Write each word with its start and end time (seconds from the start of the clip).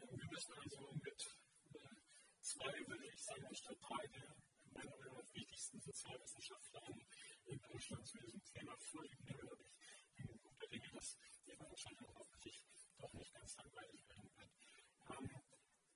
Wir 0.00 0.30
müssen 0.30 0.52
also 0.52 0.92
mit 1.02 1.36
zwei, 2.40 2.86
würde 2.86 3.06
ich 3.06 3.22
sagen, 3.24 3.54
statt 3.54 3.78
drei 3.80 4.06
der 4.08 4.36
meiner 4.72 4.96
Meinung 4.98 5.16
nach 5.18 5.34
wichtigsten 5.34 5.80
Sozialwissenschaftlern 5.80 7.00
in 7.46 7.60
Deutschland 7.60 8.06
zu 8.06 8.18
diesem 8.18 8.42
Thema 8.44 8.76
vorliegen. 8.76 9.24
Da 9.26 9.32
glaube 9.32 9.62
ich, 9.62 9.72
in 10.18 10.38
guter 10.42 10.66
Dinge, 10.68 10.90
dass 10.92 11.16
die 11.46 11.56
Veranstaltung 11.56 12.14
hoffentlich 12.14 12.62
doch 12.98 13.12
nicht 13.14 13.32
ganz 13.32 13.56
langweilig 13.56 14.08
werden 14.08 14.30
wird. 14.36 14.50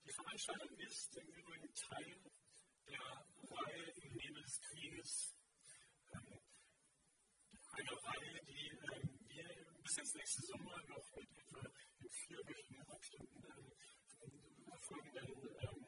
Die 0.05 0.13
Veranstaltung 0.13 0.79
ist 0.79 1.17
im 1.17 1.29
Übrigen 1.29 1.75
Teil 1.75 2.33
der 2.87 3.27
Reihe 3.51 3.91
im 4.03 4.15
Nebel 4.17 4.43
des 4.43 4.61
Krieges. 4.61 5.35
Eine 7.73 7.93
Reihe, 8.05 8.41
die 8.47 8.73
wir 9.29 9.73
bis 9.83 9.99
ins 9.99 10.15
nächste 10.15 10.43
Sommer 10.43 10.83
noch 10.89 11.17
mit 11.17 11.31
etwa 11.39 11.61
in 11.99 12.11
vierwöchigen 12.11 12.89
Abständen 12.89 13.43
folgenden 14.79 15.29
ähm, 15.61 15.87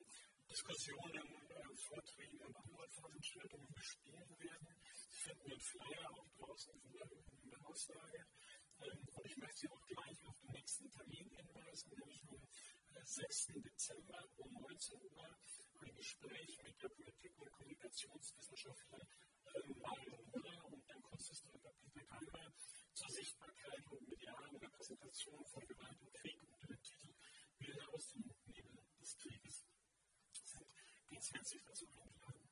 Diskussionen, 0.49 1.27
äh, 1.49 1.77
Vorträgen 1.77 2.39
und 2.41 2.57
andere 2.57 2.89
Veranstaltungen 2.89 3.73
bespielen 3.75 4.39
werden. 4.39 4.69
Sie 4.95 5.19
finden 5.19 5.49
den 5.49 5.61
Flyer 5.61 6.11
auch 6.13 6.29
draußen 6.39 6.75
in 6.75 6.93
der, 6.93 7.11
in 7.43 7.51
der 7.51 7.67
Auslage. 7.67 8.27
Ähm, 8.81 9.09
und 9.15 9.27
ich 9.27 9.37
möchte 9.37 9.59
Sie 9.61 9.69
auch 9.69 9.87
gleich 9.87 10.27
auf 10.27 10.39
den 10.41 10.51
nächsten 10.53 10.91
Termin 10.91 11.31
hinweisen, 11.31 11.91
nämlich 11.99 12.29
am 12.29 12.41
6. 13.05 13.47
Dezember 13.65 14.25
um 14.39 14.53
19 14.53 15.01
Uhr 15.03 15.37
ein 15.81 15.95
Gespräch 15.95 16.63
mit 16.63 16.83
der 16.83 16.89
Politik- 16.89 17.39
und 17.39 17.51
Kommunikationswissenschaftlerin 17.51 19.09
Marion 19.81 20.31
Müller 20.33 20.65
und 20.67 20.89
dem 20.89 21.03
Kunsthistoriker 21.03 21.73
Peter 21.81 22.05
Keimer 22.07 22.53
zur 22.95 23.09
Sichtbarkeit 23.11 23.87
und 23.91 24.09
medialen 24.09 24.57
Repräsentation 24.57 25.45
von 25.45 25.67
Gewalt 25.67 26.01
und 26.01 26.15
Krieg 26.15 26.41
unter 26.43 26.67
dem 26.67 26.83
Titel 26.83 27.12
Bilder 27.63 27.89
aus 27.95 28.09
dem 28.11 28.25
Nebel 28.47 28.77
des 28.99 29.17
Krieges. 29.19 29.65
Sind 30.33 30.67
ganz 31.11 31.33
herzlich 31.33 31.63
dazu 31.63 31.87
eingeladen. 31.95 32.51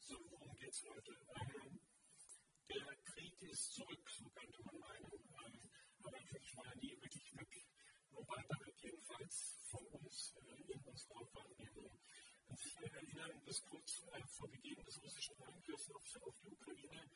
So, 0.00 0.18
worum 0.30 0.56
geht 0.56 0.72
es 0.72 0.82
heute? 0.88 1.12
Ähm, 1.12 1.80
der 2.68 2.96
Krieg 3.04 3.42
ist 3.42 3.74
zurück, 3.74 4.10
so 4.10 4.28
könnte 4.30 4.60
man 4.64 4.80
meinen. 4.80 5.12
Ähm, 5.12 5.70
aber 6.02 6.10
natürlich 6.10 6.56
war 6.56 6.66
er 6.66 6.76
nie 6.78 7.00
wirklich 7.00 7.36
weg. 7.36 7.66
Wobei 8.10 8.42
damit 8.48 8.76
jedenfalls 8.82 9.60
von 9.70 9.86
uns 9.86 10.34
äh, 10.34 10.72
in 10.72 10.80
unserer 10.82 11.34
Wahrnehmung. 11.34 12.00
Und 12.48 12.66
ich 12.66 12.76
erinnere, 12.76 13.40
bis 13.44 13.62
kurz 13.62 14.02
äh, 14.12 14.26
vor 14.26 14.50
Beginn 14.50 14.82
des 14.84 15.00
russischen 15.00 15.40
Angriffs 15.44 15.90
auf, 15.90 16.22
auf 16.22 16.40
die 16.40 16.48
Ukraine 16.50 17.08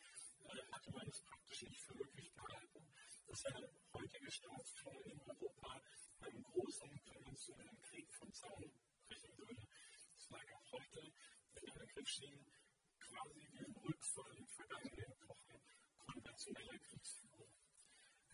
äh, 0.44 0.72
hatte 0.72 0.92
man 0.92 1.08
es 1.08 1.20
praktisch 1.22 1.62
nicht 1.62 1.80
für 1.80 1.94
möglich 1.94 2.32
gehalten, 2.32 2.86
dass 3.26 3.42
der 3.42 3.70
heutige 3.92 4.30
Staatsführer 4.30 5.04
in 5.06 5.20
Europa 5.20 5.82
einen 6.20 6.42
großen 6.42 7.04
konventionellen 7.04 7.80
Krieg 7.82 8.12
von 8.14 8.32
Zaun 8.32 8.70
brechen 9.08 9.38
würde. 9.38 9.66
Es 10.16 10.30
lag 10.30 10.44
auch 10.54 10.72
heute 10.72 11.12
Begriffsschienen 12.06 12.46
quasi 13.00 13.48
wie 13.50 13.58
ein 13.58 13.74
Rückfall 13.84 14.36
in 14.36 14.46
vergangene 14.46 15.06
Epochen 15.06 15.60
konventioneller 15.98 16.78
Kriegsführung. 16.78 17.50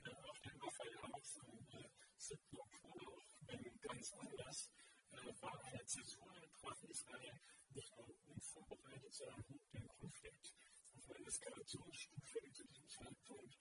Äh, 0.05 0.11
auch 0.11 0.39
der 0.41 0.55
Überfall 0.57 1.03
Hamas 1.03 1.39
am 1.39 1.81
äh, 1.81 1.89
7. 2.19 2.39
Oktober, 2.59 3.13
auch 3.13 3.27
wenn 3.47 3.81
ganz 3.81 4.13
anders, 4.13 4.71
äh, 5.13 5.41
war 5.41 5.65
eine 5.65 5.87
Zäsur, 5.87 6.35
traf 6.61 6.83
Israel 6.83 7.41
nicht 7.71 7.97
nur 7.97 8.15
unvorbereitet, 8.27 9.15
sondern 9.15 9.43
hob 9.49 9.71
den 9.71 9.89
Konflikt 9.89 10.55
auf 10.95 11.09
eine 11.09 11.27
Eskalationsstufe, 11.27 12.41
die 12.45 12.53
zu 12.53 12.67
diesem 12.67 12.89
Zeitpunkt 12.89 13.59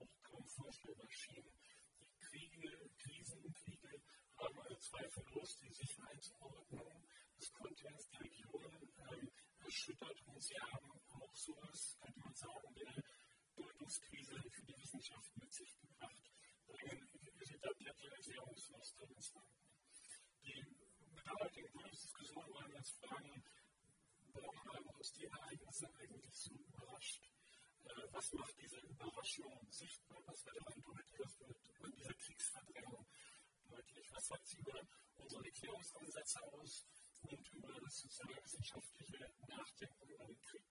auch 0.00 0.22
kaum 0.24 0.44
vorstellbar 0.44 1.08
schien. 1.08 1.46
Die 2.00 2.18
Kriege, 2.18 2.90
Krisen 2.98 3.44
und 3.44 3.54
Kriege 3.54 4.02
haben 4.38 4.58
also 4.58 4.74
zweifellos 4.74 5.56
die 5.58 5.72
Sicherheitsordnung 5.72 7.06
des 7.38 7.52
Kontinents, 7.52 8.08
der 8.10 8.20
Regionen 8.22 8.92
ähm, 9.10 9.30
erschüttert 9.72 10.20
und 10.26 10.42
sie 10.42 10.60
haben 10.60 10.90
auch 11.08 11.34
so 11.34 11.56
etwas, 11.56 11.96
könnte 11.98 12.20
man 12.20 12.34
sagen, 12.34 12.74
der 12.74 12.92
Deutungskrise 13.56 14.34
für 14.50 14.64
die 14.66 14.76
Wissenschaft 14.76 15.36
mit 15.38 15.50
sich 15.50 15.74
gebracht, 15.80 16.30
bringen 16.66 17.08
etablierte 17.40 18.10
Erklärungsmuster 18.10 19.08
ins 19.08 19.34
Wanken. 19.34 19.64
Die 20.44 20.62
mit 21.14 21.26
der 21.26 21.34
heutigen 21.40 21.72
Bundesdiskussion 21.72 22.44
wollen 22.52 22.70
wir 22.70 22.76
uns 22.76 22.90
fragen, 22.90 23.44
warum 24.34 24.64
haben 24.64 24.88
uns 24.90 25.12
die 25.12 25.24
Ereignisse 25.24 25.88
eigentlich 25.94 26.36
so 26.36 26.52
überrascht? 26.52 27.30
Äh, 27.84 28.12
was 28.12 28.32
macht 28.34 28.54
diese 28.60 28.78
Überraschung 28.80 29.66
sichtbar? 29.70 30.18
Was 30.26 30.44
wird 30.44 30.56
daran 30.60 30.82
deutlich? 30.82 31.20
Was 31.20 31.40
wird 31.40 31.56
über 31.78 31.90
diese 31.96 32.14
Kriegsverdrängung 32.14 33.06
deutlich? 33.64 34.12
Was 34.12 34.26
sagt 34.26 34.46
sie 34.46 34.58
über 34.58 34.80
unsere 35.16 35.44
Erklärungsansätze 35.46 36.42
aus 36.52 36.84
und 37.22 37.52
über 37.52 37.80
das 37.80 37.98
sozialwissenschaftliche 37.98 39.30
Nachdenken 39.48 40.08
über 40.08 40.26
den 40.26 40.40
Krieg? 40.42 40.64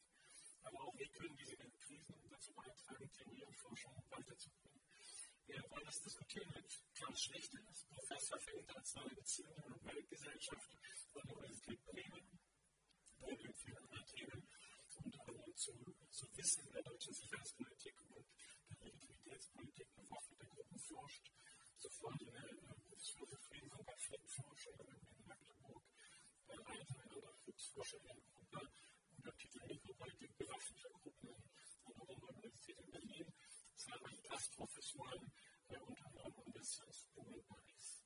Aber 0.64 0.82
auch, 0.82 0.98
wie 0.98 1.10
können 1.10 1.36
diese 1.36 1.58
Krisen 1.58 2.16
dazu 2.30 2.54
beitragen, 2.54 3.12
Theorie 3.12 3.46
und 3.46 3.58
Forschung 3.58 3.94
weiterzubringen? 4.10 4.82
Wir 5.48 5.64
wollen 5.70 5.86
das 5.86 6.02
diskutieren 6.02 6.50
mit 6.54 6.80
Klaus 6.94 7.24
Schlichter, 7.24 7.60
Professor 7.90 8.40
für 8.40 8.52
internationale 8.52 9.16
Beziehungen 9.16 9.64
und 9.74 9.86
Weltgesellschaft 9.86 10.78
an 11.14 11.28
der 11.28 11.38
Universität 11.38 11.84
Bremen 11.86 12.40
in 13.28 13.54
vielen 13.54 13.78
anderen 13.78 14.06
Themen, 14.06 14.48
unter 15.04 15.28
anderem 15.28 15.56
zu, 15.56 15.72
zu 16.10 16.38
Wissen 16.38 16.72
der 16.72 16.84
deutschen 16.84 17.14
Sicherheitspolitik 17.14 18.00
und 18.02 18.26
der 18.80 18.88
Legitimitätspolitik 18.88 19.94
bewaffneter 19.96 20.46
Gruppen 20.46 20.80
forscht. 20.80 21.32
Sofort 21.78 22.22
in 22.22 22.32
der 22.32 22.76
Professur 22.88 23.28
für 23.28 23.40
Friedens- 23.40 23.74
und 23.74 23.86
Konfliktforschung 23.86 24.80
in 24.80 25.28
Magdeburg, 25.28 25.84
Leiter 26.58 27.00
einer 27.02 27.22
Nachwuchsforscherin 27.22 28.22
Gruppe 28.26 28.72
unter 29.18 29.38
Titel 29.38 29.66
Mikropolitik 29.68 30.38
bewaffneter 30.38 30.90
Gruppen 30.90 31.30
an 31.30 32.08
der 32.08 32.30
Universität 32.30 32.80
in 32.80 32.92
Berlin, 32.92 33.34
zahlreiche 33.76 34.22
Gastprofessoren, 34.24 35.32
unter 35.68 36.06
anderem 36.08 36.40
an 36.46 36.52
der 36.54 36.64
Sciences 36.64 37.08
Po 37.14 37.22
in 37.34 37.46
Paris. 37.46 38.02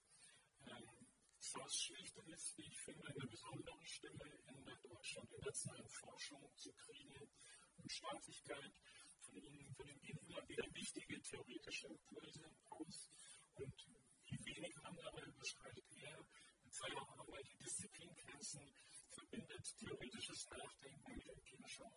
Klaus 1.56 1.82
Schlichter 1.82 2.28
ist, 2.28 2.58
wie 2.58 2.68
ich 2.68 2.78
finde, 2.82 3.08
eine 3.08 3.28
besondere 3.28 3.86
Stimme 3.86 4.26
in 4.48 4.66
der 4.66 4.76
Deutschland 4.76 5.32
internationalen 5.32 5.88
Forschung 5.88 6.52
zu 6.58 6.74
Kriegen 6.74 7.32
und 7.78 7.92
Staatlichkeit. 7.92 8.74
Von 9.22 9.36
Ihnen, 9.38 9.74
ihm 9.78 10.02
gehen 10.02 10.20
immer 10.20 10.48
wieder 10.50 10.66
wichtige 10.74 11.22
theoretische 11.22 11.88
Impulse 11.88 12.52
aus. 12.72 13.10
Und 13.56 13.88
wie 14.26 14.46
wenig 14.46 14.76
andere 14.84 15.32
beschreibt 15.40 15.82
er 15.96 16.28
mit 16.75 16.84
seiner 16.84 17.08
Arbeit 17.19 17.47
die 17.47 17.58
Disziplinengrenzen, 17.63 18.62
verbindet 19.09 19.78
theoretisches 19.80 20.50
Nachdenken 20.50 21.16
mit 21.16 21.28
empirischer 21.28 21.90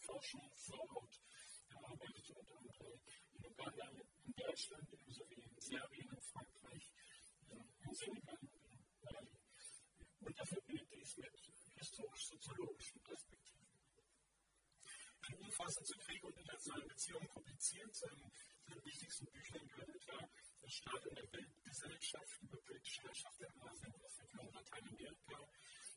Forschung, 0.00 0.52
Vorhaut. 0.56 1.20
Er 1.68 1.84
arbeitet 1.88 2.28
unter 2.28 2.58
anderem 2.58 3.00
in 3.32 3.46
Uganda, 3.46 3.88
in 4.24 4.32
Deutschland, 4.34 4.88
sowie 5.08 5.40
in 5.40 5.60
Serbien, 5.60 6.10
in 6.10 6.20
Frankreich, 6.20 6.92
in 7.48 7.94
Senegal 7.94 8.38
und 10.20 10.38
er 10.38 10.46
verbindet 10.46 10.92
dies 10.92 11.16
mit 11.16 11.32
historisch-soziologischen 11.76 13.00
Perspektiven. 13.00 13.68
Ein 15.22 15.34
Umfassend 15.38 15.86
zu 15.86 15.96
Krieg 15.96 16.22
und 16.24 16.36
internationalen 16.36 16.88
Beziehungen 16.88 17.28
publiziert, 17.28 17.94
seinen, 17.94 18.30
seinen 18.68 18.84
wichtigsten 18.84 19.26
Büchern 19.32 19.66
gehört 19.66 19.88
etwa 19.88 20.28
Der 20.62 20.68
Staat 20.68 21.06
in 21.06 21.14
der 21.14 21.32
Weltgesellschaft 21.32 22.42
über 22.42 22.56
politische 22.58 23.02
Herrschaft 23.02 23.40
der 23.40 23.48
Asien, 23.62 23.94
Afrika 24.04 24.40
und 24.40 24.54
Lateinamerika, 24.54 25.48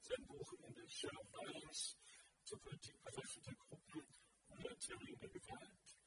sein 0.02 0.26
Buch 0.26 0.54
In 0.54 0.74
der 0.74 0.84
of 0.84 1.28
Violence 1.32 1.98
zur 2.46 2.60
Politik 2.60 3.04
bewaffneter 3.04 3.54
Gruppen 3.56 4.08
oder 4.48 4.78
Theorien 4.80 5.20
der 5.20 5.30
Gewalt 5.30 5.98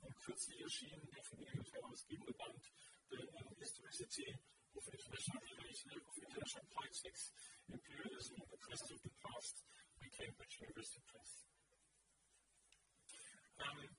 und 0.00 0.20
kürzlich 0.20 0.60
erschienen 0.60 1.10
der 1.10 1.24
von 1.24 1.38
ihm 1.40 1.64
herausgebende 1.72 2.32
Band 2.34 2.72
der 3.10 3.58
Historicity 3.58 4.38
of 4.74 4.88
International 4.88 5.42
Relations, 5.42 5.96
of 5.96 6.18
International 6.18 6.66
Politics, 6.70 7.32
Imperialism 7.68 8.34
and 8.40 8.50
the 8.50 8.58
Crisis 8.58 8.90
of 8.92 9.02
the 9.02 9.10
Past 9.22 9.64
by 10.00 10.08
Cambridge 10.08 10.58
University 10.60 11.00
Press. 11.06 11.46
Ähm, 13.58 13.96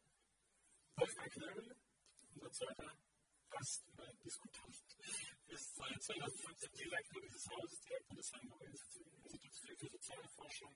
Wolfgang 0.96 1.32
Knöbel, 1.32 1.76
unser 2.34 2.52
zweiter 2.52 2.98
Gast 3.54 3.86
oder 3.94 4.12
Diskutant, 4.26 4.76
ist 5.48 5.76
seit 5.76 6.02
2015 6.02 6.72
Direktor 6.74 7.22
dieses 7.22 7.48
Hauses, 7.50 7.82
Direktor 7.82 8.18
des 8.18 8.34
Hamburger 8.34 8.66
Instituts 8.66 9.60
für 9.60 9.90
soziale 9.90 10.28
Forschung, 10.30 10.76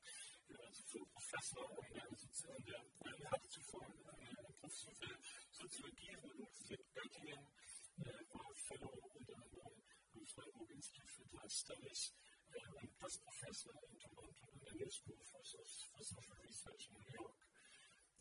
also 0.59 1.05
Professor 1.11 1.69
und 1.71 1.89
der, 2.67 2.85
der 3.01 3.31
hatte 3.31 3.47
zuvor 3.49 3.81
eine 3.81 4.43
Professur 4.43 4.93
für 4.93 5.17
Soziologie 5.51 6.09
an 6.13 6.21
der 6.21 6.31
Universität 6.35 6.93
Göttingen, 6.93 7.47
war 8.31 8.53
Fellow 8.53 8.93
unter 9.15 9.35
anderem 9.41 9.83
am 10.13 10.25
Freiburg 10.27 10.69
Institute 10.69 11.11
for 11.13 11.25
Life 11.33 11.49
Studies 11.49 12.13
und 12.53 12.99
Gastprofessor 12.99 13.73
in 13.89 13.97
Toronto 13.97 14.45
an 14.53 14.59
der 14.59 14.73
New 14.75 14.89
School 14.91 15.17
for 15.25 15.43
Social 15.43 16.37
Research 16.45 16.89
in 16.89 16.93
New 16.93 17.23
York. 17.23 17.46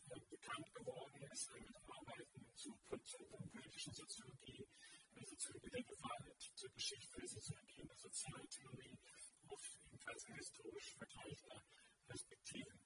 Bekannt 0.07 0.73
geworden 0.73 1.21
ist 1.31 1.51
mit 1.53 1.75
Arbeiten 1.85 2.55
zu 2.55 2.71
politischen 3.29 3.93
Soziologie, 3.93 4.65
der 5.13 5.25
Soziologie 5.25 5.69
der 5.69 5.83
Gewalt, 5.83 6.41
zur 6.55 6.69
Geschichte 6.71 7.19
der 7.19 7.27
Soziologie 7.27 7.81
und 7.81 7.89
der 7.89 7.97
Sozialtheorie 7.97 8.97
auf 9.47 9.61
ebenfalls 9.85 10.25
historisch 10.27 10.93
vergleichender 10.95 11.63
Perspektiven. 12.07 12.79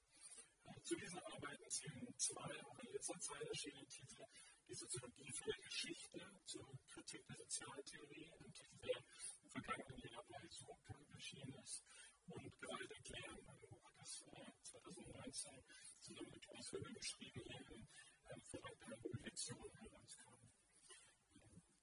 Zu 0.82 0.96
diesen 0.96 1.20
Arbeiten 1.20 1.70
zählen 1.70 2.18
zwei 2.18 2.64
auch 2.64 2.78
in 2.80 2.92
letzter 2.92 3.18
Zeit 3.20 3.42
erschienene 3.42 3.86
Titel, 3.86 4.24
die 4.68 4.74
Soziologie 4.74 5.32
für 5.32 5.52
die 5.52 5.62
Geschichte 5.62 6.40
zur 6.46 6.78
Kritik 6.88 7.24
der 7.28 7.36
Sozialtheorie, 7.36 8.32
ein 8.32 8.52
Titel, 8.52 8.78
der 8.82 9.04
im 9.42 9.50
vergangenen 9.50 10.10
Jahr 10.10 10.24
bei 10.28 10.48
Soka 10.48 10.98
erschienen 11.14 11.54
ist, 11.62 11.84
und 12.26 12.60
Gewalt 12.60 12.90
erklären, 12.90 13.46
ein 13.46 13.60
Buch, 13.60 13.92
das 13.96 14.24
2019 14.62 15.64
zusammen 16.02 16.30
mit 16.32 16.42
Thomas 16.42 16.72
Höhler 16.72 16.92
geschrieben 16.94 17.42
hier 17.46 18.34
im 18.34 18.42
Verlag 18.42 18.76
der 18.88 18.96
Publikation 18.96 19.70
herauskam. 19.78 20.50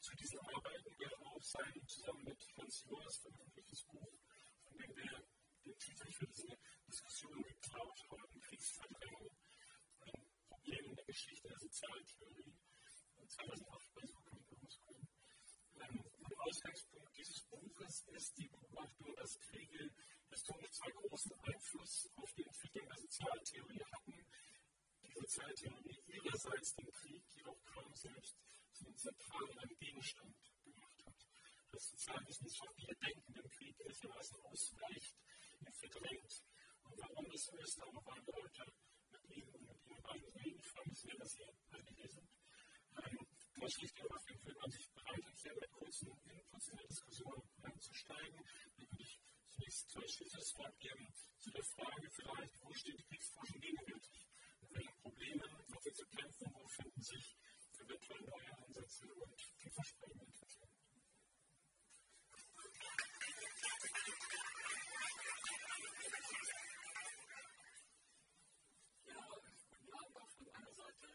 Zu 0.02 0.16
diesen 0.16 0.40
Arbeiten 0.40 0.98
gehört 0.98 1.26
auch 1.26 1.42
sein 1.44 1.88
zusammen 1.88 2.24
mit 2.26 2.58
Hans 2.58 2.84
Joas 2.84 3.18
veröffentlichtes 3.18 3.84
Buch, 3.86 4.20
von 4.64 4.78
dem 4.78 4.96
wir 4.96 5.24
den 5.66 5.78
Titel 5.78 6.12
für 6.12 6.28
diese 6.28 6.58
Diskussion 6.88 7.42
geklaut 7.44 8.00
haben, 8.10 8.42
Kriegsverdrängung, 8.42 9.38
ein 10.02 10.32
Problem 10.50 10.86
in 10.86 10.96
der 10.96 11.06
Geschichte 11.06 11.48
der 11.48 11.60
Sozialtheorie, 11.60 12.58
2008 13.28 13.94
bei 13.94 14.06
Suchung 14.06 14.44
herauskommen. 14.50 15.08
Ähm, 15.80 16.04
Ausgangspunkt 16.40 17.16
dieses 17.16 17.42
Buches 17.44 18.06
ist 18.08 18.38
die 18.38 18.48
Beobachtung, 18.48 19.16
dass 19.16 19.40
Kriege 19.40 19.92
historisch 20.32 20.72
zwei 20.72 20.92
großen 20.92 21.34
Einfluss 21.42 22.10
auf 22.16 22.34
die 22.34 22.44
Entwicklung 22.44 22.88
der 22.88 22.98
Sozialtheorie 22.98 23.84
hatten. 23.92 24.26
Die 25.04 25.14
Sozialtheorie 25.14 26.00
ihrerseits 26.08 26.76
den 26.76 26.92
Krieg 26.92 27.24
jedoch 27.36 27.64
kaum 27.66 27.96
selbst 27.96 28.36
zum 28.74 28.96
zentralen 28.96 29.78
Gegenstand 29.80 30.36
gemacht 30.64 31.06
hat. 31.06 31.28
Das 31.72 31.90
sozialwissenschaftliche 31.90 32.96
Denken 32.96 33.34
dem 33.34 33.50
Krieg 33.50 33.78
gewissermaßen 33.78 34.38
ausweicht, 34.42 35.16
ihn 35.60 35.74
verdrängt. 35.74 36.44
Und 36.84 36.98
warum 36.98 37.30
das 37.30 37.48
wollen 37.50 38.26
wir 38.26 38.34
heute 38.34 38.74
mit 39.12 39.38
Ihnen 39.38 39.50
und 39.56 39.68
mit 39.68 39.86
Ihnen 39.86 40.02
beiden 40.02 40.30
reden. 40.30 40.60
Ich 40.60 40.68
freue 40.68 40.88
mich 40.88 41.00
sehr, 41.00 41.16
dass 41.18 41.32
Sie 41.32 41.44
alle 41.44 41.90
hier 41.96 42.10
sind. 42.10 42.30
Ähm, 42.98 43.28
durch 43.56 43.76
die 43.76 43.86
Überwachung 43.86 44.40
fühlt 44.40 44.60
man 44.60 44.72
sich 44.72 44.90
bereit, 44.92 45.24
hier 45.36 45.54
mit 45.56 45.72
kurzen 45.72 46.08
Inputs 46.08 46.68
in 46.70 46.78
der 46.78 46.88
Diskussion 46.88 47.44
einzusteigen. 47.62 48.46
Dann 48.78 48.92
würde 48.92 49.04
ich 49.04 49.20
zunächst 49.60 49.90
zwei 49.92 50.08
Schlüsselwort 50.08 50.80
geben 50.80 51.14
zu 51.40 51.52
der 51.52 51.64
Frage 51.64 52.10
vielleicht, 52.12 52.64
wo 52.64 52.74
steht 52.74 52.98
die 52.98 53.04
Kriegsforschung 53.04 53.60
gegenwärtig? 53.60 54.28
Mit 54.62 54.74
welchen 54.74 54.98
Problemen 55.02 55.52
hat 55.52 55.84
sie 55.84 55.94
zu 55.94 56.06
kämpfen? 56.06 56.54
Wo 56.54 56.68
finden 56.68 57.02
sich 57.02 57.38
eventuell 57.80 58.22
neue 58.22 58.58
Ansätze 58.58 59.14
und 59.14 59.42
vielversprechende 59.60 60.26
Entwicklungen? 60.26 60.70
Ja, 69.08 69.28
guten 69.68 69.94
Abend 69.94 70.16
auch 70.16 70.32
von 70.32 70.46
meiner 70.54 70.74
Seite. 70.74 71.08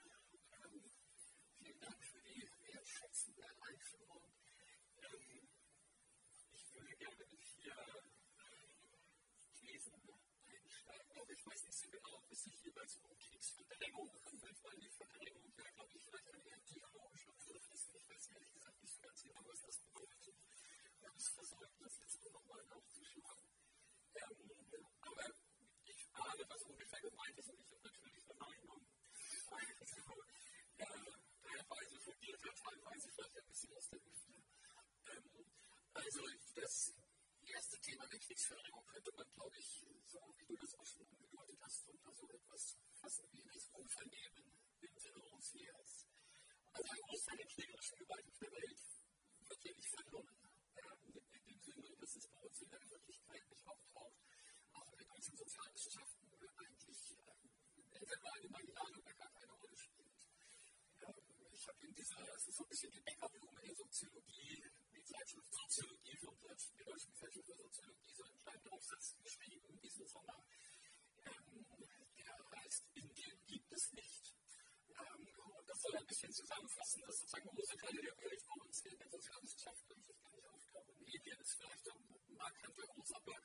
vielen 1.58 1.80
Dank 1.80 2.04
für 2.04 2.20
die 2.20 2.48
wertschätzende 2.60 3.46
Einführung. 3.62 4.34
ich 6.52 6.74
würde 6.74 6.96
gerne 6.96 7.24
mit 7.30 7.44
vier 7.44 7.76
Thesen 9.64 9.94
einsteigen, 10.46 11.16
aber 11.16 11.33
ich 11.44 11.52
weiß 11.52 11.64
nicht 11.64 11.78
so 11.78 11.90
genau, 11.90 12.16
ob 12.16 12.32
es 12.32 12.42
sich 12.42 12.56
jeweils 12.64 12.96
um 13.04 13.18
Kriegsverdrängung 13.18 14.10
handelt, 14.24 14.64
weil 14.64 14.80
die 14.80 14.88
Verdrängung 14.88 15.52
ja, 15.58 15.70
glaube 15.76 15.92
ich, 15.94 16.02
vielleicht 16.04 16.32
ein 16.32 16.46
eher 16.46 16.56
dialogischer 16.56 17.32
Begriff. 17.34 17.68
Ich 17.74 18.08
weiß 18.08 18.28
ehrlich 18.28 18.52
gesagt 18.54 18.80
nicht 18.80 18.94
so 18.94 19.00
ganz 19.02 19.22
genau, 19.22 19.44
was 19.44 19.60
das 19.60 19.76
bedeutet. 19.76 20.36
Ich 20.96 21.06
habe 21.06 21.18
es 21.18 21.28
versucht, 21.28 21.80
das 21.80 21.98
jetzt 21.98 22.32
nochmal 22.32 22.64
nachzuschlagen. 22.64 23.50
aber 25.02 25.24
ich 25.84 26.08
ahne, 26.14 26.44
was 26.48 26.62
ungefähr 26.62 27.00
gemeint 27.00 27.38
ist 27.38 27.50
und 27.50 27.60
ich 27.60 27.72
habe 27.72 27.82
natürlich 27.84 28.24
Verneinung. 28.24 28.86
Also, 30.78 31.12
teilweise 31.44 32.00
fundiert 32.00 32.42
er, 32.42 32.54
teilweise 32.54 33.12
vielleicht 33.12 33.36
ein 33.36 33.46
bisschen 33.46 33.72
aus 33.74 33.88
der 33.90 34.00
Hüfte. 34.00 34.42
also 35.92 36.22
das 36.54 36.94
erste 37.44 37.78
Thema 37.80 38.06
der 38.08 38.18
Kriegsverringerung 38.18 38.86
könnte 38.86 39.12
man, 39.14 39.26
glaube 39.34 39.58
ich, 39.58 39.84
so 40.06 40.20
wie 40.38 40.46
du 40.46 40.56
das 40.56 40.74
auch 40.74 40.86
schon 40.86 41.06
angedeutet 41.06 41.58
hast, 41.60 41.88
unter 41.88 42.12
so 42.14 42.28
etwas 42.28 42.76
fassen 43.00 43.28
wie 43.32 43.42
das 43.42 43.68
Unvernehmen 43.72 44.44
im 44.80 44.98
Sinne 44.98 45.18
Rousseers. 45.18 46.06
Also 46.72 46.92
ein 46.92 47.00
Großteil 47.08 47.36
der 47.36 47.46
kriegerischen 47.46 47.98
Gewalt 47.98 48.26
auf 48.26 48.38
der 48.38 48.52
Welt 48.52 48.80
wird 49.48 49.62
hier 49.62 49.74
nicht 49.74 49.88
verloren. 49.88 50.36
in 51.32 51.44
dem 51.46 51.60
Sinne, 51.60 51.96
dass 51.96 52.16
es 52.16 52.28
bei 52.28 52.33
uns 52.44 52.60
in 52.60 52.70
der 52.70 52.90
Wirklichkeit 52.90 53.48
nicht 53.48 53.66
auftaucht, 53.66 54.20
auch 54.72 54.92
in 54.92 55.06
ganzen 55.06 55.36
Sozialwissenschaften 55.36 56.28
eigentlich 56.56 57.16
entweder 57.92 58.32
eine 58.34 58.48
Marginale 58.48 58.98
oder 58.98 59.14
gar 59.14 59.30
keine 59.30 59.52
Rolle 59.52 59.76
spielt. 59.76 60.12
ich 61.52 61.68
habe 61.68 61.86
in 61.86 61.94
dieser, 61.94 62.34
es 62.36 62.48
ist 62.48 62.56
so 62.56 62.64
ein 62.64 62.68
bisschen 62.68 62.90
die 62.90 63.00
Bäckerblume 63.00 63.60
der 63.60 63.74
Soziologie, 63.74 64.62
die 64.92 65.04
Zeitschrift 65.04 65.52
Soziologie 65.52 66.16
von 66.18 66.38
der 66.40 66.50
Deutschen 66.50 66.76
Gesellschaft 66.76 67.18
für 67.18 67.30
Soziologie 67.32 68.14
so 68.14 68.24
einen 68.24 68.38
kleinen 68.40 68.68
Aufsatz 68.68 69.16
geschrieben 69.22 69.80
diesen 69.80 70.06
Sommer. 70.06 70.44
der 71.24 72.50
heißt 72.56 72.84
Indien 72.94 73.46
gibt 73.46 73.72
es 73.72 73.92
nicht. 73.92 74.34
und 74.88 75.68
das 75.68 75.80
soll 75.80 75.96
ein 75.96 76.06
bisschen 76.06 76.32
zusammenfassen, 76.32 77.02
dass 77.02 77.18
sozusagen 77.18 77.48
große 77.48 77.76
Teile 77.76 78.02
der 78.02 78.16
Welt 78.18 78.44
bei 78.46 78.64
uns 78.64 78.80
in 78.82 78.98
der 78.98 79.08
Sozialwissenschaft 79.08 79.90
eigentlich 79.90 80.33
auftauchen. 80.74 81.06
Indien 81.06 81.40
ist 81.40 81.54
vielleicht 81.54 81.90
ein 81.90 82.36
markanter 82.36 82.86
großer 82.86 83.20
Block. 83.20 83.42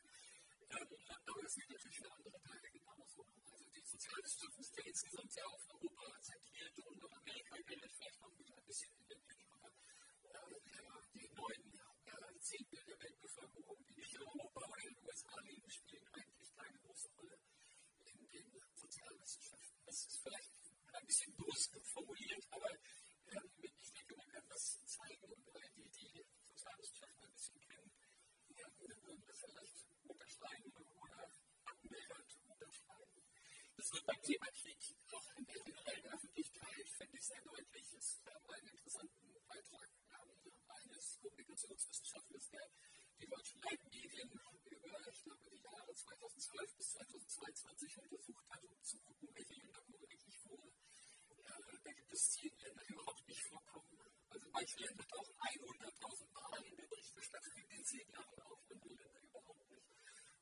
aber 0.70 1.44
es 1.46 1.56
gibt 1.56 1.70
natürlich 1.70 1.98
viele 1.98 2.12
andere 2.12 2.42
Teile 2.42 2.72
genauso. 2.72 3.26
Also 3.52 3.70
die 3.70 3.82
Sozialwissenschaften 3.86 4.64
sind 4.64 4.78
ja 4.78 4.84
insgesamt 4.86 5.32
sehr 5.32 5.48
auf 5.48 5.70
Europa 5.70 6.22
zentriert 6.22 6.80
und 6.80 7.00
Nordamerika 7.00 7.56
gilt 7.68 7.92
vielleicht 7.92 8.22
noch 8.22 8.32
ein 8.32 8.66
bisschen 8.66 8.90
in 8.98 9.08
den 9.08 9.22
Blick. 9.26 9.46
Aber 9.54 9.72
die 11.14 11.30
neuen 11.36 12.42
Zehntel 12.42 12.84
der 12.86 13.00
Weltbevölkerung, 13.00 13.86
die 13.86 13.94
nicht 13.94 14.14
in 14.16 14.22
Europa 14.22 14.66
oder 14.66 14.84
in 14.84 14.94
den 14.96 15.06
USA 15.06 15.40
leben, 15.42 15.70
spielen 15.70 16.08
eigentlich 16.14 16.56
keine 16.56 16.80
große 16.80 17.10
Rolle 17.10 17.38
in 18.06 18.30
den 18.32 18.62
Sozialwissenschaften. 18.76 19.78
Das 19.86 20.06
ist 20.06 20.18
vielleicht 20.24 20.52
ein 20.94 21.06
bisschen 21.06 21.36
bloß 21.36 21.70
formuliert, 21.84 22.48
aber 22.50 22.70
ich 23.62 23.92
denke, 23.92 24.16
man 24.16 24.28
kann 24.30 24.44
das 24.50 24.80
zeigen 24.86 25.24
und 25.26 25.46
die, 25.76 26.12
die 26.12 26.26
Sozialwissenschaften 26.48 27.24
ein 27.24 27.34
bisschen 27.34 27.60
kennen, 27.60 27.92
würden 28.56 28.88
das 28.88 28.99
vielleicht 29.18 29.86
unterschreiben 30.08 30.72
oder 30.76 31.32
abmildert 31.66 32.38
unterschreiben. 32.48 33.24
Das 33.76 33.94
wird 33.94 34.06
beim 34.06 34.22
Thema 34.22 34.48
Krieg 34.52 34.96
auch 35.12 35.36
in 35.38 35.46
der 35.46 35.60
generellen 35.64 36.06
Öffentlichkeit, 36.14 36.90
finde 36.90 37.18
ich, 37.18 37.26
sehr 37.26 37.42
deutlich. 37.42 37.94
Es 37.94 38.22
gab 38.24 38.50
einen 38.50 38.68
interessanten 38.68 39.34
Beitrag 39.48 39.90
eines 40.68 41.18
Kommunikationswissenschaftlers, 41.22 42.50
der 42.50 42.70
die 43.20 43.28
deutschen 43.28 43.62
Leitmedien 43.62 44.32
über, 44.66 45.08
ich 45.10 45.24
glaube, 45.24 45.50
die 45.50 45.62
Jahre 45.62 45.94
2012 45.94 46.76
bis 46.76 46.92
2022 46.92 47.98
untersucht 47.98 48.50
hat, 48.50 48.64
um 48.64 48.84
zu 48.84 49.00
gucken, 49.00 49.30
welche 49.34 49.54
Länder 49.56 49.82
kommen 49.82 50.06
eigentlich 50.06 50.38
vor. 50.40 50.72
da 51.84 51.92
gibt 51.94 52.14
es 52.14 52.32
zehn 52.32 52.56
Länder, 52.58 52.84
die 52.86 52.94
überhaupt 52.94 53.28
nicht 53.28 53.44
vorkommen. 53.44 54.09
Also 54.30 54.48
manche 54.52 54.80
Länder 54.80 55.06
tauchen 55.08 55.34
100.000 55.34 56.34
Mal 56.34 56.66
in 56.66 56.76
der 56.78 56.88
Berichterstattung 56.88 57.54
in 57.58 57.68
den 57.70 57.84
zehn 57.86 58.10
Jahren 58.10 58.40
auf, 58.42 58.60
andere 58.70 58.94
Länder 58.94 59.22
überhaupt 59.22 59.70
nicht. 59.70 59.88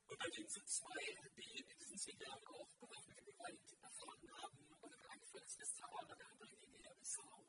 Und 0.08 0.20
bei 0.20 0.30
denen 0.30 0.50
sind 0.50 0.68
zwei, 0.70 1.04
die 1.38 1.64
in 1.64 1.78
diesen 1.80 1.98
zehn 1.98 2.20
Jahren 2.20 2.48
auch 2.48 2.70
bewaffnete 2.80 3.24
Gewalt 3.24 3.64
erfahren 3.82 4.32
haben. 4.42 4.76
Also 4.82 4.98
der 4.98 5.10
eine 5.10 5.26
Fall 5.28 5.44
ist 5.44 5.60
Westsahara, 5.60 6.16
der 6.16 6.28
andere 6.28 6.56
Guinea-Bissau. 6.58 7.46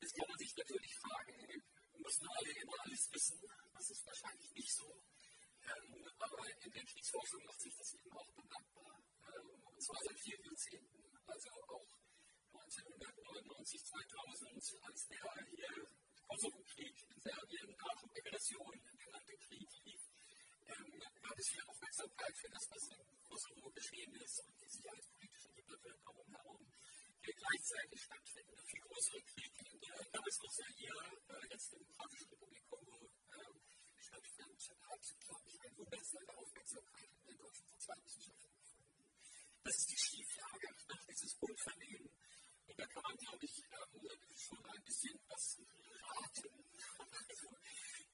Jetzt 0.00 0.14
kann 0.16 0.28
man 0.28 0.38
sich 0.38 0.56
natürlich 0.56 0.94
fragen, 0.96 1.62
müssen 1.98 2.28
alle 2.28 2.52
immer 2.62 2.80
alles 2.84 3.12
wissen? 3.12 3.40
Das 3.74 3.90
ist 3.90 4.06
wahrscheinlich 4.06 4.50
nicht 4.52 4.72
so. 4.72 5.02
aber 6.18 6.48
in 6.64 6.72
der 6.72 6.84
Kriegsforschung 6.84 7.44
macht 7.44 7.60
sich 7.60 7.74
das 7.76 7.94
eben 7.94 8.12
auch 8.16 8.32
bemerkbar. 8.32 9.02
und 9.64 9.82
zwar 9.82 10.00
seit 10.04 10.18
vielen 10.20 10.44
Jahrzehnten. 10.44 11.04
Also 11.26 11.50
auch 11.50 11.96
1999, 13.26 13.82
2000, 13.82 14.84
als 14.86 15.08
der 15.08 15.18
hier 15.50 15.86
Kosovo-Krieg 16.28 16.94
in 17.10 17.20
Serbien, 17.20 17.66
NATO-Aggression 17.74 18.70
genannte 19.02 19.36
Krieg 19.36 19.66
lief, 19.82 20.02
ähm, 20.66 21.02
gab 21.22 21.38
es 21.38 21.48
viel 21.50 21.62
Aufmerksamkeit 21.66 22.34
für 22.38 22.50
das, 22.50 22.70
was 22.70 22.82
in 22.86 23.02
Kosovo 23.26 23.70
geschehen 23.70 24.14
ist 24.14 24.38
und 24.46 24.54
die 24.62 24.68
sicherheitspolitische 24.68 25.50
Debatte 25.58 25.90
darum 26.06 26.28
herum, 26.38 26.62
der 27.26 27.34
gleichzeitig 27.34 27.98
stattfindet. 27.98 28.54
Der 28.54 28.66
viel 28.66 28.80
größere 28.86 29.22
Krieg, 29.22 29.52
in 29.58 29.80
der 29.80 29.96
damals 30.12 30.38
noch 30.38 30.52
Sahir, 30.54 30.94
äh, 31.26 31.46
jetzt 31.50 31.72
Demokratische 31.72 32.30
Republik 32.30 32.64
Kongo, 32.70 33.10
äh, 33.10 34.02
stattfand, 34.06 34.60
hat, 34.86 35.02
glaube 35.26 35.50
ich, 35.50 35.60
eine 35.66 35.76
wundersame 35.76 36.30
Aufmerksamkeit 36.38 37.10
in 37.10 37.26
der 37.26 37.36
deutschen 37.42 37.66
Sozialwissenschaft 37.74 38.42
gefunden. 38.42 38.86
Das 39.64 39.74
ist 39.74 39.90
die 39.90 39.98
Schieflage 39.98 40.68
nach 40.86 41.04
dieses 41.10 41.34
Unvernehmen 41.42 42.10
und 42.66 42.78
da 42.78 42.86
kann 42.86 43.02
man, 43.02 43.16
glaube 43.16 43.44
ich, 43.44 43.54
schon 44.36 44.64
ein 44.66 44.82
bisschen 44.84 45.18
was 45.28 45.58
raten. 45.58 46.50
Also, 47.28 47.48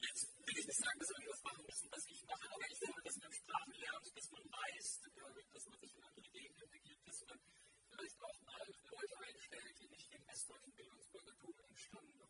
jetzt 0.00 0.24
will 0.46 0.58
ich 0.58 0.66
nicht 0.66 0.78
sagen, 0.78 0.98
dass 0.98 1.08
wir 1.08 1.18
irgendwas 1.18 1.42
machen 1.42 1.64
müssen, 1.66 1.88
was 1.90 2.06
ich 2.06 2.24
mache, 2.24 2.46
aber 2.52 2.66
ich 2.70 2.80
glaube, 2.80 3.02
dass 3.02 3.16
man 3.16 3.32
Sprachen 3.32 3.72
lernt, 3.72 4.16
dass 4.16 4.30
man 4.30 4.44
weiß, 4.52 5.00
dass 5.52 5.66
man 5.66 5.80
sich 5.80 5.94
in 5.96 6.02
andere 6.02 6.28
Gegenden 6.28 6.70
begibt, 6.70 7.08
dass 7.08 7.20
man 7.26 7.40
vielleicht 7.90 8.22
auch 8.22 8.40
mal 8.42 8.66
Leute 8.66 9.16
einstellt, 9.18 9.78
die 9.80 9.88
nicht 9.88 10.12
dem 10.12 10.26
westdeutschen 10.26 10.72
Bildungsbürgertum 10.74 11.54
entstammen, 11.58 12.20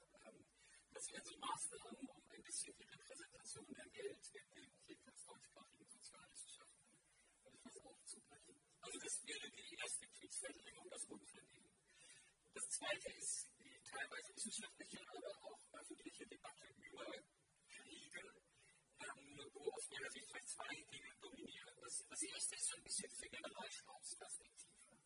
dass 0.93 1.09
wir 1.09 1.21
so 1.25 1.37
Maßnahmen, 1.39 2.09
um 2.09 2.23
ein 2.31 2.43
bisschen 2.43 2.75
die 2.79 2.85
Repräsentation 2.85 3.67
der 3.75 3.87
Welt 3.93 4.27
in 4.33 4.51
den 4.55 4.73
jedenfalls 4.87 5.25
deutschsprachigen 5.25 5.89
Sozialwissenschaften 5.91 6.99
etwas 7.45 7.77
aufzubrechen. 7.83 8.57
Also 8.81 8.99
das 8.99 9.27
wäre 9.27 9.51
die 9.51 9.75
erste 9.75 10.07
Kriegsverdrängung, 10.07 10.89
das 10.91 11.05
Unvernehmen. 11.05 11.72
Das 12.55 12.69
zweite 12.69 13.11
ist 13.13 13.49
die 13.59 13.81
teilweise 13.83 14.37
wissenschaftliche, 14.37 15.01
aber 15.09 15.43
auch 15.43 15.61
öffentliche 15.73 16.27
Debatte 16.27 16.67
über 16.77 17.07
Kriege, 17.69 18.43
wo 19.53 19.73
aus 19.73 19.89
meiner 19.91 20.11
Sicht 20.11 20.29
zwei 20.45 20.75
Dinge 20.93 21.15
dominieren. 21.21 21.75
Das, 21.81 22.05
das 22.09 22.23
erste 22.23 22.55
ist 22.57 22.69
so 22.69 22.77
ein 22.77 22.83
bisschen 22.85 23.09
diese 23.11 23.29
Generalstabsperspektive. 23.29 25.01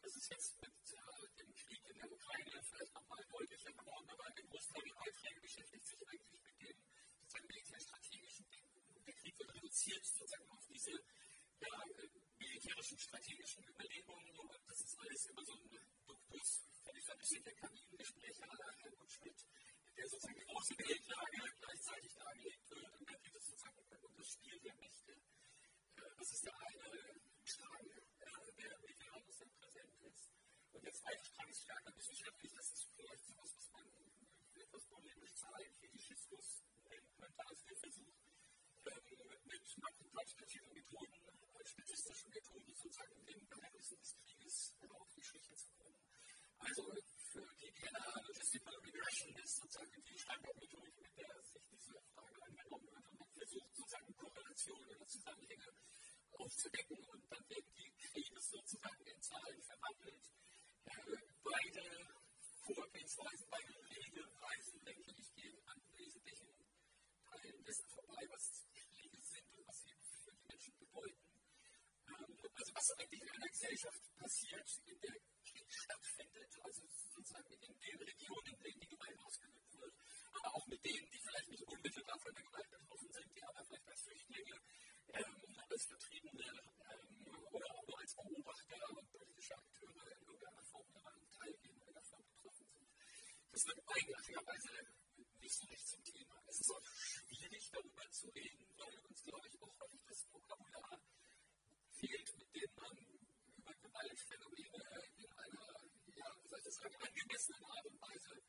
Das 0.00 0.16
ist 0.16 0.30
jetzt 0.30 0.60
mit 0.62 0.72
äh, 0.72 1.36
dem 1.38 1.54
Krieg 1.54 1.84
in 1.90 1.98
der 1.98 2.10
Ukraine 2.10 2.62
vielleicht 2.62 2.94
nochmal 2.94 3.24
deutlicher 3.28 3.72
geworden, 3.72 4.08
aber 4.08 4.30
der 4.30 4.44
Großteil 4.44 4.82
der 4.82 4.94
Beiträge 4.94 5.40
beschäftigt 5.40 5.84
sich 5.84 6.08
eigentlich 6.08 6.42
mit 6.42 6.60
dem 6.60 7.46
militärstrategischen 7.46 8.48
Denken. 8.48 9.04
Der 9.04 9.14
Krieg 9.14 9.38
wird 9.38 9.54
reduziert 9.54 10.04
sozusagen 10.06 10.50
auf 10.50 10.66
diese 10.66 10.92
ja, 10.92 11.84
militärischen 12.38 12.98
strategischen 12.98 13.64
Überlegungen 13.64 14.26
das 14.66 14.80
ist 14.80 14.98
alles 14.98 15.26
immer 15.26 15.44
so 15.44 15.52
ein 15.54 15.70
Duktus, 16.06 16.68
völlig 16.84 17.04
verbisselte 17.04 17.50
Kamingespräche 17.54 18.42
aller 18.42 18.72
Helmut 18.76 19.10
Schmidt, 19.10 19.40
der 19.96 20.08
sozusagen 20.08 20.38
die 20.38 20.44
große 20.44 20.74
Weltlage 20.76 21.42
gleichzeitig 21.60 22.12
dargelegt 22.14 22.70
wird 22.70 22.92
und 22.92 23.10
dann 23.10 23.22
geht 23.22 23.36
es 23.36 23.46
sozusagen 23.46 23.78
um 24.04 24.16
das 24.16 24.28
Spiel 24.28 24.60
der 24.60 24.74
Mächte. 24.76 25.16
Das 25.96 26.30
ist 26.30 26.44
der 26.44 26.58
eine 26.60 27.20
Strang, 27.44 27.88
der 28.58 28.78
medial 28.80 29.24
sehr 29.32 29.48
präsent 29.48 30.00
ist. 30.02 30.28
Und 30.72 30.84
der 30.84 30.92
zweite 30.92 31.24
Strang 31.24 31.48
ist 31.48 31.62
stärker 31.62 31.96
wissenschaftlich, 31.96 32.52
das 32.52 32.72
ist 32.72 32.84
vielleicht 32.96 33.24
so 33.24 33.32
etwas, 33.32 33.56
was 33.56 33.70
man 33.72 33.86
etwas 34.60 34.84
polemisch 34.86 35.34
zahlen, 35.34 35.72
Fetischismus 35.80 36.62
nennt 36.90 37.18
man 37.18 37.32
da 37.34 37.44
als 37.48 37.64
der 37.64 37.76
Versuch, 37.76 38.16
mit 39.46 39.62
quantitativen 40.10 40.72
Methoden, 40.74 41.26
statistischen 41.64 42.30
Methoden 42.30 42.74
sozusagen 42.74 43.24
den 43.26 43.48
Geheimnissen 43.48 43.98
des 43.98 44.16
Krieges 44.16 44.74
auf 44.90 45.12
die 45.14 45.22
Schliche 45.22 45.54
zu 45.54 45.68
kommen. 45.76 45.98
Also 46.58 46.82
für 47.32 47.46
die 47.60 47.72
Kenner 47.72 48.22
Logistical 48.26 48.74
Regression 48.76 49.36
ist 49.36 49.56
sozusagen 49.56 50.02
die 50.02 50.18
Standardmethode, 50.18 50.92
mit 51.00 51.16
der 51.16 51.42
sich 51.42 51.62
diese 51.70 52.00
Frage 52.14 52.42
angenommen 52.42 52.86
wird. 52.86 53.06
Und 53.10 53.18
man 53.18 53.28
versucht 53.34 53.74
sozusagen 53.76 54.16
Korrelationen 54.16 54.88
oder 54.88 55.06
Zusammenhänge 55.06 55.72
aufzudecken 56.32 57.04
und 57.04 57.32
dann 57.32 57.48
werden 57.50 57.72
die 57.76 57.92
Kriege 57.98 58.40
sozusagen 58.40 59.06
in 59.06 59.20
Zahlen 59.22 59.62
verwandelt. 59.62 60.24
Beide 61.42 61.84
Vorgehensweisen, 62.66 63.46
beide 63.50 63.74
Regelweisen, 63.90 64.84
denke 64.84 65.12
ich, 65.18 65.34
gehen 65.34 65.58
an 65.66 65.80
wesentlichen 65.94 66.50
Teilen 67.22 67.64
dessen 67.64 67.88
vorbei, 67.90 68.26
was 68.30 68.66
Kriege 68.72 69.20
sind 69.20 69.54
und 69.54 69.66
was 69.66 69.82
sie 69.82 69.94
für 70.24 70.32
die 70.32 70.46
Menschen 70.48 70.78
bedeuten. 70.78 71.26
Also 72.56 72.74
was 72.74 72.90
eigentlich 72.98 73.22
in 73.22 73.30
einer 73.30 73.52
Gesellschaft 73.66 74.16
passiert, 74.16 74.80
in 74.86 75.00
der 75.00 75.16
Krieg 75.42 75.66
stattfindet, 75.74 76.54
also 76.62 76.86
sozusagen 76.86 77.50
in 77.50 77.74
den 77.80 77.98
Regionen, 77.98 78.46
in 78.46 78.62
denen 78.62 78.80
die 78.80 78.86
Gewalt 78.86 79.18
ausgeübt 79.18 79.74
wird, 79.74 79.94
aber 80.30 80.54
auch 80.54 80.66
mit 80.68 80.84
denen, 80.86 81.10
die 81.10 81.18
vielleicht 81.18 81.48
nicht 81.50 81.64
unmittelbar 81.66 82.18
von 82.20 82.32
der 82.32 82.44
Gewalt 82.44 82.70
betroffen 82.70 83.10
sind, 83.10 83.26
die 83.34 83.42
aber 83.42 83.64
vielleicht 83.64 83.88
als 83.88 84.02
Flüchtlinge, 84.02 84.60
ähm, 85.14 85.58
als 85.68 85.84
Vertriebene 85.84 86.46
ähm, 86.46 87.34
oder 87.50 87.66
auch 87.74 87.86
nur 87.88 87.98
als 87.98 88.14
Beobachter 88.14 88.90
und 88.90 89.10
politische 89.10 89.56
Akteure 89.58 90.06
in 90.14 90.22
irgendeiner 90.22 90.64
Form 90.70 90.92
daran 90.92 91.28
teilnehmen 91.34 91.82
oder 91.82 91.92
davon 91.92 92.22
betroffen 92.22 92.66
sind. 92.70 92.88
Das 93.50 93.66
wird 93.66 93.82
eigenartigerweise 93.82 94.70
nicht 95.40 95.54
so 95.58 95.66
recht 95.66 95.88
zum 95.88 96.04
Thema. 96.04 96.38
Es 96.46 96.60
ist 96.60 96.70
auch 96.70 96.86
schwierig, 96.94 97.70
darüber 97.72 98.10
zu 98.10 98.28
reden, 98.28 98.64
weil 98.78 98.98
uns, 99.10 99.22
glaube 99.24 99.48
ich, 99.48 99.60
auch 99.60 99.80
häufig 99.80 100.04
das 100.06 100.24
Vokabular 100.30 101.00
fehlt, 101.90 102.38
mit 102.38 102.54
dem 102.54 102.70
man 102.76 103.16
Gewaltphänomene 104.16 104.80
in 105.18 105.30
einer, 105.30 105.76
ja, 106.16 106.28
soll 106.48 106.58
ich 106.58 106.74
sagen, 106.74 106.96
angemessenen 106.96 107.64
Art 107.64 107.84
und 107.84 108.00
Weise 108.00 108.42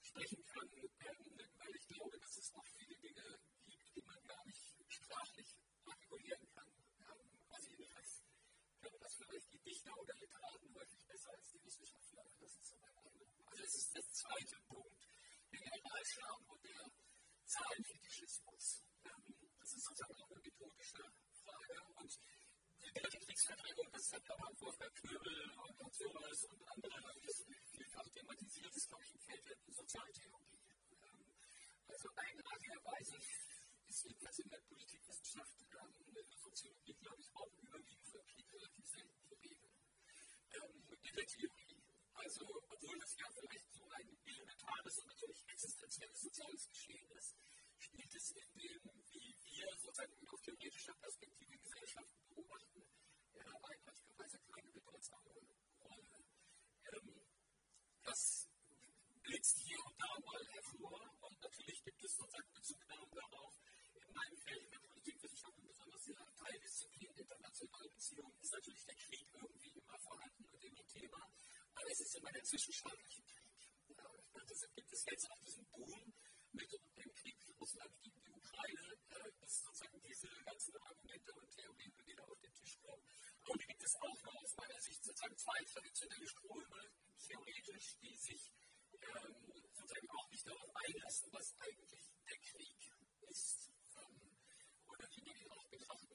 sprechen 0.00 0.44
kann, 0.46 0.68
weil 0.72 1.76
ich 1.76 1.86
glaube, 1.88 2.18
dass 2.18 2.36
es 2.38 2.54
auch 2.54 2.64
viele 2.64 2.96
Dinge 2.96 3.38
gibt, 3.66 3.96
die 3.96 4.02
man 4.02 4.16
gar 4.24 4.46
nicht 4.46 4.64
sprachlich 4.88 5.56
artikulieren 5.84 6.48
kann. 6.54 6.72
Also 7.50 7.68
jedenfalls 7.68 8.22
können 8.80 9.00
das 9.00 9.14
vielleicht 9.14 9.52
die 9.52 9.60
Dichter 9.60 9.92
oder 10.00 10.14
Literaten 10.14 10.74
häufig 10.74 11.06
besser 11.06 11.30
als 11.36 11.48
die 11.50 11.64
Wissenschaftler. 11.64 12.24
Das 12.40 12.56
ist 12.56 12.68
so 12.70 12.76
mein 12.80 12.96
Eindruck. 12.96 13.28
Also 13.44 13.62
es 13.62 13.74
ist 13.74 13.94
der 13.94 14.04
zweite 14.08 14.56
Punkt, 14.68 15.04
der 15.52 15.60
Generalschlag 15.60 16.48
und 16.48 16.64
der 16.64 16.90
Zahlenfetischismus. 17.44 18.84
Das 19.60 19.72
ist 19.74 19.84
sozusagen 19.84 20.14
auch 20.16 20.30
eine 20.30 20.40
methodische 20.40 21.04
Frage. 21.44 21.76
Und 21.96 22.18
die 22.90 23.00
dritte 23.00 23.18
Kriegsverdrängung, 23.18 23.88
das 23.92 24.12
hat 24.12 24.30
aber 24.30 24.60
Wolfgang 24.60 24.94
Knöbel 24.94 25.50
und 25.62 25.78
Hans 25.78 25.98
Jonas 25.98 26.44
und 26.44 26.62
andere 26.68 27.14
vielfach 27.70 28.08
thematisiert, 28.10 28.74
ist, 28.74 28.88
glaube 28.88 29.04
ich, 29.04 29.14
im 29.14 29.20
Feld 29.20 29.46
der 29.46 29.74
Sozialtheorie. 29.74 30.58
Also 31.86 32.08
eigenartigerweise 32.16 33.16
ist 33.86 34.04
jedenfalls 34.04 34.38
in 34.38 34.48
der 34.48 34.60
Politikwissenschaft, 34.60 35.54
in 35.60 36.14
der 36.14 36.24
Soziologie, 36.36 36.94
glaube 36.94 37.20
ich, 37.20 37.36
auch 37.36 37.52
überwiegend 37.62 38.06
für 38.06 38.22
Krieg 38.24 38.52
relativ 38.52 38.86
selten 38.86 39.20
zu 39.22 39.34
reden. 39.34 39.70
in 41.02 41.14
der 41.14 41.26
Theorie. 41.26 41.76
Also, 42.14 42.44
obwohl 42.68 42.98
das 42.98 43.16
ja 43.16 43.26
vielleicht 43.30 43.72
so 43.72 43.88
ein 43.88 44.18
elementares 44.24 44.98
und 44.98 45.06
natürlich 45.06 45.44
existenzielles 45.48 46.20
soziales 46.20 46.68
Geschehen 46.68 47.10
ist, 47.12 47.36
spielt 47.78 48.14
es 48.14 48.30
in 48.32 48.52
dem, 48.54 48.80
wie 49.10 49.34
wir 49.42 49.68
sozusagen 49.78 50.28
auf 50.28 50.40
theoretischer 50.42 50.94
Perspektive 50.94 51.58
Gesellschaften 51.58 52.20
beobachten, 52.28 52.82
ja, 53.34 53.44
eigenartigerweise 53.62 54.38
keine 54.52 54.70
bedeutsame 54.70 55.30
Rolle. 55.80 56.24
Ähm, 56.92 57.26
das 58.02 58.48
blitzt 59.22 59.58
hier 59.58 59.78
und 59.84 60.00
da 60.00 60.18
mal 60.20 60.46
hervor 60.46 61.00
und 61.20 61.40
natürlich 61.40 61.82
gibt 61.84 62.04
es 62.04 62.16
sozusagen 62.16 62.52
Bezugnahmen 62.52 63.10
darauf. 63.10 63.54
In 63.94 64.14
meinem 64.14 64.36
Feld 64.36 64.62
in 64.64 64.70
der 64.70 64.78
Politikwissenschaft 64.80 65.58
und 65.58 65.66
besonders 65.66 66.06
in 66.06 66.14
der 66.14 66.26
Teildisziplin 67.68 67.70
internationale 67.70 67.90
Beziehungen 67.90 68.40
ist 68.40 68.52
natürlich 68.52 68.84
der 68.86 68.94
Krieg 68.94 69.26
irgendwie 69.34 69.70
immer 69.70 69.98
vorhanden 69.98 70.44
und 70.46 70.64
immer 70.64 70.86
Thema, 70.86 71.32
aber 71.74 71.90
es 71.90 72.00
ist 72.00 72.16
immer 72.16 72.32
der 72.32 72.42
zwischenstaatliche 72.42 73.22
Krieg. 73.22 73.50
Ja, 73.88 74.44
deshalb 74.48 74.74
gibt 74.74 74.92
es 74.92 75.04
jetzt 75.04 75.30
auch 75.30 75.40
diesen 75.40 75.66
Boom 75.66 76.14
mit 76.52 76.72
dem 76.72 77.14
Krieg 77.14 77.36
Russland 77.60 78.00
gegen 78.00 78.20
die 78.22 78.30
Ukraine, 78.30 78.96
dass 79.40 79.62
sozusagen 79.62 80.00
diese 80.02 80.28
ganzen 80.44 80.76
Argumente 80.78 81.32
und 81.34 81.50
Theorien 81.50 81.92
wieder 82.06 82.28
auf 82.28 82.40
den 82.40 82.54
Tisch 82.54 82.78
kommen. 82.80 83.04
Und 83.46 83.66
gibt 83.66 83.82
es 83.82 83.94
auch 83.96 84.22
noch 84.22 84.42
aus 84.42 84.56
meiner 84.56 84.80
Sicht 84.80 85.04
sozusagen 85.04 85.36
zwei 85.36 85.64
traditionelle 85.64 86.26
Ströme, 86.26 86.90
theoretisch, 87.18 87.96
die 87.98 88.16
sich 88.16 88.52
ähm, 88.92 89.52
sozusagen 89.74 90.10
auch 90.10 90.30
nicht 90.30 90.46
darauf 90.46 90.76
einlassen, 90.76 91.28
was 91.32 91.54
eigentlich 91.60 92.10
der 92.26 92.38
Krieg 92.38 92.92
ist 93.28 93.70
ähm, 93.96 94.38
oder 94.88 95.08
wie 95.10 95.22
man 95.22 95.36
ihn 95.36 95.50
auch 95.50 95.68
betrachten 95.68 96.06
könnte. 96.06 96.09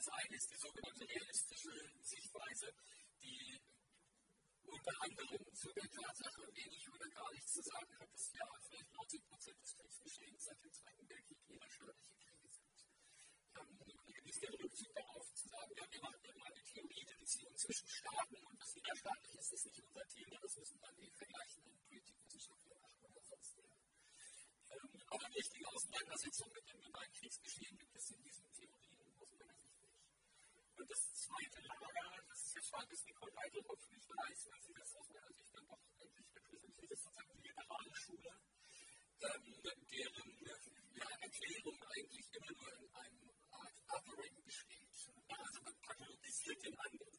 Das 0.00 0.08
eine 0.16 0.34
ist 0.34 0.50
die 0.50 0.56
sogenannte 0.56 1.06
realistische 1.06 1.76
Sichtweise, 2.00 2.72
die 3.20 3.60
unter 4.64 4.92
anderem 5.02 5.44
zu 5.52 5.68
der 5.74 5.90
Tatsache 5.90 6.40
wenig 6.56 6.88
oder 6.88 7.06
gar 7.10 7.30
nichts 7.34 7.52
zu 7.52 7.60
sagen 7.60 7.98
hat, 8.00 8.10
dass 8.10 8.32
ja 8.32 8.48
vielleicht 8.64 8.90
90 8.94 9.28
Prozent 9.28 9.60
des 9.60 9.76
Kriegsgeschehens 9.76 10.44
seit 10.44 10.64
dem 10.64 10.72
Zweiten 10.72 11.06
Weltkrieg 11.06 11.38
innerstaatliche 11.50 12.16
Kriege 12.16 12.48
sind. 12.48 12.80
Ähm, 13.60 14.24
ist 14.24 14.42
der 14.42 14.52
Rückzug 14.56 14.94
darauf 14.94 15.34
zu 15.34 15.48
sagen, 15.48 15.72
ja, 15.76 15.84
wir 15.92 16.00
machen 16.00 16.24
immer 16.24 16.46
eine 16.46 16.62
Theorie 16.64 17.04
der 17.04 17.16
Beziehung 17.18 17.56
zwischen 17.58 17.88
Staaten 17.88 18.36
und 18.40 18.58
was 18.58 18.72
innerstaatlich 18.72 19.34
ist, 19.36 19.52
ist 19.52 19.66
nicht 19.66 19.82
unser 19.84 20.08
Thema, 20.08 20.40
das 20.40 20.56
müssen 20.56 20.80
dann 20.80 20.96
die 20.96 21.10
vergleichenden 21.10 21.76
Politikwissenschaftler 21.76 22.78
machen 22.80 23.04
oder 23.04 23.20
sonst 23.20 23.52
wer. 23.58 23.76
Ähm, 24.80 25.02
aber 25.10 25.26
eine 25.26 25.36
richtige 25.36 25.68
Auseinandersetzung 25.68 26.48
mit 26.54 26.66
dem 26.72 26.80
globalen 26.80 27.12
Kriegsgeschehen 27.12 27.76
gibt 27.76 27.94
es 27.96 28.10
in 28.12 28.22
diesen 28.22 28.49
das 30.90 31.14
zweite 31.14 31.60
Lager, 31.62 32.24
das 32.26 32.42
ist 32.42 32.54
jetzt 32.56 32.68
schade, 32.68 32.88
dass 32.90 33.04
Nicole 33.06 33.32
Weidelhoff 33.36 33.90
nicht 33.90 34.10
da 34.10 34.26
ist, 34.26 34.50
weil 34.50 34.60
sie 34.60 34.74
das 34.74 34.96
aus 34.96 35.08
meiner 35.14 35.32
Sicht 35.32 35.54
dann 35.54 35.66
doch 35.70 35.82
endlich 35.98 36.34
repräsentiert. 36.34 36.90
Das 36.90 36.98
ist 36.98 37.04
sozusagen 37.04 37.30
die 37.38 37.46
liberale 37.46 37.94
Schule, 37.94 38.32
ähm, 39.22 39.44
deren 39.62 40.30
ja, 40.98 41.08
Erklärung 41.20 41.78
eigentlich 41.94 42.26
immer 42.34 42.52
nur 42.58 42.72
in 42.74 42.90
einem 42.90 43.30
Art 43.50 43.76
Othering 43.86 44.42
besteht. 44.42 44.90
Ja, 45.30 45.36
also 45.38 45.62
man 45.62 45.76
pathologisiert 45.80 46.58
den 46.64 46.76
anderen. 46.76 47.18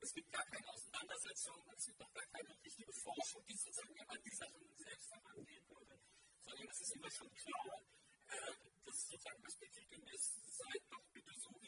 Es 0.00 0.14
gibt 0.14 0.32
gar 0.32 0.46
keine 0.46 0.68
Auseinandersetzung, 0.70 1.58
es 1.76 1.86
gibt 1.86 2.00
auch 2.02 2.14
gar 2.14 2.26
keine 2.26 2.54
richtige 2.62 2.92
Forschung, 2.92 3.44
die 3.46 3.56
sozusagen 3.56 4.00
an 4.06 4.22
die 4.22 4.34
Sachen 4.34 4.62
selbst 4.78 5.10
herangehen 5.10 5.66
würde, 5.68 6.00
sondern 6.40 6.68
es 6.70 6.80
ist 6.80 6.94
immer 6.94 7.10
schon 7.10 7.34
klar, 7.34 7.82
äh, 8.30 8.54
dass 8.86 8.96
sozusagen 9.10 9.42
das 9.42 9.56
Bedürfnis, 9.58 10.22
seid 10.46 10.82
doch 10.90 11.04
bitte 11.12 11.34
so 11.34 11.59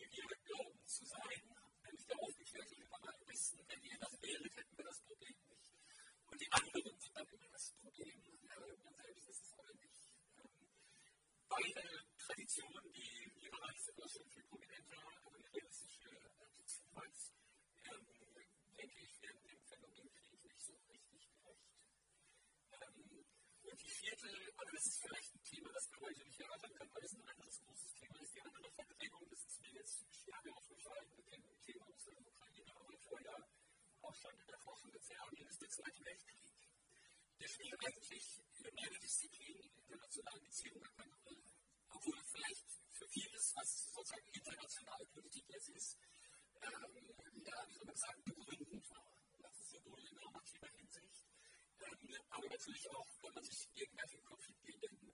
zu 0.93 1.07
sein, 1.07 1.41
nämlich 1.85 2.05
der 2.05 2.19
aufgeklärte 2.21 2.75
liberale 2.75 3.27
Westen. 3.27 3.65
Wenn 3.67 3.83
ihr 3.83 3.99
das 3.99 4.13
wäret, 4.21 4.57
hätten 4.57 4.77
wir 4.77 4.85
das 4.85 5.01
Problem 5.01 5.37
nicht. 5.49 5.73
Und 6.27 6.39
die 6.39 6.53
anderen 6.53 6.99
sind 7.01 7.17
dann 7.17 7.29
immer 7.29 7.49
das 7.49 7.73
Problem. 7.81 8.21
Äh, 8.21 8.77
man 8.85 8.95
selbst 9.01 9.29
ist 9.31 9.43
es 9.43 9.53
aber 9.57 9.73
nicht. 9.73 10.13
Ähm, 10.37 10.69
beide 11.49 11.83
Traditionen, 12.19 12.93
die 12.93 13.33
liberal 13.41 13.75
sind, 13.79 14.11
schon 14.11 14.29
viel 14.29 14.45
prominenter, 14.45 15.01
aber 15.25 15.39
die 15.39 15.49
realistische 15.49 16.11
äh, 16.13 16.65
Zielweise, 16.67 17.33
ähm, 17.89 18.07
denke 18.77 19.01
ich, 19.01 19.23
werden 19.23 19.43
dem 19.49 19.65
Phänomen 19.65 20.13
Krieg 20.13 20.45
nicht 20.45 20.61
so 20.61 20.75
richtig 20.93 21.25
gerecht. 21.33 21.73
Ähm, 22.69 23.25
und 23.63 23.81
die 23.81 23.89
vierte, 23.89 24.29
also 24.29 24.73
das 24.77 24.87
ist 24.87 25.01
vielleicht 25.01 25.35
ein 25.37 25.43
Thema, 25.43 25.73
das 25.73 25.91
wir 25.91 26.01
heute 26.01 26.25
nicht 26.27 26.41
erörtern 26.41 26.75
können, 26.75 26.93
weil 26.93 27.05
es 27.05 27.15
ein 27.15 27.25
anderes 27.25 27.62
die 28.83 29.11
das 29.31 29.45
ist 29.47 29.61
mir 29.61 29.73
jetzt 29.79 30.05
stärker 30.11 30.57
aufgefallen 30.57 31.09
mit 31.17 31.33
dem 31.33 31.43
Thema 31.63 31.87
aus 31.87 32.05
der 32.05 32.19
Ukraine, 32.19 32.75
aber 32.75 32.99
vorher 32.99 33.49
auch 34.03 34.15
schon 34.15 34.35
in 34.39 34.47
der 34.47 34.59
Forschung 34.59 34.91
des 34.93 35.07
Serbien 35.07 35.47
ist 35.47 35.63
der 35.63 35.69
Zweite 35.69 36.05
Weltkrieg. 36.05 36.43
Der 37.41 37.49
spielt 37.49 37.75
eigentlich 37.75 38.43
in 38.59 38.75
meiner 38.75 38.99
Disziplin 38.99 39.57
in 39.59 39.73
internationalen 39.79 40.43
Beziehungen 40.43 40.91
keine 40.97 41.15
Rolle. 41.25 41.43
Obwohl 41.91 42.23
vielleicht 42.33 42.67
für 42.91 43.09
vieles, 43.09 43.53
was 43.55 43.93
sozusagen 43.93 44.27
internationale 44.33 45.07
Politik 45.07 45.45
jetzt 45.49 45.69
ist, 45.71 45.99
ähm, 46.63 47.15
ja, 47.45 47.67
wie 47.67 47.75
soll 47.75 47.87
man 47.87 47.97
sagen, 47.97 48.23
begründend 48.25 48.91
war. 48.91 49.07
Das 49.43 49.61
ist 49.61 49.71
sowohl 49.71 50.01
in 50.01 50.15
normativer 50.15 50.69
Hinsicht, 50.69 51.25
ähm, 51.81 52.17
aber 52.31 52.49
natürlich 52.49 52.91
auch, 52.91 53.09
wenn 53.23 53.35
man 53.35 53.45
sich 53.45 53.63
Konfliktlinien 54.25 54.91
anguckt 54.91 55.03
und 55.03 55.12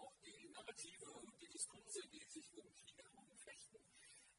auch 0.00 0.14
die 0.24 0.48
Narrative 0.48 1.10
und 1.12 1.40
die 1.40 1.48
Diskurse, 1.48 2.00
die 2.08 2.24
sich 2.24 2.52
um 2.54 2.72
Kriege 2.74 3.02
herumfechten, 3.02 3.80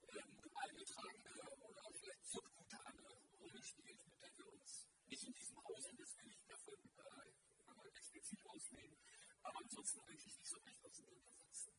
ähm, 0.09 0.51
eingetragene 0.55 1.33
oder 1.61 1.83
vielleicht 1.99 2.25
subkutane 2.27 3.03
Rolle 3.39 3.61
spielt, 3.63 4.05
mit 4.05 4.21
der 4.21 4.37
wir 4.37 4.47
uns 4.53 4.87
nicht 5.07 5.23
in 5.23 5.33
diesem 5.33 5.57
Hause, 5.63 5.89
das 5.97 6.17
will 6.17 6.31
ich 6.31 6.45
davon 6.47 6.79
äh, 6.97 7.97
explizit 7.97 8.39
ausnehmen, 8.45 8.97
aber 9.43 9.59
ansonsten 9.59 9.99
eigentlich 10.01 10.37
nicht 10.37 10.49
so 10.49 10.57
recht 10.59 10.85
auseinandersetzen. 10.85 11.73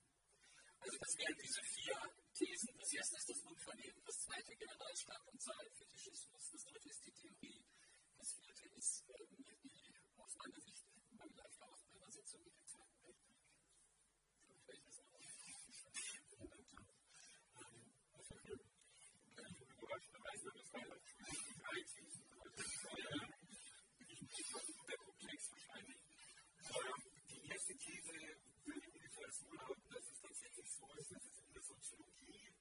Also 0.81 0.99
das 0.99 1.17
wären 1.17 1.39
diese 1.43 1.63
vier 1.63 1.99
Thesen. 2.35 2.77
Das 2.79 2.93
erste 2.93 3.17
ist 3.17 3.29
das 3.31 3.41
Unvernehmen, 3.43 4.03
das 4.05 4.19
zweite 4.19 4.55
Generalstab 4.57 5.27
und 5.29 5.41
Zahlfetischismus, 5.41 6.51
das 6.53 6.65
dritte 6.65 6.89
ist 6.91 7.07
die 7.07 7.13
Theorie, 7.13 7.65
das 8.19 8.33
vierte 8.35 8.69
ist 8.77 9.05
ähm, 9.09 9.45
die 9.63 9.95
aus 10.17 10.37
meiner 10.37 10.61
Sicht 10.61 10.85
mangelhafte 11.17 11.65
Auseinandersetzung 11.65 12.43
mit 12.45 12.55
dem 12.55 12.67
Zweiten 12.67 13.03
Weltkrieg. 13.03 13.39
Vielleicht 14.67 14.87
das 14.87 14.97
noch. 14.99 15.15
Überraschenderweise, 19.85 20.51
das 20.55 20.73
war 20.73 20.81
ja 20.81 20.97
drei 21.61 21.81
Thesen. 21.83 22.25
Also 22.41 22.57
das 22.57 22.85
war 22.85 22.99
ja 22.99 23.11
wirklich 23.99 24.23
der 24.89 24.99
Komplex 24.99 25.51
wahrscheinlich. 25.51 26.01
Die 27.29 27.49
erste 27.49 27.74
These 27.85 28.13
würde 28.65 28.81
ich 28.81 28.95
ungefähr 28.95 29.31
so 29.31 29.53
lauten, 29.53 29.89
dass 29.91 30.09
es 30.09 30.21
tatsächlich 30.21 30.71
so 30.73 30.87
ist, 30.95 31.11
dass 31.13 31.25
es 31.27 31.39
in 31.39 31.53
der 31.53 31.63
Soziologie, 31.63 32.55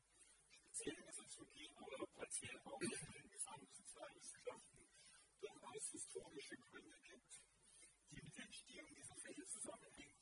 speziell 0.52 0.98
in 0.98 1.06
der 1.06 1.14
Soziologie, 1.14 1.72
aber 1.78 2.08
partiell 2.08 2.60
auch 2.66 2.82
in 2.82 2.90
den 2.90 3.30
Gesamtsozialwissenschaften, 3.32 4.84
durchaus 5.40 5.92
historische 5.92 6.58
Gründe 6.58 6.98
gibt, 7.04 7.40
die 8.12 8.22
mit 8.22 8.36
der 8.36 8.46
Entstehung 8.46 8.94
dieser 8.96 9.16
Fälle 9.16 9.46
zusammenhängt, 9.46 10.20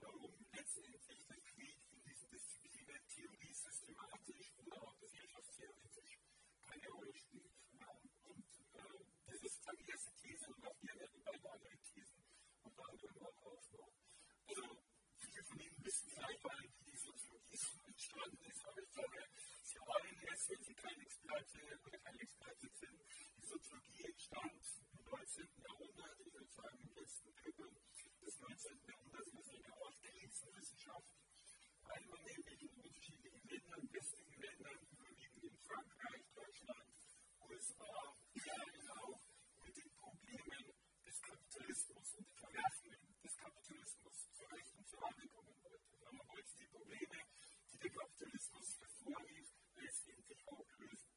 warum 0.00 0.34
letztendlich 0.52 1.26
der 1.28 1.40
Krieg 1.42 1.78
in 1.92 2.02
diesen 2.02 2.30
Disziplinen 2.30 3.06
Theorie 3.06 3.54
systematisch 3.54 4.52
oder 4.58 4.82
auch 4.82 4.98
gesellschaftstheoretisch 4.98 6.18
keine 6.66 6.88
Rolle 6.90 7.14
spielt. 7.14 7.52
Und 8.24 8.50
äh, 8.74 9.04
das 9.26 9.40
ist 9.42 9.60
dann 9.64 9.76
die 9.76 9.88
erste 9.88 10.12
These 10.16 10.46
und 10.52 10.66
auf 10.66 10.76
der 10.80 10.98
werden 10.98 11.22
beide 11.24 11.52
andere 11.52 11.78
Thesen 11.78 12.24
unter 12.62 12.88
anderem 12.88 13.18
auch 13.18 13.42
aufbauen. 13.42 13.94
Also 14.46 14.82
viele 15.18 15.44
von 15.44 15.60
Ihnen 15.60 15.84
wissen 15.84 16.10
vielleicht, 16.10 16.44
weil 16.44 16.68
die 16.86 16.96
Soziologie 16.96 17.56
so 17.56 17.80
entstanden 17.86 18.44
ist, 18.44 18.66
aber 18.66 18.82
ich 18.82 18.90
glaube, 18.92 19.18
Sie 19.62 19.78
ahnen 19.78 20.18
es, 20.32 20.48
wenn 20.48 20.62
Sie 20.62 20.74
kein 20.74 21.00
Experte 21.00 21.80
oder 21.86 21.98
kein 21.98 22.18
Experte 22.18 22.68
sind. 22.68 23.00
Die 23.36 23.46
Soziologie 23.46 24.04
entstand 24.04 24.62
im 24.92 25.04
19. 25.04 25.48
Jahrhundert, 25.62 26.20
ich 26.20 26.32
würde 26.34 26.52
sagen 26.52 26.78
im 26.82 26.94
letzten 26.94 27.34
Drittel 27.34 27.70
des 28.20 28.38
19. 28.40 28.84
Jahrhunderts, 28.88 29.28
ist 29.32 29.50
eine 29.50 29.72
Art 29.72 30.02
Krisenwissenschaft, 30.02 31.12
weil 31.84 32.02
man 32.06 32.22
nämlich 32.24 32.62
in 32.62 32.74
unterschiedlichen 32.76 33.48
Ländern, 33.48 33.92
westlichen 33.92 34.40
Ländern, 34.40 34.78
überwiegend 34.90 35.44
in 35.44 35.56
Frankreich, 35.64 36.24
Deutschland, 36.34 36.92
USA, 37.48 38.16
Italien 38.34 38.88
auch, 38.90 39.20
mit 39.64 39.76
den 39.76 39.90
Problemen 39.96 40.72
des 41.06 41.22
Kapitalismus 41.22 42.14
und 42.14 42.26
den 42.28 42.36
Verwerfungen 42.36 43.00
des 43.22 43.36
Kapitalismus 43.36 44.28
zurecht 44.32 44.74
und 44.76 44.88
zur 44.88 45.02
Rande 45.02 45.26
kommen 45.28 45.56
wollte. 45.62 45.96
Man 46.12 46.28
wollte 46.28 46.56
die 46.58 46.66
Probleme, 46.66 47.18
die 47.72 47.78
der 47.78 47.81
Kapitalismus 47.92 48.80
hervorrief, 48.80 49.48
letztendlich 49.76 50.48
auch 50.48 50.66
lösen. 50.78 51.12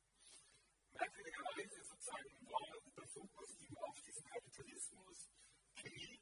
Merkwürdigerweise 0.92 1.84
sozusagen 1.84 2.52
war 2.52 2.82
der 2.96 3.08
Fokus 3.08 3.56
eben 3.62 3.78
auf 3.78 4.02
diesen 4.02 4.24
Kapitalismus, 4.24 5.30
Krieg, 5.76 6.22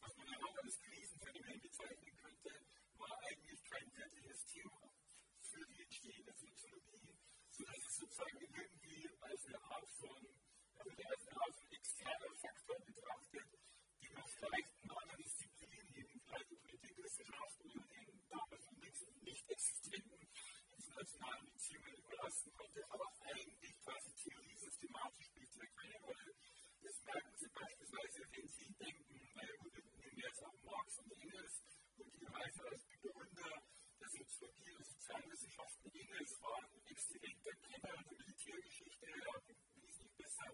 was 0.00 0.16
man 0.16 0.26
ja 0.28 0.38
auch 0.38 0.56
als 0.62 0.80
Krisenphänomen 0.80 1.60
bezeichnen 1.60 2.16
könnte, 2.16 2.66
war 2.98 3.18
eigentlich 3.22 3.64
kein 3.64 3.96
wirkliches 3.96 4.46
Thema 4.46 4.90
für 5.40 5.66
die 5.66 5.82
entstehende 5.82 6.32
Soziologie, 6.32 7.18
sodass 7.50 7.78
es 7.86 7.96
sozusagen 7.96 8.38
irgendwie 8.40 9.08
als 9.20 9.46
eine 9.46 9.62
Art 9.62 9.88
von, 9.88 10.26
also 10.78 10.90
als 10.90 11.28
eine 11.28 11.40
Art 11.40 11.54
von 11.54 11.70
externer 11.70 12.34
Faktor 12.34 12.78
betrachtet, 12.80 13.48
die 14.02 14.08
man 14.10 14.26
vielleicht 14.26 14.82
in 14.82 14.90
anderen 14.90 15.22
Disziplinen, 15.22 15.94
eben 15.94 16.20
vielleicht 16.20 16.50
die 16.50 16.56
Politikwissenschaft 16.56 17.64
oder 17.64 17.86
den 17.86 18.28
damals 18.28 18.64
existierenden 19.64 20.28
internationalen 20.76 21.46
Beziehungen 21.48 21.96
überlassen 21.96 22.52
konnte, 22.52 22.84
aber 22.90 23.08
eigentlich 23.24 23.80
quasi 23.80 24.12
Theorie 24.12 24.56
systematisch 24.60 25.24
spielt 25.24 25.56
ja 25.56 25.64
keine 25.64 25.98
Rolle. 26.04 26.34
Das 26.82 27.02
merken 27.04 27.36
Sie 27.40 27.48
beispielsweise, 27.48 28.20
wenn 28.28 28.48
Sie 28.48 28.68
denken, 28.76 29.30
naja 29.34 29.56
gut, 29.56 29.72
nehmen 29.72 30.16
wir 30.16 30.28
jetzt 30.28 30.44
auch 30.44 30.62
Marx 30.64 30.98
und 30.98 31.12
Engels 31.16 31.62
und 31.96 32.12
die 32.12 32.26
Reise 32.26 32.62
als 32.68 32.84
Begründer 32.84 33.52
der 34.00 34.08
Soziologie 34.08 34.76
und 34.76 34.84
Sozialwissenschaften. 34.84 35.92
Engels 35.94 36.42
war 36.42 36.60
exzellenter 36.84 37.54
Kenner 37.64 38.04
der 38.04 38.12
Militärgeschichte, 38.20 39.06
er 39.06 39.40
wesentlich 39.80 40.12
besser 40.16 40.52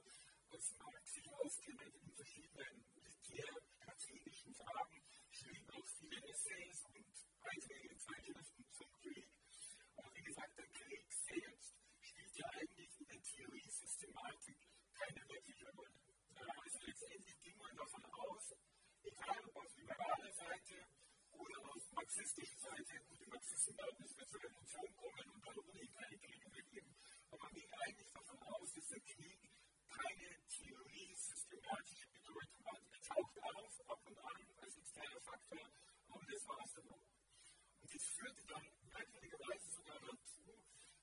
als 0.50 0.76
Marx 0.78 1.14
sich 1.14 1.26
auskennt 1.34 1.82
in 1.82 2.14
verschiedenen 2.14 2.84
militärstrategischen 2.94 4.54
Fragen, 4.54 5.02
schrieb 5.30 5.66
auch 5.74 5.86
viele 5.98 6.22
Essays 6.30 6.84
und 6.94 7.10
Beiträge 7.42 7.88
in 7.88 7.98
Zeitschriften 7.98 8.64
zum 8.70 8.92
Krieg. 9.00 9.26
Aber 9.96 10.14
wie 10.14 10.22
gesagt, 10.22 10.58
der 10.58 10.66
Krieg 10.66 11.12
selbst 11.30 11.74
spielt 12.00 12.36
ja 12.36 12.46
eigentlich 12.58 13.00
in 13.00 13.06
der 13.06 13.22
Theorie-Systematik 13.22 14.58
keine 14.94 15.28
wirkliche 15.28 15.70
Rolle. 15.70 16.00
Also 16.34 16.78
letztendlich 16.86 17.40
ging 17.40 17.56
man 17.58 17.76
davon 17.76 18.04
aus, 18.04 18.54
egal 19.02 19.44
ob 19.46 19.56
auf 19.56 19.76
liberaler 19.76 20.32
Seite 20.32 20.88
oder 21.32 21.58
auf 21.70 21.92
marxistischer 21.92 22.58
Seite, 22.58 23.00
gut, 23.08 23.28
Marxisten 23.28 23.76
glauben, 23.76 24.02
es 24.04 24.16
wird 24.16 24.28
zur 24.28 24.42
Revolution 24.42 24.96
kommen 24.96 25.30
und 25.30 25.46
dann 25.46 25.58
ohnehin 25.58 25.92
keine 25.92 26.18
Kriege 26.18 26.48
mehr 26.50 26.62
geben, 26.62 26.96
aber 27.30 27.44
man 27.44 27.54
ging 27.54 27.70
eigentlich 27.70 28.10
davon 28.12 28.42
aus, 28.42 28.72
dass 28.74 28.88
der 28.88 29.00
Krieg 29.00 29.50
keine 29.88 30.28
Theorie-systematische 30.48 32.08
Bedeutung 32.10 32.64
hat. 32.66 32.82
Er 32.90 33.00
taucht 33.02 33.38
auf, 33.38 33.90
ab 33.90 34.00
und 34.04 34.18
an, 34.18 34.46
als 34.62 34.76
externer 34.76 35.20
Faktor, 35.20 35.70
aber 36.08 36.26
das 36.26 36.48
war 36.48 36.64
es 36.64 36.72
dann 36.72 36.88
auch. 36.88 37.06
Und 37.80 37.94
das 37.94 38.04
führte 38.04 38.44
dann 38.46 38.66
merkwürdigerweise 38.92 39.70
sogar 39.70 40.00
dazu, 40.00 40.60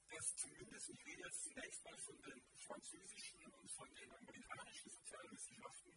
dass 0.09 0.27
zumindest, 0.38 0.89
ich 0.89 1.06
rede 1.06 1.21
jetzt 1.23 1.43
zunächst 1.43 1.84
mal 1.84 1.97
von 1.97 2.21
den 2.21 2.41
französischen 2.54 3.43
und 3.45 3.71
von 3.71 3.89
den 3.95 4.12
amerikanischen 4.12 4.89
Sozialwissenschaften, 4.91 5.93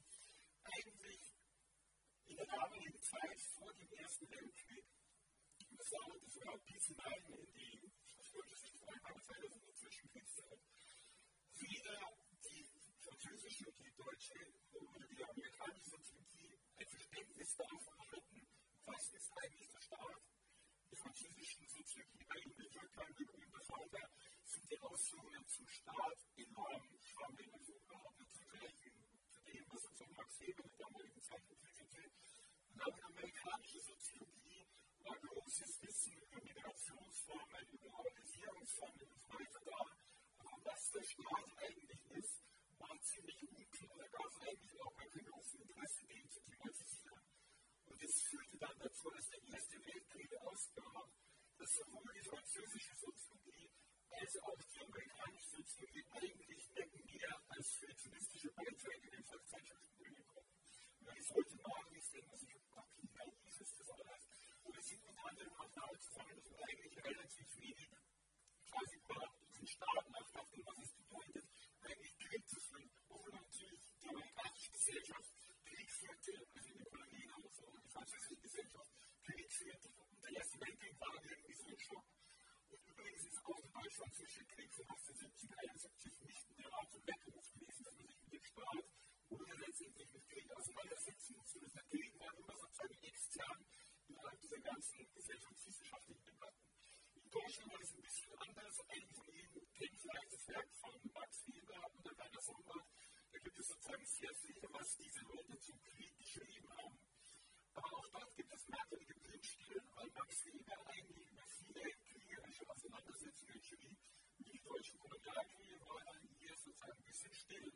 eigentlich 0.64 1.20
in 2.26 2.36
der 2.36 2.46
damaligen 2.46 3.02
Zeit 3.02 3.40
vor 3.52 3.72
dem 3.74 3.92
Ersten 3.92 4.30
Weltkrieg, 4.30 4.84
das 5.76 5.92
war, 5.92 6.16
das 6.24 6.36
war 6.40 6.58
bis 6.58 6.86
hinein 6.86 7.24
in 7.28 7.52
die, 7.52 7.92
ich 8.16 8.32
wollte 8.32 8.54
es 8.54 8.62
nicht 8.62 8.78
vorhin 8.78 9.04
aber 9.04 9.20
also 9.28 9.60
in 9.60 9.76
Zwischenkriegszeit, 9.76 10.60
weder 11.60 12.00
die 12.42 12.64
französische 13.04 13.68
und 13.68 13.84
die 13.84 13.94
deutsche 13.94 14.40
oder 14.72 15.06
die 15.06 15.24
amerikanische 15.24 15.90
Soziologie 15.90 16.56
ein 16.76 16.88
Verständnis 16.88 17.56
davon 17.56 17.98
hatten, 18.08 18.48
was 18.86 19.12
ist 19.12 19.30
eigentlich 19.36 19.68
der 19.68 19.80
Staat. 19.82 20.22
Die 20.90 20.96
französischen 20.96 21.68
Soziologie 21.68 22.26
eigentlich 22.28 22.70
Durkheim 22.72 23.14
begründete 23.14 23.64
Vater 23.64 24.10
sind 24.50 24.68
die 24.68 24.80
Ausführungen 24.80 25.46
zum 25.46 25.68
Staat 25.68 26.18
enorm 26.34 26.82
schwammig, 26.98 27.54
also 27.54 27.72
überhaupt 27.72 28.18
nicht 28.18 28.34
vergleichen 28.34 28.92
zu 29.30 29.40
dem, 29.44 29.64
was 29.68 29.82
sozusagen 29.82 30.16
Max 30.16 30.40
Weber 30.40 30.64
in 30.64 30.70
der 30.70 30.78
damaligen 30.78 31.22
Zeit 31.22 31.44
entwickelte. 31.48 32.10
Und 32.74 32.82
auch 32.82 33.02
amerikanische 33.10 33.80
Soziologie 33.80 34.66
war 35.04 35.16
großes 35.18 35.82
Wissen 35.82 36.14
über 36.14 36.42
Migrationsformen, 36.42 37.68
über 37.70 37.94
Organisierungsformen 37.94 39.06
und 39.06 39.20
so 39.20 39.28
weiter 39.30 39.60
da. 39.64 39.80
Aber 40.38 40.64
was 40.64 40.90
der 40.90 41.04
Staat 41.04 41.48
eigentlich 41.56 42.10
ist, 42.10 42.42
war 42.78 43.00
ziemlich 43.02 43.42
unklar. 43.46 43.98
Da 43.98 44.08
gab 44.08 44.26
es 44.26 44.40
eigentlich 44.40 44.82
auch 44.82 44.96
gar 44.96 45.06
kein 45.06 45.24
großes 45.26 45.60
Interesse, 45.60 46.06
den 46.06 46.28
zu 46.28 46.40
thematisieren. 46.42 47.22
Und 47.86 48.02
das 48.02 48.22
führte 48.22 48.58
dann 48.58 48.78
dazu, 48.80 49.10
dass 49.10 49.28
der 49.28 49.42
Erste 49.44 49.78
Weltkrieg 49.86 50.36
ausbrach, 50.42 51.08
dass 51.56 51.70
sowohl 51.70 52.12
die 52.14 52.28
französische 52.28 52.96
Soziologie 52.96 53.39
als 54.20 54.36
auch 54.42 54.60
die 54.60 54.80
amerikanische 54.80 55.48
Soziologie 55.56 56.04
eigentlich 56.12 56.68
mehr 56.74 57.40
als 57.48 57.68
feministische 57.72 58.52
Beiträge 58.52 59.06
in 59.08 59.12
den 59.12 59.24
Fachzeitschriften 59.24 59.96
bringen 59.96 60.26
konnten. 60.28 60.60
Wenn 61.00 61.16
ich 61.16 61.24
es 61.24 61.30
heute 61.34 61.56
nachlese, 61.56 62.12
denkt 62.12 62.28
man 62.28 62.38
sich, 62.38 62.54
ach, 62.76 62.84
wie 62.96 63.08
naiv 63.16 63.60
ist 63.60 63.80
das 63.80 63.90
alles. 63.90 64.28
Und 64.62 64.76
wir 64.76 64.82
sind 64.82 65.00
anderem 65.24 65.52
auch 65.56 65.72
damit 65.72 66.02
zusammen, 66.02 66.36
dass 66.36 66.50
man 66.50 66.60
eigentlich 66.68 67.04
relativ 67.04 67.56
wenig 67.56 67.88
quasi 68.68 68.96
über 68.96 69.34
diesen 69.48 69.66
Staat 69.66 70.10
nachdachte 70.10 70.56
und 70.56 70.66
was 70.66 70.78
es 70.84 70.92
bedeutet, 70.92 71.48
eigentlich 71.80 72.18
Krieg 72.18 72.48
zu 72.48 72.60
führen, 72.60 72.90
obwohl 73.08 73.32
natürlich 73.32 73.80
die 74.02 74.08
amerikanische 74.08 74.70
Gesellschaft 74.72 75.32
Krieg 75.64 75.90
führte, 75.90 76.46
also 76.54 76.68
in 76.68 76.76
den 76.76 76.86
Kolonien 76.92 77.32
oder 77.40 77.50
so, 77.50 77.64
die 77.82 77.88
französische 77.88 78.36
Gesellschaft 78.36 78.92
Krieg 79.24 79.50
führte. 79.50 79.88
Und 79.88 80.22
der 80.22 80.30
Erste 80.36 80.60
Weltkrieg 80.60 81.00
war 81.00 81.14
irgendwie 81.24 81.54
so 81.54 81.68
ein 81.68 81.78
Schock. 81.78 82.19
Übrigens 83.00 83.24
ist 83.24 83.46
auch 83.46 83.56
der 83.56 83.70
Deutsch-Französische 83.70 84.44
Krieg 84.44 84.70
von 84.74 84.84
1870, 84.84 85.58
71 85.58 86.20
nicht 86.20 86.58
der 86.58 86.70
Art 86.74 86.94
und 86.94 87.06
Weckruf 87.06 87.52
gewesen, 87.54 87.84
dass 87.84 87.96
man 87.96 88.06
sich 88.06 88.20
mit 88.20 88.32
dem 88.34 88.44
Staat 88.44 88.84
oder 89.30 89.56
letztendlich 89.56 90.12
mit 90.12 90.28
Krieg 90.28 90.52
auseinandersetzen 90.52 91.36
muss. 91.36 91.56
Und 91.56 91.74
der 91.74 91.82
Krieg 91.84 92.20
war 92.20 92.34
immer 92.36 92.56
sozusagen 92.60 92.98
extern 93.00 93.64
innerhalb 94.06 94.40
dieser 94.42 94.60
ganzen 94.60 95.12
gesellschaftswissenschaftlichen 95.14 96.24
Debatten. 96.26 96.60
In 97.14 97.30
Deutschland 97.30 97.72
war 97.72 97.80
es 97.80 97.94
ein 97.94 98.02
bisschen 98.02 98.34
anders. 98.36 98.80
Einige 98.88 99.14
von 99.14 99.28
Ihnen 99.32 99.72
kennen 99.72 99.96
vielleicht 99.96 100.32
das 100.34 100.48
Werk 100.48 100.68
von 100.76 101.00
Max 101.14 101.46
Weber 101.48 101.80
oder 101.96 102.18
Werner 102.18 102.42
Sombart. 102.42 102.88
Da 103.32 103.38
gibt 103.38 103.58
es 103.58 103.66
sozusagen 103.66 104.04
sehr 104.04 104.34
viel, 104.34 104.60
was 104.68 104.96
diese 104.98 105.20
Leute 105.24 105.58
zum 105.58 105.82
Krieg 105.84 106.18
geschrieben 106.18 106.68
haben. 106.76 106.98
Aber 107.72 107.96
auch 107.96 108.08
dort 108.12 108.36
gibt 108.36 108.52
es 108.52 108.68
merkwürdige 108.68 109.14
Blindstellen, 109.14 109.88
weil 109.94 110.10
Max 110.10 110.44
Weber 110.44 110.86
eigentlich 110.86 111.30
über 111.30 111.46
viele 111.46 111.92
kriegerische 112.10 112.68
Auseinandersetzungen 112.68 113.62
schrieb. 113.62 113.98
Wie 114.38 114.58
Kolonialkriege 115.20 115.80
war 115.86 116.04
dann 116.04 116.28
hier 116.38 116.56
sozusagen 116.56 116.96
ein 116.96 117.04
bisschen 117.04 117.34
still. 117.34 117.72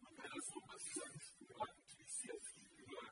Man 0.00 0.14
kann 0.14 0.30
das 0.30 0.46
so 0.46 0.60
sagen, 0.94 1.20
war 1.58 1.66
natürlich 1.66 2.12
sehr 2.12 2.40
viel 2.40 2.70
über 2.78 3.02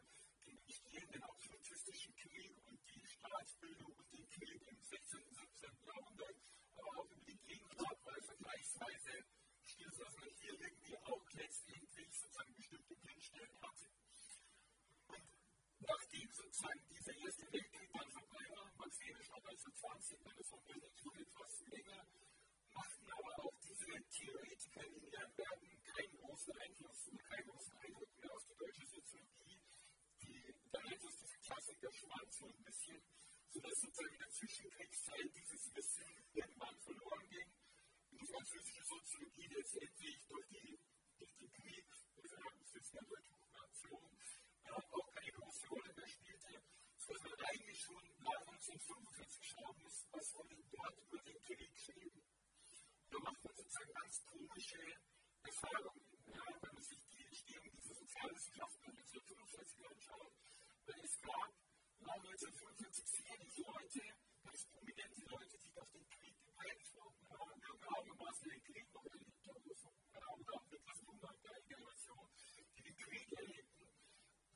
den 0.46 0.58
entstehenden 0.58 1.22
absolutistischen 1.22 2.14
Krieg 2.14 2.54
und 2.66 2.78
die 2.94 3.06
Staatsbildung 3.06 3.92
und 3.92 4.12
den 4.12 4.28
Krieg 4.30 4.62
im 4.68 4.82
16. 4.82 5.22
und 5.24 5.34
17. 5.34 5.70
Jahrhundert, 5.84 6.36
aber 6.76 6.98
auch 6.98 7.10
über 7.10 7.24
die 7.24 7.38
Gegenwart, 7.38 7.98
weil 8.04 8.22
vergleichsweise 8.22 9.24
still, 9.66 9.90
dass 9.98 10.16
man 10.16 10.30
hier 10.38 10.52
irgendwie 10.52 10.96
auch 10.98 11.30
letztendlich 11.32 12.14
sozusagen 12.14 12.54
bestimmte 12.54 12.94
Blindstellen 12.94 13.60
hatte 13.62 13.90
nachdem 15.80 16.30
sozusagen 16.30 16.80
dieser 16.88 17.16
erste 17.18 17.52
Weltkrieg 17.52 17.90
dann 17.92 18.10
vorbei 18.12 18.46
war, 18.54 18.70
man 18.78 18.90
sehen 18.92 19.18
schon 19.22 19.42
1920, 19.42 20.18
dann 20.22 20.36
ist 20.38 20.52
auch 20.52 20.62
etwas 20.70 21.60
länger, 21.66 22.11
machten 22.74 23.10
aber 23.10 23.44
auch 23.44 23.54
diese 23.62 23.86
Theoretiker 24.10 24.86
in 24.86 25.02
ihren 25.10 25.36
Werken 25.36 25.82
keinen 25.84 26.16
großen 26.18 26.52
Einfluss 26.56 27.08
und 27.08 27.22
keinen 27.24 27.48
großen 27.48 27.76
Eindruck 27.76 28.08
mehr 28.20 28.32
auf 28.32 28.44
die 28.46 28.56
deutsche 28.56 28.86
Soziologie. 28.86 29.60
Die, 30.22 30.54
der 30.72 30.80
Einfluss 30.80 31.16
dieser 31.18 31.38
Klassiker 31.38 31.92
schwand 31.92 32.32
so 32.32 32.46
ein 32.46 32.64
bisschen, 32.64 33.02
sodass 33.50 33.80
sozusagen 33.80 34.14
in 34.14 34.20
der 34.20 34.30
Zwischenkriegszeit 34.30 35.30
dieses 35.34 35.74
Wissen 35.74 36.08
irgendwann 36.32 36.76
verloren 36.80 37.28
ging 37.28 37.52
und 38.10 38.20
die 38.20 38.26
französische 38.26 38.84
Soziologie 38.84 39.46
letztendlich 39.48 40.26
durch, 40.28 40.48
die, 40.48 40.78
durch 41.18 41.34
den 41.36 41.52
Krieg, 41.52 41.86
durch 42.16 42.90
die 42.90 43.06
deutsche 43.06 43.34
Okkupation, 43.34 44.18
auch 44.92 45.14
keine 45.14 45.32
große 45.32 45.68
Rolle 45.68 45.92
mehr 45.94 46.08
spielte, 46.08 46.62
sodass 46.96 47.22
man 47.22 47.40
eigentlich 47.46 47.80
schon 47.80 48.02
nach 48.20 48.40
1945 48.40 49.48
schauen 49.48 49.76
muss, 49.82 50.06
was 50.12 50.34
wurde 50.34 50.56
dort 50.70 50.98
über 50.98 51.22
den 51.22 51.42
Krieg 51.42 51.72
geschrieben. 51.72 52.31
Da 53.12 53.18
macht 53.18 53.44
man 53.44 53.54
sozusagen 53.54 53.92
ganz 53.92 54.24
komische 54.24 54.80
Erfahrungen, 55.44 56.00
ja, 56.32 56.40
wenn 56.62 56.72
man 56.72 56.82
sich 56.82 56.98
die 57.12 57.24
Entstehung 57.26 57.70
dieser 57.76 57.94
Sozialwissenschaften 57.94 58.88
1945 58.88 59.86
anschaut. 59.86 60.32
Weil 60.86 61.00
es 61.04 61.20
gab 61.20 61.52
nach 62.00 62.16
1945 62.24 63.04
sicherlich 63.04 63.56
Leute, 63.58 64.00
ganz 64.42 64.64
prominente 64.64 65.22
Leute, 65.28 65.58
die 65.58 65.76
auf 65.76 65.90
den 65.92 66.08
Krieg 66.08 66.40
geprägt 66.40 66.88
wurden. 66.96 67.20
Ja, 67.28 67.36
irgendwann 68.00 68.34
den 68.48 68.62
Krieg 68.64 68.94
noch 68.94 69.04
erlebt 69.04 69.46
haben 69.46 69.62
oder 69.62 69.76
so. 69.76 69.92
Ja, 70.14 70.28
oder 70.32 70.62
etwas 70.72 71.00
jünger 71.04 71.34
der 71.44 71.60
Generation, 71.68 72.28
die 72.76 72.82
den 72.82 72.96
Krieg 72.96 73.32
erlebten 73.32 73.92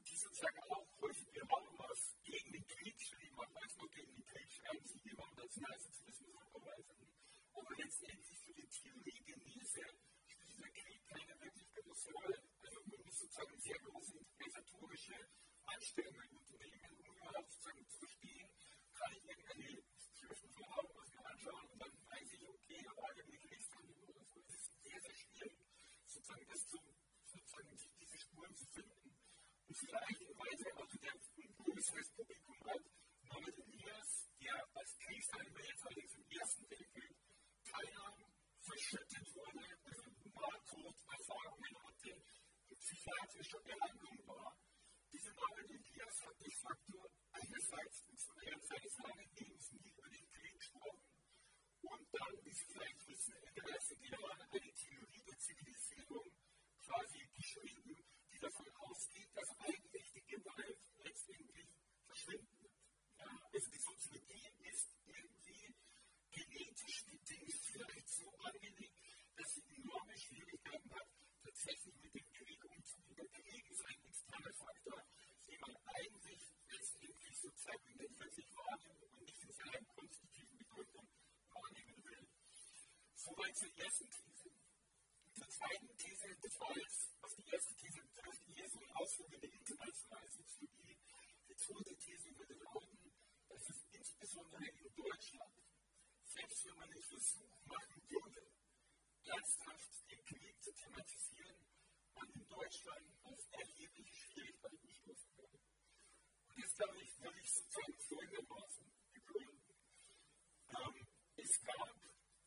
die 0.09 0.16
sozusagen 0.16 0.62
auch 0.71 0.87
häufig 1.03 1.31
genau 1.33 1.61
was 1.77 2.16
gegen 2.25 2.53
den 2.53 2.66
Krieg 2.66 3.01
schrieben, 3.03 3.38
auch 3.38 3.53
manchmal 3.53 3.88
gegen 3.88 4.14
den 4.14 4.25
Krieg 4.25 4.51
schreiben 4.51 4.87
sie 4.87 5.01
jemand 5.05 5.40
als 5.40 5.55
verweisen. 5.55 7.09
Aber 7.55 7.75
letztendlich 7.77 8.46
die 8.57 8.69
Theorie 8.69 9.23
Genese 9.25 9.85
spielt 10.27 10.49
dieser 10.49 10.71
Krieg 10.71 11.07
keine 11.07 11.40
wirklich 11.40 11.73
große 11.75 12.12
Rolle. 12.12 12.42
Also 12.62 12.81
man 12.87 13.01
muss 13.05 13.19
sozusagen 13.19 13.59
sehr 13.61 13.79
große 13.79 14.16
interpretatorische 14.16 15.16
Anstrengungen 15.66 16.37
unternehmen, 16.37 16.90
um 16.99 17.16
überhaupt 17.16 17.53
sozusagen 17.53 17.87
zu 17.88 17.99
verstehen, 17.99 18.49
kann 18.95 19.12
ich 19.12 19.25
irgendeine 19.25 19.83
von 20.27 20.88
was 20.97 21.11
mir 21.11 21.27
anschauen 21.27 21.69
und 21.69 21.79
dann 21.81 21.92
weiß 22.11 22.33
ich, 22.33 22.49
okay, 22.49 22.81
aber 22.88 23.16
irgendwie 23.16 23.38
Kriegshandlung 23.38 24.03
oder 24.03 24.25
so. 24.25 24.40
Es 24.49 24.55
ist 24.55 24.83
sehr, 24.83 25.01
sehr 25.01 25.14
schwierig, 25.14 25.59
sozusagen 26.07 26.47
das 26.49 26.66
zu, 26.66 26.79
sozusagen 27.27 27.77
diese 28.01 28.19
Spuren 28.19 28.55
zu 28.57 28.66
finden. 28.66 29.16
Und 29.69 29.77
vielleicht, 29.77 30.21
weil 30.38 30.57
sie 30.57 30.73
auch 30.73 30.92
wieder 30.92 31.12
ein 31.12 31.55
größeres 31.57 32.11
Publikum 32.16 32.59
hat, 32.66 32.83
Norbert 33.29 33.59
Elias, 33.59 34.29
der 34.40 34.55
als 34.75 34.99
Kriegsanwalt 34.99 35.83
allerdings 35.83 36.14
im 36.14 36.31
Ersten 36.31 36.71
Weltkrieg 36.71 37.16
teilnahm, 37.64 38.25
verschüttet 38.61 39.35
wurde, 39.35 39.66
also 39.85 40.03
Nahtoderfahrungen 40.35 41.77
hatte, 41.83 42.23
psychiatrische 43.07 43.61
Behandlung 43.61 44.27
war. 44.27 44.57
Dieser 45.12 45.33
Norbert 45.35 45.71
Elias 45.71 46.27
hat 46.27 46.40
de 46.40 46.51
facto 46.51 47.09
einerseits 47.31 48.05
während 48.35 48.66
seines 48.66 48.99
langen 48.99 49.31
Lebens 49.37 49.73
nie 49.73 49.90
über 49.95 50.09
den 50.09 50.29
Krieg 50.33 50.55
gesprochen 50.59 51.03
und 51.83 52.03
dann, 52.11 52.45
wie 52.45 52.53
Sie 52.53 52.66
vielleicht 52.66 53.07
wissen, 53.07 53.35
in 53.37 53.55
den 53.55 53.64
30er 53.64 54.11
Jahren 54.11 54.42
eine 54.51 54.73
Theorie 54.75 55.23
der 55.23 55.38
Zivilisierung 55.38 56.33
quasi 56.83 57.29
geschrieben, 57.33 57.97
die 58.33 58.38
davon 58.40 58.66
ausgeht, 58.75 59.31
dass 59.37 59.51
eigentlich 59.61 60.12
die 60.12 60.27
Gewalt 60.27 60.79
letztendlich 61.05 61.69
verschwinden 62.07 62.59
wird. 62.59 62.75
Ja, 63.19 63.31
also 63.53 63.71
die 63.71 63.79
Soziologie 63.79 64.51
ist 64.66 64.90
irgendwie 65.07 65.75
genetisch 66.33 67.05
bedingt 67.05 67.55
vielleicht 67.71 68.09
so 68.09 68.37
angelegt, 68.38 68.99
dass 69.37 69.55
sie 69.55 69.62
enorme 69.77 70.19
Schwierigkeiten 70.19 70.90
hat, 70.90 71.09
tatsächlich 71.45 71.95
mit 72.03 72.14
dem. 72.14 72.36
Der 73.16 74.52
Faktor, 74.52 75.02
den 75.48 75.61
man 75.61 75.76
eigentlich 75.87 76.52
letztendlich 76.68 77.38
sozusagen 77.40 77.98
wirklich 77.98 78.46
wahrnimmt 78.55 79.02
und 79.02 79.20
nicht 79.22 79.42
in 79.42 79.52
seiner 79.52 79.85
konstitutiven 79.87 80.59
Bedeutung 80.59 81.09
wahrnehmen 81.48 82.05
will. 82.05 82.29
Soweit 83.14 83.57
zur 83.57 83.72
ersten 83.79 84.11
These. 84.11 84.50
Zur 85.33 85.48
zweiten 85.48 85.96
These, 85.96 86.37
das 86.42 86.61
war 86.61 86.76
jetzt, 86.76 87.14
was 87.22 87.37
die 87.37 87.48
erste 87.48 87.74
These 87.76 88.02
betrifft, 88.02 88.42
hier 88.44 88.68
so 88.68 88.81
ein 88.81 88.90
Ausflug 88.92 89.33
in 89.33 89.40
die 89.40 89.57
internationale 89.57 90.31
Soziologie. 90.31 90.98
Die 91.48 91.57
zweite 91.57 91.96
These 91.96 92.37
würde 92.37 92.55
lauten, 92.55 93.12
dass 93.48 93.68
es 93.70 93.85
insbesondere 93.92 94.64
in 94.66 94.94
Deutschland, 94.94 95.62
selbst 96.26 96.66
wenn 96.66 96.76
man 96.76 96.90
den 96.90 97.02
Versuch 97.02 97.64
machen 97.64 98.02
würde, 98.11 98.52
ernsthaft 99.24 100.11
den 100.11 100.24
Krieg 100.26 100.62
zu 100.62 100.72
thematisieren, 100.72 101.65
man 102.16 102.31
in 102.31 102.48
Deutschland 102.48 103.07
auf 103.24 103.46
erhebliche 103.52 104.14
Schwierigkeiten 104.16 104.88
stoßen 104.88 105.37
würde. 105.37 105.59
Und 106.48 106.59
jetzt 106.59 106.76
glaube 106.76 106.96
ich, 107.02 107.20
will 107.20 107.38
ich 107.40 107.52
sozusagen 107.52 107.98
folgendermaßen 107.98 108.87
begründen. 109.12 109.74
Ähm, 110.68 111.07
es 111.37 111.62
gab 111.62 111.96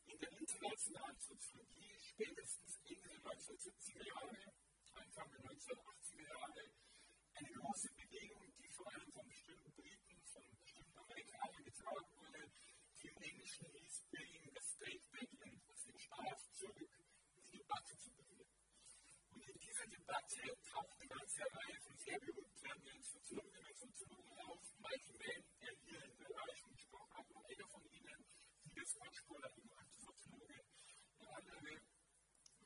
in 0.06 0.18
der 0.18 0.32
internationalen 0.38 1.18
Soziologie 1.20 1.94
spätestens 2.00 2.80
Ende 2.84 3.08
der 3.08 3.20
1970er 3.20 4.06
Jahre, 4.06 4.52
Anfang 4.94 5.30
der 5.30 5.40
1980er 5.40 6.28
Jahre, 6.28 6.70
eine 7.34 7.52
große 7.52 7.88
Bewegung, 7.94 8.52
die 8.58 8.68
vor 8.68 8.92
allem 8.92 9.10
von 9.12 9.26
bestimmten 9.28 9.72
Briten, 9.72 10.20
von 10.26 10.42
bestimmten 10.58 10.98
Amerikanern 10.98 11.64
getragen 11.64 12.10
wurde, 12.18 12.50
die 13.00 13.08
im 13.08 13.16
Englischen 13.22 13.66
hieß 13.66 14.04
Bringing 14.10 14.50
the 14.52 14.60
State 14.60 15.04
Back 15.12 15.30
in, 15.46 15.60
also 15.68 15.86
den 15.86 15.98
Staat 15.98 16.40
zurück 16.52 16.90
in 17.36 17.42
die 17.44 17.58
Debatte 17.58 17.96
zu 17.96 18.19
Langzeit 20.10 20.58
taucht 20.66 20.98
eine 20.98 21.08
ganze 21.08 21.42
Reihe 21.42 21.80
von 21.82 21.96
sehr 21.98 22.18
berühmten 22.18 23.02
Soziologinnen 23.02 23.66
und 23.66 23.76
Soziologen 23.76 24.38
auf. 24.40 24.58
Michael 24.80 25.18
Mann, 25.18 25.44
der 25.60 25.72
hier 25.86 26.04
in 26.04 26.10
Österreich 26.18 26.64
gesprochen 26.72 27.14
hat, 27.16 27.30
und 27.30 27.46
einer 27.46 27.68
von 27.68 27.84
ihnen, 27.86 28.24
Silas 28.64 28.94
Kotschkoller, 28.98 29.50
die 29.54 29.60
bekannte 29.60 30.00
Soziologin, 30.00 30.64
eine 31.18 31.36
andere, 31.36 31.82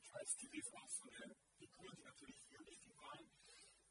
Charles 0.01 0.35
Tillis, 0.37 0.73
auch 0.73 0.89
so 0.89 1.05
eine 1.05 1.35
Figur, 1.59 1.91
die 1.95 2.03
natürlich 2.03 2.41
hier 2.49 2.65
wichtig 2.65 2.97
waren, 2.97 3.29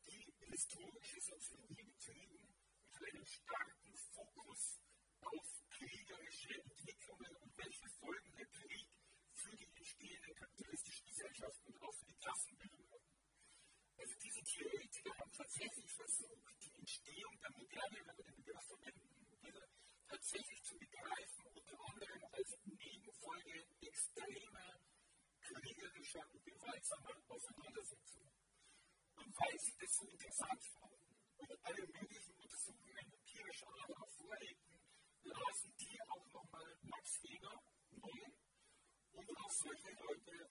die 0.08 0.34
historische 0.50 1.20
Soziologie 1.20 1.84
betrieben 1.84 2.54
mit 2.98 3.14
einem 3.14 3.24
starken 3.24 3.94
Fokus 4.14 4.80
auf 5.20 5.46
kriegerische 5.70 6.60
Entwicklungen 6.60 7.36
und 7.36 7.56
welche 7.56 7.88
Folgen 7.88 8.34
der 8.34 8.46
Krieg 8.46 8.88
für 9.32 9.56
die 9.56 9.68
entstehenden 9.76 10.34
kapitalistischen 10.34 11.06
Gesellschaften 11.06 11.72
und 11.72 11.82
auch 11.82 11.94
für 11.94 12.06
die 12.06 12.16
Klassenbildung 12.16 12.73
Theoretiker 14.44 15.16
haben 15.18 15.32
tatsächlich 15.32 15.92
versucht, 15.94 16.52
die 16.60 16.74
Entstehung 16.76 17.32
der 17.40 17.50
Moderne, 17.52 17.98
wenn 18.04 18.16
wir 18.18 18.24
den 18.24 18.36
Begriff 18.36 18.66
verwenden, 18.66 19.04
tatsächlich 20.06 20.62
zu 20.62 20.78
begreifen, 20.78 21.46
unter 21.54 21.80
anderem 21.88 22.24
als 22.30 22.50
Nebenfolge 22.64 23.64
extremer 23.80 24.80
kriegerischer 25.40 26.24
und 26.32 26.44
gewaltsamer 26.44 27.16
Auseinandersetzungen. 27.28 28.32
Und 29.16 29.32
weil 29.40 29.58
sie 29.58 29.74
das 29.80 29.96
so 29.96 30.06
interessant 30.08 30.62
fanden 30.76 31.16
und 31.38 31.50
alle 31.64 31.86
möglichen 31.86 32.34
Untersuchungen 32.36 32.98
empirischer 32.98 33.68
Art 33.80 33.96
auch 33.96 34.10
vorlegten, 34.10 34.78
lasen 35.22 35.74
die 35.80 36.00
auch 36.02 36.32
nochmal 36.32 36.78
Max 36.82 37.22
Weber 37.22 37.62
neu 37.92 38.24
und 39.12 39.38
auch 39.38 39.50
solche 39.50 39.90
Leute, 40.04 40.50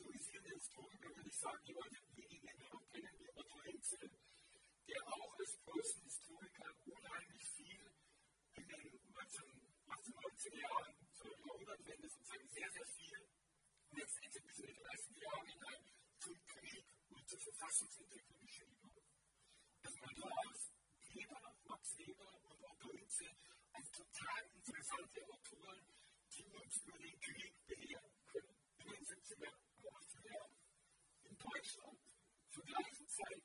historisierende 0.00 0.54
Historiker, 0.54 1.16
würde 1.16 1.28
ich 1.28 1.38
sagen, 1.38 1.60
die 1.66 1.72
Leute, 1.72 1.96
die 2.16 2.40
genau 2.40 2.78
kennen, 2.90 3.18
wie 3.18 3.28
Otto 3.34 3.62
Heinzel, 3.64 4.10
der 4.88 5.06
auch 5.06 5.38
als 5.38 5.58
Preußenhistoriker 5.64 6.74
unheimlich 6.86 7.44
viel 7.52 7.92
in 8.56 8.68
den 8.68 9.00
1890er 9.12 10.60
Jahren 10.60 10.94
zur 11.12 11.30
Jahrhundertwende 11.36 12.08
sozusagen 12.08 12.48
sehr, 12.48 12.70
sehr 12.70 12.86
viel 12.86 13.28
letztendlich 13.92 14.44
bis 14.44 14.58
in 14.60 14.66
die 14.66 14.80
30er 14.80 15.22
Jahre 15.22 15.46
hinein 15.46 15.84
zum 16.18 16.46
Krieg 16.46 16.84
und 17.10 17.28
zur 17.28 17.40
Verfassungsentwicklung 17.40 18.40
geschrieben 18.40 18.76
hat. 18.82 19.02
Also 19.84 19.98
man 20.00 20.14
las 20.16 20.70
Weber, 21.12 21.56
Max 21.64 21.98
Weber 21.98 22.34
und 22.44 22.64
Otto 22.64 22.92
Hinze 22.92 23.26
als 23.72 23.90
total 23.90 24.42
interessante 24.54 25.28
Autoren, 25.28 25.84
die 26.32 26.44
uns 26.44 26.76
über 26.84 26.98
den 26.98 27.20
Krieg 27.20 27.66
belehren 27.66 28.12
können. 28.26 28.56
In 28.78 28.86
den 28.88 29.04
70er 29.04 29.52
und 29.76 29.86
80er 29.86 30.32
Jahren. 30.32 30.56
In 31.24 31.29
Deutschland 31.40 31.98
zur 32.50 32.64
gleichen 32.64 33.08
Zeit 33.08 33.42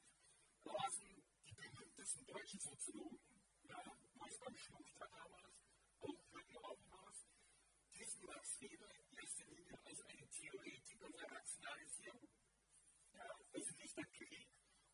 lasen 0.65 1.23
die 1.47 1.53
berühmtesten 1.53 2.25
deutschen 2.25 2.59
Soziologen, 2.59 3.19
ja, 3.63 3.81
Wolfgang 4.15 4.57
Schluchter 4.57 5.07
damals, 5.07 5.63
auch 6.01 6.19
Jürgen 6.27 6.57
Habermas, 6.57 7.25
diesen 7.93 8.25
Max 8.25 8.59
Weber 8.59 8.89
in 8.91 9.17
erster 9.17 9.45
Linie 9.45 9.79
als 9.85 10.01
einen 10.01 10.29
Theoretiker 10.29 11.09
der 11.09 11.31
Rationalisierung. 11.31 12.27
Ja, 13.13 13.29
also 13.53 13.71
nicht 13.77 13.97
der 13.97 14.05
Krieg 14.05 14.49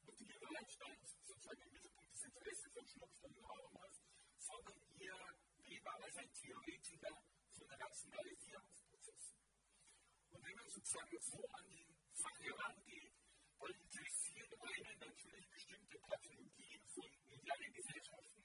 und 0.05 0.19
die 0.19 0.27
Gewalt 0.27 0.71
stand 0.71 1.07
sozusagen 1.07 1.61
im 1.61 1.71
Mittelpunkt 1.73 2.13
des 2.13 2.23
Interesses 2.23 2.71
von 2.71 2.85
Schluchter 2.85 3.27
und 3.27 3.49
Habermas, 3.49 4.03
sondern 4.37 4.79
eher 4.99 5.35
Weber 5.57 6.03
als 6.03 6.17
ein 6.17 6.31
Theoretiker 6.33 7.23
von 7.49 7.67
Rationalisierungsprozessen. 7.67 9.37
Und 10.29 10.43
wenn 10.43 10.55
man 10.55 10.69
sozusagen 10.69 11.19
so 11.19 11.47
an 11.49 11.65
Sache 12.21 12.43
herangeht, 12.43 13.11
dann 13.59 13.73
interessieren 13.73 14.53
einen 14.61 14.99
natürlich 14.99 15.49
bestimmte 15.49 15.97
Pathologien 15.99 16.81
von 16.87 17.09
modernen 17.29 17.73
Gesellschaften, 17.73 18.43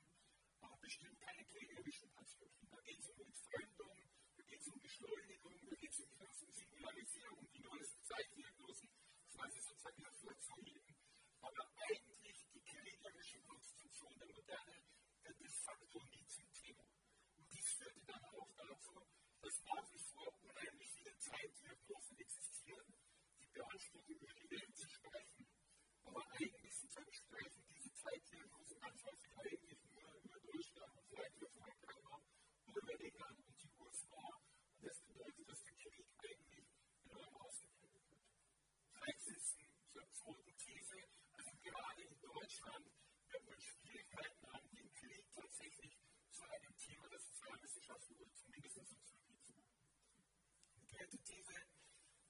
aber 0.61 0.77
bestimmt 0.79 1.21
keine 1.21 1.45
kriegerischen 1.45 2.11
Pathologien. 2.11 2.71
Da 2.71 2.81
geht 2.81 2.99
es 3.01 3.09
um 3.11 3.21
Entfremdung, 3.21 3.97
da 4.37 4.43
geht 4.45 4.61
es 4.61 4.69
um 4.69 4.81
Beschleunigung, 4.81 5.61
da 5.69 5.77
geht 5.77 5.93
es 5.93 6.01
um 6.01 6.09
die 6.11 6.19
ganzen 6.19 6.53
Singularisierung, 6.53 7.39
um 7.39 7.51
die 7.53 7.61
neuesten 7.61 8.03
Zeitdiagnosen, 8.03 8.89
quasi 9.35 9.61
sozusagen 9.61 10.03
hervorzuheben. 10.03 10.97
Aber 11.41 11.65
eigentlich 11.89 12.47
die 12.53 12.63
kriegerische 12.63 13.41
Konstitution 13.43 14.19
der 14.19 14.27
Moderne 14.29 14.77
wird 15.23 15.41
de 15.41 15.49
facto 15.49 16.03
nie 16.11 16.27
zum 16.27 16.53
Thema. 16.53 16.85
Und 17.37 17.53
dies 17.53 17.69
führte 17.75 18.01
dann 18.07 18.25
auch 18.25 18.51
dazu, 18.57 19.07
dass 19.43 19.63
nach 19.65 19.93
wie 19.93 19.99
vor 19.99 20.33
unheimlich 20.43 20.91
viele 20.93 21.17
Zeitdiagnosen 21.19 22.19
existieren, 22.19 22.95
die 23.41 23.47
beanspruchen, 23.53 24.17
über 24.17 24.35
die 24.35 24.51
Welt 24.51 24.77
zu 24.77 24.89
sprechen. 24.89 25.47
Aber 26.05 26.23
eigentlich 26.33 26.75
sprechen 27.13 27.65
diese 27.71 27.93
Zeitdiagnosen 27.95 28.81
ganz 28.81 29.05
häufig 29.05 29.33
eigentlich 29.39 29.79
nur 29.95 30.15
über 30.25 30.41
Deutschland 30.41 30.97
und 30.97 31.07
vielleicht 31.09 31.37
über 31.37 31.51
Frankreich 31.51 32.23
oder 32.67 32.83
über 32.83 32.96
England 33.07 33.39
und 33.39 33.63
die 33.63 33.71
USA. 33.79 34.27
Und 34.75 34.85
das 34.85 35.01
bedeutet, 35.03 35.49
dass 35.49 35.63
der 35.63 35.75
Krieg 35.75 36.07
eigentlich 36.19 36.67
enorm 37.05 37.37
ausgeprägt 37.37 38.11
wird. 38.11 38.27
Praxisen 38.95 39.69
zur 39.93 40.11
zweiten 40.11 40.57
These, 40.59 40.99
also 41.39 41.53
gerade 41.63 42.03
in 42.03 42.21
Deutschland 42.21 42.91
wird 43.31 43.45
man 43.47 43.61
Schwierigkeiten 43.61 44.53
haben, 44.53 44.71
den 44.75 44.91
Krieg 44.91 45.25
tatsächlich 45.33 45.97
zu 46.33 46.43
einem 46.51 46.77
Thema 46.77 47.09
der 47.09 47.21
Sozialwissenschaften 47.21 48.17
oder 48.17 48.35
zumindest 48.35 48.77
der 48.77 48.85
Soziologie 48.85 49.39
zu 49.39 49.53
machen. 49.55 49.79
Die 50.75 50.87
dritte 50.89 51.19
These 51.23 51.55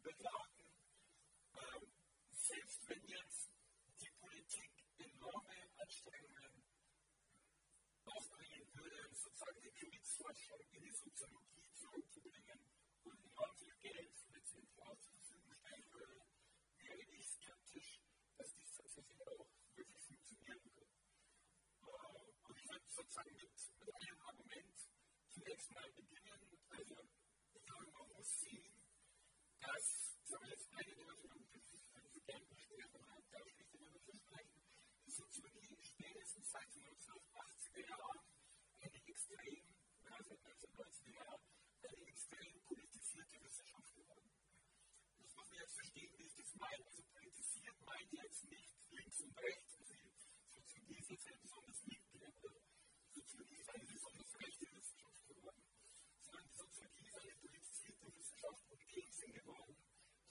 wird 0.02 0.20
lauten, 0.20 0.66
ähm, 1.56 1.88
selbst 2.32 2.88
wenn 2.88 3.04
jetzt 3.06 3.50
die 3.98 4.10
Politik 4.20 4.70
enorme 4.98 5.56
Anstrengungen 5.80 6.64
aufbringen 8.04 8.68
würde, 8.74 9.14
sozusagen 9.14 9.66
die 10.34 10.80
die 10.80 10.90
Soziologie 10.90 11.62
zurückzubringen 11.74 12.58
und 13.04 13.18
enorm 13.22 13.54
viel 13.56 13.74
Geld 13.80 14.10
letztendlich 14.32 14.82
auch 14.82 14.98
zur 14.98 15.12
Verfügung 15.14 15.54
stellen 15.54 15.92
würde, 15.92 16.20
wäre 16.78 17.02
ich 17.14 17.28
skeptisch, 17.30 18.00
dass 18.36 18.52
dies 18.54 18.72
tatsächlich 18.72 19.20
auch 19.28 19.46
wirklich 19.76 20.02
funktionieren 20.02 20.60
wird. 20.74 20.90
Und 22.42 22.58
ich 22.58 22.68
würde 22.68 22.88
sozusagen 22.88 23.36
mit, 23.36 23.50
mit 23.78 23.94
einem 23.94 24.20
Argument 24.22 24.78
zunächst 25.30 25.70
mal 25.72 25.90
beginnen. 25.92 26.58
Also, 26.70 26.96
ich 27.54 27.64
glaube, 27.64 27.86
man 27.92 28.08
muss 28.12 28.40
sehen, 28.40 28.74
dass, 29.60 30.18
sagen 30.24 30.44
wir 30.44 30.50
jetzt 30.50 30.72
eine 30.74 30.94
Deutung, 30.96 31.30
die 31.52 32.10
für 32.10 32.20
Geld 32.26 32.48
gesprochen 32.50 33.06
hat, 33.10 33.22
da 33.30 33.38
spricht 33.46 33.74
immer 33.74 33.90
dafür 33.90 34.14
sprechen, 34.14 34.60
die 35.06 35.10
Soziologie 35.12 35.80
spätestens 35.82 36.50
seit 36.50 36.74
den 36.74 36.82
1980er 36.82 37.88
Jahren 37.88 38.20
eine 38.80 39.06
extrem, 39.06 39.65
seit 40.26 40.42
1990er 40.42 41.14
Jahren, 41.14 41.40
eine 41.82 42.06
extrem 42.06 42.60
politisierte 42.66 43.42
Wissenschaft 43.42 43.94
geworden. 43.94 44.30
Das 45.22 45.34
muss 45.34 45.48
man 45.48 45.58
jetzt 45.58 45.74
verstehen, 45.74 46.12
wie 46.18 46.26
ich 46.26 46.34
das 46.34 46.54
meine. 46.56 46.84
Also 46.86 47.02
politisiert 47.14 47.80
meint 47.86 48.12
jetzt 48.12 48.44
nicht 48.50 48.74
links 48.90 49.20
und 49.20 49.38
rechts. 49.38 49.76
Also 49.78 49.94
Soziologie 53.14 53.56
ist 53.60 53.70
eine 53.70 53.86
besonders 53.86 54.34
rechte 54.40 54.66
Wissenschaft 54.74 55.26
geworden, 55.26 55.62
sondern 56.22 56.44
die 56.48 56.54
Soziologie 56.54 57.06
ist 57.06 57.18
eine 57.18 57.36
politisierte 57.36 58.12
Wissenschaft 58.12 58.70
und 58.70 59.12
Sinn 59.14 59.32
geworden, 59.32 59.76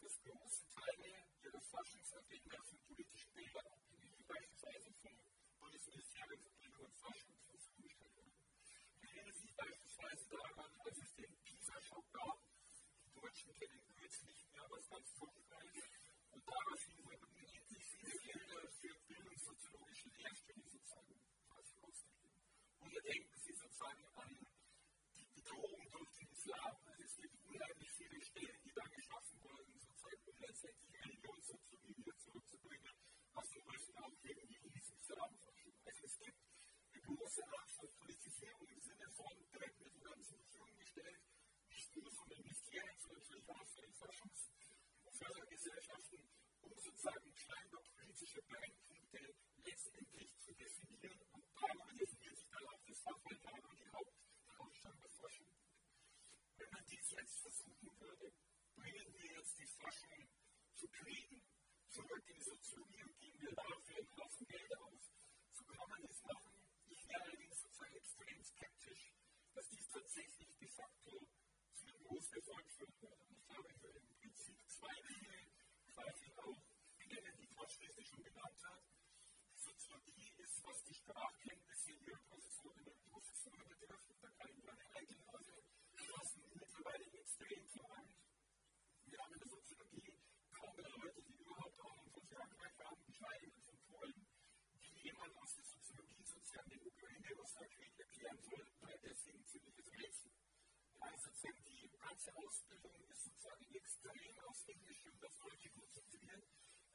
dass 0.02 0.22
große 0.22 0.68
Teile 0.76 1.26
ihrer 1.42 1.62
Forschungsagenda 1.62 2.64
von 2.64 2.80
politischen 2.86 3.34
Bildern 3.34 3.66
abhängen, 3.66 4.12
wie 4.18 4.24
beispielsweise 4.24 4.94
vom 5.02 5.18
Bundesministerium 5.60 6.42
für 6.42 6.52
Bildung 6.60 6.86
und 6.86 6.96
Forschung 6.96 7.36
zur 7.40 7.60
Verfügung 7.60 7.84
gestellt 7.86 8.16
werden. 8.16 8.34
Ich 8.96 9.04
erinnere 9.04 9.34
sich 9.34 9.45
beispielsweise 9.58 10.30
daran, 10.30 10.72
als 10.86 10.98
es 10.98 11.15
den 11.15 11.36
PISA-Schock 11.44 12.12
gab, 12.13 12.39
die 13.04 13.12
Deutschen 13.13 13.54
kennen 13.54 13.82
kürzlich 13.96 14.46
mehr, 14.52 14.68
was 14.70 14.89
ganz 14.89 15.10
ist, 15.10 15.20
und 16.32 16.44
daraufhin 16.48 17.06
wurden 17.06 17.24
unendlich 17.24 17.86
viele 17.86 18.20
Gelder 18.20 18.68
für 18.70 18.96
bildungssoziologische 19.08 20.10
Lehrstellen 20.10 20.68
sozusagen 20.70 21.15
quasi 21.48 21.74
ausgegeben. 21.82 22.41
Oder 22.82 23.02
denken 23.02 23.38
Sie 23.39 23.54
sozusagen 23.54 24.06
an 24.15 24.48
die 25.15 25.26
Bedrohung 25.36 25.89
durch 25.91 26.12
den 26.12 26.30
Islam. 26.32 26.76
Also 26.86 27.04
es 27.04 27.15
gibt 27.18 27.46
unheimlich 27.46 27.91
viele 27.91 28.22
Stellen, 28.22 28.60
die 28.63 28.74
da 28.74 28.84
geschaffen 28.84 29.44
wurden, 29.44 29.80
sozusagen, 29.80 30.22
um 30.26 30.39
letztendlich 30.39 30.94
Religionssoziologie 31.06 31.98
wieder 31.98 32.18
zurückzubringen, 32.18 32.96
was 33.34 33.50
zum 33.50 33.65
Beispiel 33.65 33.98
auch 33.98 34.15
irgendwie 34.24 34.70
hieß 34.70 34.91
Islamforschung. 35.00 35.74
Also 35.86 36.06
es 36.06 36.20
gibt 36.20 36.55
große 37.06 37.44
Art 37.46 37.72
von 37.72 37.89
Politisierung 38.00 38.68
im 38.68 38.82
Sinne 38.82 39.10
von 39.12 39.34
Drittmittel 39.52 40.02
werden 40.02 40.24
zur 40.24 40.38
Verfügung 40.39 40.76
gestellt, 40.78 41.22
nicht 41.70 41.96
nur 41.96 42.12
von 42.12 42.30
den 42.30 42.41
Ministerien, 42.41 42.98
sondern 43.00 43.20
natürlich 43.22 43.50
auch 43.50 43.68
von 43.68 43.82
den 43.84 43.94
Forschungs- 43.94 44.50
und 45.06 45.15
Fördergesellschaften, 45.15 46.30
um 46.62 46.74
sozusagen 46.74 47.36
scheinbar 47.36 47.84
politische 47.96 48.41
Brennpunkte 48.41 49.36
letztendlich 49.58 50.39
zu 50.39 50.54
definieren. 50.56 51.22
Und 51.32 51.46
darüber 51.54 51.94
definiert 51.94 52.38
sich 52.38 52.50
dann 52.50 52.65
auch 52.65 52.82
das 52.88 53.00
Fachfeld, 53.02 53.46
darüber 53.46 53.76
die 53.76 53.89
Haupt, 53.91 54.15
der 54.48 54.58
Hauptstand 54.58 55.04
der 55.04 55.10
Forschung. 55.10 55.52
Wenn 56.58 56.72
man 56.72 56.86
dies 56.86 57.12
jetzt 57.12 57.38
versuchen 57.41 58.00
würde, 58.00 58.34
bringen 58.76 59.13
wir 59.13 59.32
jetzt 59.38 59.60
die 59.60 59.68
Forschung 59.68 60.28
zu 60.74 60.88
kriegen, 60.89 61.41
zurück 61.89 62.24
in 62.26 62.36
die 62.36 62.41
Soziologie 62.41 63.04
und 63.04 63.20
geben 63.20 63.41
wir 63.41 63.54
dafür 63.54 63.98
einen 63.98 64.18
Haufen 64.18 64.48
Geld 64.48 64.78
aus, 64.78 64.95
tatsächlich 69.96 70.52
de 70.60 70.68
facto 70.68 71.16
zu 71.74 71.88
einem 71.88 72.04
Großreform 72.04 72.68
führen 72.68 72.96
würde. 73.00 73.24
Und 73.24 73.32
ich 73.32 73.46
glaube, 73.48 73.70
im 73.96 74.16
Prinzip 74.20 74.58
zwei 74.68 74.96
Dinge 75.08 75.40
greifen 75.88 76.32
auch 76.36 76.62
Dinge, 77.00 77.32
die 77.40 77.48
Fortschritte 77.56 78.04
schon 78.04 78.24
genannt 78.24 78.60
hat. 78.64 78.84
Soziologie 79.56 80.36
ist, 80.44 80.64
was 80.66 80.84
die 80.84 80.94
Sprachkenntnisse 80.94 81.92
in 81.94 82.04
ihrer 82.04 82.20
Position 82.28 82.78
in 82.78 82.84
der 82.84 82.98
Professur 83.08 83.58
betrifft. 83.58 84.12
Da 84.22 84.30
kann 84.32 84.50
ich 84.52 84.64
meine 84.66 84.86
eigene 84.92 85.24
Nase 85.32 85.64
lassen, 86.12 86.44
mittlerweile 86.54 87.06
extrem 87.14 87.68
verwandt. 87.70 88.16
Wir 89.06 89.20
haben 89.20 89.34
in 89.34 89.40
der 89.40 89.48
Soziologie 89.48 90.20
kaum 90.52 90.76
Leute, 90.76 91.22
die 91.24 91.36
überhaupt 91.40 91.80
auch 91.80 92.06
in 92.16 92.28
Frankreich 92.28 92.80
haben, 92.84 93.14
Schweigen 93.14 93.52
und 93.54 93.64
von 93.64 93.80
Polen, 93.88 94.28
die 94.84 95.08
jemand 95.08 95.38
aus 95.38 95.56
der 95.56 95.64
Soziologie 95.64 96.26
sozusagen 96.26 96.70
der 96.70 96.86
Ukraine-Russland-Krieg 96.86 98.00
erklären 98.00 98.42
soll, 98.42 98.66
weil 98.82 99.00
deswegen 99.04 99.46
ziemlich 99.46 99.75
Professoren 101.06 101.56
ganze 102.00 102.36
Ausbildung 102.36 102.96
ist 103.10 103.26
sozusagen 103.26 103.65
extrem 103.76 104.39
aufs 104.48 104.65
Englische 104.65 105.12
und 105.12 105.22
das 105.22 105.38
Deutsche 105.38 105.70
konzentriert. 105.70 106.44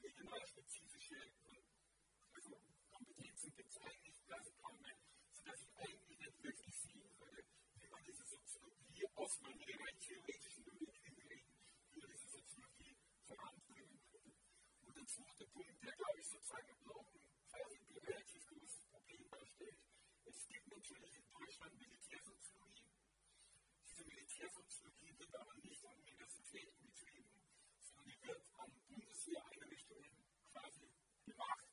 Regionalspezifische 0.03 1.17
also 2.35 2.61
Kompetenzen 2.91 3.55
gibt 3.55 3.71
es 3.71 3.79
eigentlich 3.79 4.27
quasi 4.27 4.51
kaum 4.61 4.81
mehr, 4.83 4.99
sodass 5.31 5.63
ich 5.63 5.77
eigentlich 5.77 6.19
nicht 6.19 6.43
wirklich 6.43 6.75
sehen 6.75 7.21
würde, 7.21 7.45
wie 7.75 7.87
man 7.87 8.03
diese 8.03 8.25
Soziologie 8.25 9.07
aus 9.15 9.41
meinem 9.43 9.63
rein 9.63 9.99
theoretischen 10.01 10.65
Überlegungen 10.67 11.45
über 11.93 12.09
diese 12.09 12.29
Soziologie 12.31 12.97
voranbringen 13.27 14.01
könnte. 14.11 14.35
Und 14.83 14.97
der 14.97 15.07
zweite 15.07 15.47
Punkt, 15.47 15.85
der 15.85 15.93
glaube 15.93 16.19
ich 16.19 16.27
sozusagen 16.27 16.75
auch 16.89 17.07
ein 17.15 17.21
quasi 17.47 17.79
relativ 18.03 18.47
großes 18.49 18.85
Problem 18.91 19.31
darstellt, 19.31 19.79
es 20.25 20.49
gibt 20.49 20.67
natürlich 20.67 21.15
in 21.15 21.25
Deutschland 21.31 21.79
Militärsoziologie. 21.79 22.60
Diese 24.41 24.49
Militärsoziologie 24.49 25.19
wird 25.19 25.35
aber 25.37 25.55
nicht 25.57 25.85
an 25.85 26.01
Universitäten 26.01 26.81
betrieben, 26.81 27.29
sondern 27.85 28.07
die 28.09 28.27
wird 28.27 28.43
an 28.57 28.73
Bundeswehreinrichtungen 28.89 30.25
quasi 30.51 30.89
gemacht. 31.27 31.67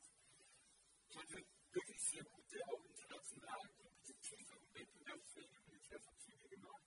Ich 1.07 1.15
hatte 1.15 1.45
wirklich 1.71 2.03
sehr 2.03 2.23
gute, 2.25 2.67
auch 2.67 2.83
international 2.83 3.69
kompetitive 3.77 4.57
und 4.59 4.75
wettbewerbsfähige 4.75 5.59
Militärsoziologie 5.65 6.49
gemacht. 6.49 6.83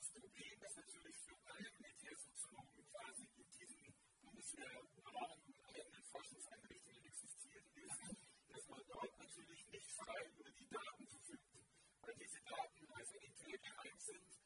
Das 0.00 0.10
Problem 0.12 0.62
ist 0.64 0.76
natürlich 0.76 1.16
für 1.18 1.36
alle 1.44 1.70
Militärsoziologen 1.76 2.84
quasi 2.88 3.28
in 3.36 3.50
diesen 3.52 3.94
Bundeswehrnahen 4.22 5.44
und 5.44 5.60
eigenen 5.76 6.04
Forschungseinrichtungen 6.04 7.04
existiert, 7.04 7.66
ist, 7.76 8.00
dass 8.48 8.68
man 8.68 8.80
dort 8.88 9.18
natürlich 9.18 9.68
nicht 9.68 9.90
frei 9.92 10.24
über 10.38 10.50
die 10.52 10.68
Daten 10.70 11.06
verfügt, 11.06 11.52
weil 12.00 12.14
diese 12.16 12.40
Daten 12.48 12.86
also 12.96 13.14
entweder 13.20 13.58
geheim 13.58 13.98
sind 13.98 14.37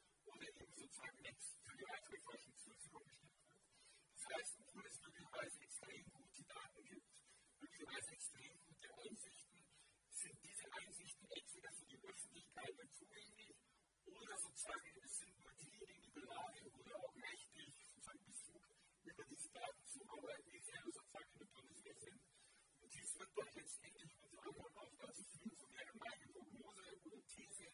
sozusagen 0.51 1.23
nicht 1.23 1.43
für 1.63 1.77
die 1.77 1.87
weitere 1.87 2.19
Forschung 2.19 2.53
gestellt 2.53 2.93
wird. 2.93 3.11
Das 4.15 4.25
heißt, 4.35 4.59
obwohl 4.59 4.87
es 4.87 5.01
möglicherweise 5.03 5.61
extrem 5.63 6.05
gute 6.11 6.43
Daten 6.45 6.85
gibt, 6.85 7.07
möglicherweise 7.61 8.11
extrem 8.13 8.59
gute 8.67 8.89
Einsichten, 8.99 9.63
sind 10.11 10.39
diese 10.43 10.67
Einsichten 10.73 11.27
entweder 11.31 11.73
für 11.73 11.87
die 11.87 11.99
Öffentlichkeit 12.03 12.75
nicht 12.77 12.95
zugänglich 12.95 13.55
oder 14.07 14.37
sozusagen 14.37 14.91
es 15.05 15.19
sind 15.19 15.39
nur 15.41 15.53
diejenigen 15.53 16.13
der 16.15 16.25
Lage 16.27 16.71
oder 16.75 16.97
auch 16.97 17.15
rechtlich 17.17 17.75
sozusagen 17.87 18.25
Bezug 18.27 18.63
über 19.05 19.25
diese 19.25 19.49
Daten 19.51 19.87
zu 19.87 20.01
arbeiten, 20.11 20.51
die 20.51 20.61
selber 20.61 20.91
sozusagen 20.91 21.31
in 21.33 21.39
der 21.39 21.47
Bundeswehr 21.55 21.97
sind. 21.99 22.21
Und 22.83 22.95
dies 22.95 23.19
wird 23.19 23.31
dann 23.37 23.49
letztendlich 23.55 24.13
unter 24.23 24.43
anderem 24.43 24.77
auch 24.77 24.95
dazu 24.99 25.23
führen, 25.23 25.57
so 25.57 25.71
wäre 25.71 25.93
meine 25.99 26.27
Prognose 26.35 26.83
oder 27.05 27.23
These, 27.29 27.67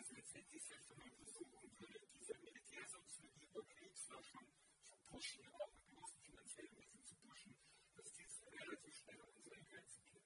dass 0.00 0.12
letztendlich 0.12 0.62
wenn 0.88 0.96
man 0.96 1.12
versuchen 1.12 1.76
diese 2.14 2.32
Militärsoziologie 2.38 3.44
über 3.44 3.62
Kriegsforschung 3.66 4.46
zu 4.82 4.96
pushen, 5.04 5.46
auch 5.52 5.70
mit 5.74 5.84
großen 5.92 6.22
finanziellen 6.22 6.74
Mitteln 6.74 7.04
zu 7.04 7.16
pushen, 7.16 7.54
dass 7.94 8.10
dies 8.14 8.42
relativ 8.48 8.96
schnell 8.96 9.20
an 9.20 9.28
unsere 9.28 9.62
Grenzen 9.62 10.02
geht. 10.06 10.24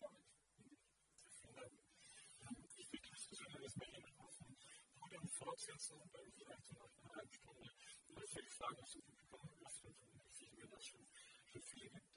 Damit 0.00 0.24
bin 0.56 0.72
ich 2.64 2.72
zufrieden. 2.72 2.80
Ich 2.80 2.90
würde 2.90 3.10
das 3.12 3.26
besonders 3.28 3.76
mal 3.76 3.92
hier 3.92 4.08
auf 4.16 4.40
einen 5.12 5.28
fortsetzen, 5.28 6.00
weil 6.12 6.32
vielleicht 6.32 6.66
so 6.66 6.74
nach 6.78 6.96
einer 6.96 7.14
halben 7.16 7.32
Stunde, 7.32 7.70
dass 8.14 8.32
ich 8.32 8.48
Fragen 8.48 8.86
zu 8.86 9.02
bekommen, 9.02 9.60
was 9.60 9.76
für 9.76 9.92
sich 10.32 10.52
mir 10.56 10.66
das 10.68 10.86
schon, 10.86 11.06
schon 11.52 11.62
viel 11.62 11.90
gibt. 11.90 12.16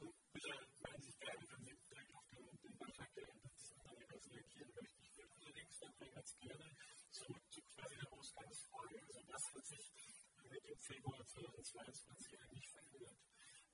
Und 0.00 0.14
bitte 0.32 0.48
melden 0.82 1.02
Sie 1.02 1.06
sich 1.06 1.20
gerne, 1.20 1.46
wenn 1.50 1.62
Sie 1.62 1.78
direkt 1.88 2.14
auf 2.16 2.26
den, 2.30 2.46
den 2.62 2.78
Beitrag 2.78 3.14
der 3.14 3.36
Anleger 3.86 4.18
reagieren 4.30 4.72
möchten. 4.74 5.02
Ich 5.02 5.16
würde 5.16 5.32
gerne 6.40 6.76
zurück 7.10 7.42
zu 7.50 7.62
quasi 7.62 7.96
der 7.96 8.12
Ausgangsfrage. 8.12 9.02
Also 9.06 9.20
was 9.28 9.54
hat 9.54 9.66
sich 9.66 9.92
mit 10.50 10.64
dem 10.64 10.78
Februar 10.78 11.26
2022 11.26 12.38
eigentlich 12.40 12.68
verändert? 12.68 13.18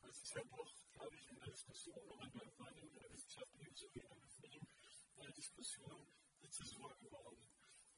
Das 0.01 0.23
ist 0.23 0.35
ja 0.35 0.43
doch, 0.45 0.73
glaube 0.93 1.17
ich, 1.17 1.29
in 1.29 1.37
der 1.37 1.51
Diskussion 1.51 1.99
oder 2.09 2.25
in 2.25 2.39
der 2.39 2.59
Wahrnehmung 2.59 2.95
der 2.95 3.13
wissenschaftlichen 3.13 3.75
sowie 3.75 4.01
in 4.01 4.09
der 4.09 4.19
öffentlichen 4.19 4.69
äh, 5.17 5.33
Diskussion 5.33 6.07
eine 6.41 6.51
Zäsur 6.51 6.97
geworden. 6.99 7.49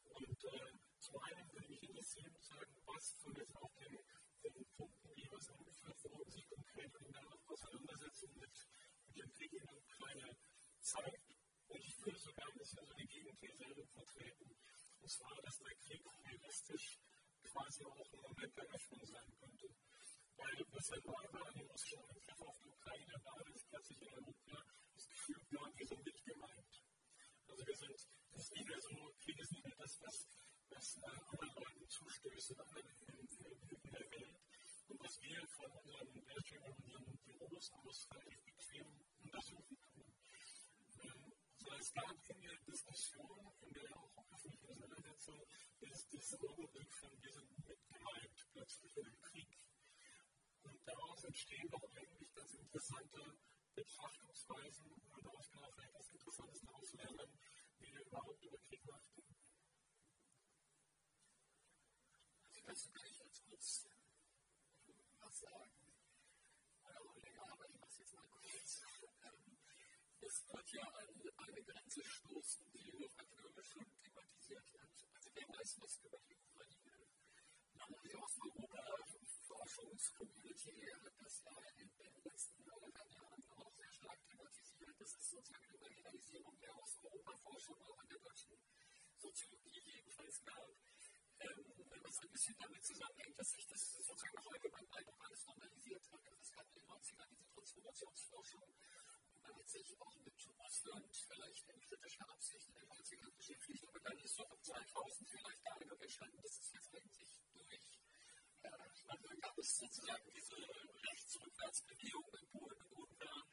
Und 0.05 0.45
äh, 0.45 0.79
zum 1.01 1.19
einen 1.19 1.53
würde 1.53 1.69
mich 1.69 1.83
interessieren, 1.83 2.37
sagen, 2.41 2.77
was 2.87 3.17
von 3.21 3.35
jetzt 3.35 3.57
auch 3.57 3.75
den, 3.75 3.99
den 4.43 4.67
Punkten, 4.77 5.15
die 5.15 5.23
jeweils 5.23 5.49
angeführt 5.49 6.05
worden 6.05 6.31
sind, 6.31 6.49
konkret 6.49 6.95
in 6.95 7.13
der 7.13 7.27
Auseinandersetzung 7.47 8.31
mit, 8.39 8.69
mit 9.07 9.17
dem 9.17 9.33
Krieg 9.33 9.53
in 9.53 9.67
der 9.67 9.77
Ukraine 9.77 10.37
zeigt. 10.81 11.15
Und 11.15 11.21
ich 11.21 11.24
würde 12.65 12.81
sogar 12.81 12.97
ein 12.97 12.97
bisschen 12.97 13.25
so 13.25 13.31
die 13.31 13.47
Gegenthese 13.47 13.87
vertreten. 13.87 14.57
Und 15.01 15.11
zwar, 15.11 15.43
dass 15.43 15.59
der 15.59 15.75
Krieg 15.75 16.03
realistisch 16.25 16.99
quasi 17.43 17.85
auch 17.85 18.13
ein 18.13 18.21
Moment 18.23 18.57
der 18.57 18.65
Öffnung 18.65 19.05
sein 19.05 19.37
könnte. 19.39 19.69
Weil 20.37 20.67
was 20.71 20.91
war 21.05 21.47
an 21.47 21.55
dem 21.55 21.67
russischen 21.67 21.99
Angriff 21.99 22.41
auf 22.41 22.59
die 22.59 22.69
Ukraine, 22.69 23.15
war, 23.25 23.45
dass 23.45 23.65
plötzlich 23.65 24.01
in 24.01 24.09
Europa 24.09 24.65
das 24.95 25.09
Gefühl 25.09 25.47
war, 25.51 25.77
wir 25.77 25.87
sind 25.87 26.05
nicht 26.07 26.25
gemeint. 26.25 26.83
Also 27.49 27.67
wir 27.67 27.77
sind, 27.77 28.09
das 28.33 28.43
ist 28.43 28.53
nicht 28.55 28.69
mehr 28.69 28.81
so, 28.81 29.15
Krieg 29.21 29.39
ist 29.39 29.53
nicht 29.53 29.65
mehr 29.67 29.77
das, 29.77 30.01
was, 30.01 30.27
was 30.71 30.97
äh, 30.97 31.21
anderen 31.29 31.55
Leuten 31.55 31.89
zustößt 31.89 32.51
in 32.51 32.61
anderen 32.61 32.89
Hüten 32.89 33.93
der 33.93 34.11
Welt. 34.11 34.41
Und 34.89 35.01
was 35.01 35.21
wir 35.21 35.47
von 35.49 35.71
unseren 35.71 36.25
Bildschirmen 36.25 36.73
und 36.73 36.85
unseren 36.85 37.19
Büros 37.25 37.73
aus 37.73 38.09
relativ 38.11 38.43
bequem 38.43 38.87
untersuchen 39.23 39.77
können. 39.77 40.04
Es 41.67 41.93
gab 41.95 42.17
in 42.29 42.41
der 42.43 42.57
Diskussion, 42.67 43.53
in 43.63 43.73
der 43.73 43.97
auch 43.97 44.17
öffentlichen 44.33 44.69
Auseinandersetzung, 44.69 45.47
ist 45.81 46.13
dieser 46.13 46.41
Augenblick 46.43 46.93
von 46.93 47.11
diesem 47.21 47.49
mitgemeint 47.67 48.49
plötzlich 48.53 48.97
in 48.97 49.05
dem 49.05 49.21
Krieg. 49.23 49.59
Und 50.63 50.81
daraus 50.87 51.25
entstehen 51.25 51.69
doch 51.71 51.83
eigentlich 51.95 52.35
ganz 52.35 52.55
interessante 52.55 53.39
Betrachtungsweisen 53.75 54.93
und 54.93 55.25
daraus 55.25 55.51
kann 55.51 55.65
auch 55.65 55.75
vielleicht 55.75 55.95
was 55.95 56.09
Interessantes 56.11 56.61
daraus 56.61 56.93
lernen, 56.93 57.39
wie 57.79 57.93
wir 57.93 58.05
überhaupt 58.05 58.43
über 58.43 58.59
Krieg 58.59 58.85
nachdenken. 58.87 59.37
Also 62.45 62.61
dazu 62.63 62.91
kann 62.93 63.07
ich 63.07 63.19
jetzt 63.19 63.45
kurz 63.45 63.89
was 65.19 65.41
sagen. 65.41 65.93
Oder 66.85 67.01
auch 67.01 67.17
länger, 67.17 67.53
aber 67.53 67.69
ich 67.69 67.75
mache 67.79 67.91
es 67.91 67.99
jetzt 67.99 68.15
mal 68.15 68.27
kurz. 68.29 68.85
Es 70.35 70.43
wird 70.53 70.67
ja 70.73 70.83
an 70.83 71.07
eine 71.47 71.63
Grenze 71.63 72.03
stoßen, 72.03 72.67
die 72.73 72.91
nur 72.99 73.09
akademisch 73.17 73.71
schon 73.71 73.87
thematisiert 74.03 74.73
wird. 74.73 74.91
Also 75.15 75.31
wer 75.33 75.49
weiß 75.49 75.81
was 75.81 75.99
über 75.99 76.19
die 76.27 76.35
Ukraine. 76.35 77.07
Dann 77.79 77.95
die 78.03 78.17
Osteuropa-Forschungscommunity 78.17 80.91
hat 80.91 81.13
das 81.23 81.41
ja 81.45 81.57
in 81.79 81.89
den 81.95 82.21
letzten 82.25 82.65
Jahren 82.65 82.93
auch 83.55 83.71
sehr 83.77 83.93
stark 83.93 84.27
thematisiert. 84.27 85.01
Das 85.01 85.15
ist 85.15 85.31
sozusagen 85.31 85.69
eine 85.69 85.79
Marginalisierung 85.79 86.59
der 86.59 86.77
Osteuropa-Forschung 86.83 87.81
auch 87.83 88.03
in 88.03 88.09
der 88.09 88.19
deutschen 88.19 88.59
Soziologie 89.23 89.83
jedenfalls 89.87 90.45
gab. 90.45 90.69
Ähm, 91.39 91.65
was 92.03 92.19
ein 92.19 92.31
bisschen 92.31 92.59
damit 92.59 92.85
zusammenhängt, 92.85 93.39
dass 93.39 93.53
sich 93.53 93.69
das 93.69 93.93
sozusagen 93.93 94.37
auch 94.39 94.51
allgemein 94.51 94.89
alles 94.91 95.47
normalisiert 95.47 96.11
hat. 96.11 96.27
Es 96.43 96.51
gab 96.51 96.67
in 96.67 96.75
den 96.75 96.89
90ern 96.91 97.29
diese 97.31 97.47
Transformationsforschung 97.55 98.75
man 99.45 99.57
hat 99.57 99.69
sich 99.69 100.01
auch 100.01 100.17
mit 100.25 100.49
Russland 100.59 101.17
vielleicht 101.29 101.69
in 101.69 101.81
kritischer 101.81 102.29
Absicht 102.31 102.69
in 102.69 102.89
90ern 102.89 103.37
beschäftigt, 103.37 103.87
aber 103.87 104.01
dann 104.01 104.19
ist 104.19 104.37
so 104.37 104.45
ab 104.45 104.59
2000 104.63 105.31
vielleicht 105.31 105.67
da 105.67 105.77
entstanden, 106.05 106.43
dass 106.43 106.59
es 106.59 106.73
jetzt 106.73 106.95
eigentlich 106.95 107.33
durch. 107.53 108.01
Äh, 108.63 108.71
dann 109.23 109.41
gab 109.41 109.59
es 109.59 109.77
sozusagen 109.77 110.31
diese 110.35 110.57
Rechtsrückwärtsbewegung 110.57 112.29
in 112.41 112.49
Polen 112.51 112.83
und 112.83 112.93
Ungarn, 112.93 113.45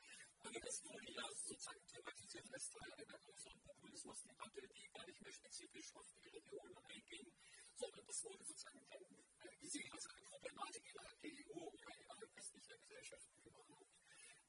also 0.44 0.60
das 0.60 0.84
wurde 0.86 1.12
ja 1.12 1.24
sozusagen 1.34 1.88
thematisiert 1.88 2.54
als 2.54 2.70
Teil 2.70 2.94
einer 2.94 3.20
größeren 3.20 3.62
Populismusdebatte, 3.62 4.68
die 4.68 4.88
gar 4.94 5.06
nicht 5.06 5.22
mehr 5.22 5.32
spezifisch 5.32 5.96
auf 5.96 6.08
die 6.24 6.30
Region 6.30 6.78
einging, 6.90 7.32
sondern 7.76 8.06
das 8.06 8.24
wurde 8.24 8.44
sozusagen 8.44 8.86
dann 8.90 9.04
äh, 9.04 9.58
gesehen 9.58 9.92
als 9.92 10.08
eine 10.08 10.22
Problematik 10.24 10.84
innerhalb 10.88 11.22
der 11.22 11.32
EU 11.32 11.60
oder 11.60 12.00
innerhalb 12.00 12.36
westlicher 12.36 12.78
Gesellschaften 12.78 13.42
überhaupt. 13.44 13.92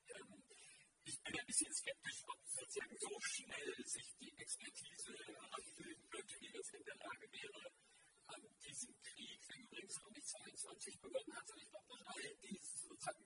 Ähm, 0.09 0.43
ich 1.05 1.23
bin 1.23 1.39
ein 1.39 1.47
bisschen 1.47 1.72
skeptisch, 1.83 2.23
ob 2.29 2.39
sozusagen 2.47 2.97
so 2.99 3.21
schnell 3.21 3.75
sich 3.85 4.15
die 4.21 4.33
Expertise 4.39 5.13
anbilden 5.51 6.09
könnte, 6.11 6.35
wie 6.41 6.53
das 6.53 6.69
in 6.71 6.85
der 6.85 6.97
Lage 6.97 7.27
wäre, 7.33 7.73
an 8.27 8.43
diesem 8.63 8.95
Krieg, 9.03 9.41
der 9.49 9.57
übrigens 9.59 9.99
noch 9.99 10.11
nicht 10.11 10.29
22 10.29 11.01
begonnen 11.01 11.35
hat, 11.35 11.47
sondern 11.49 11.65
ich 11.67 11.71
glaube, 11.71 11.99
drei, 11.99 12.23
die 12.43 12.59
sozusagen 12.63 13.25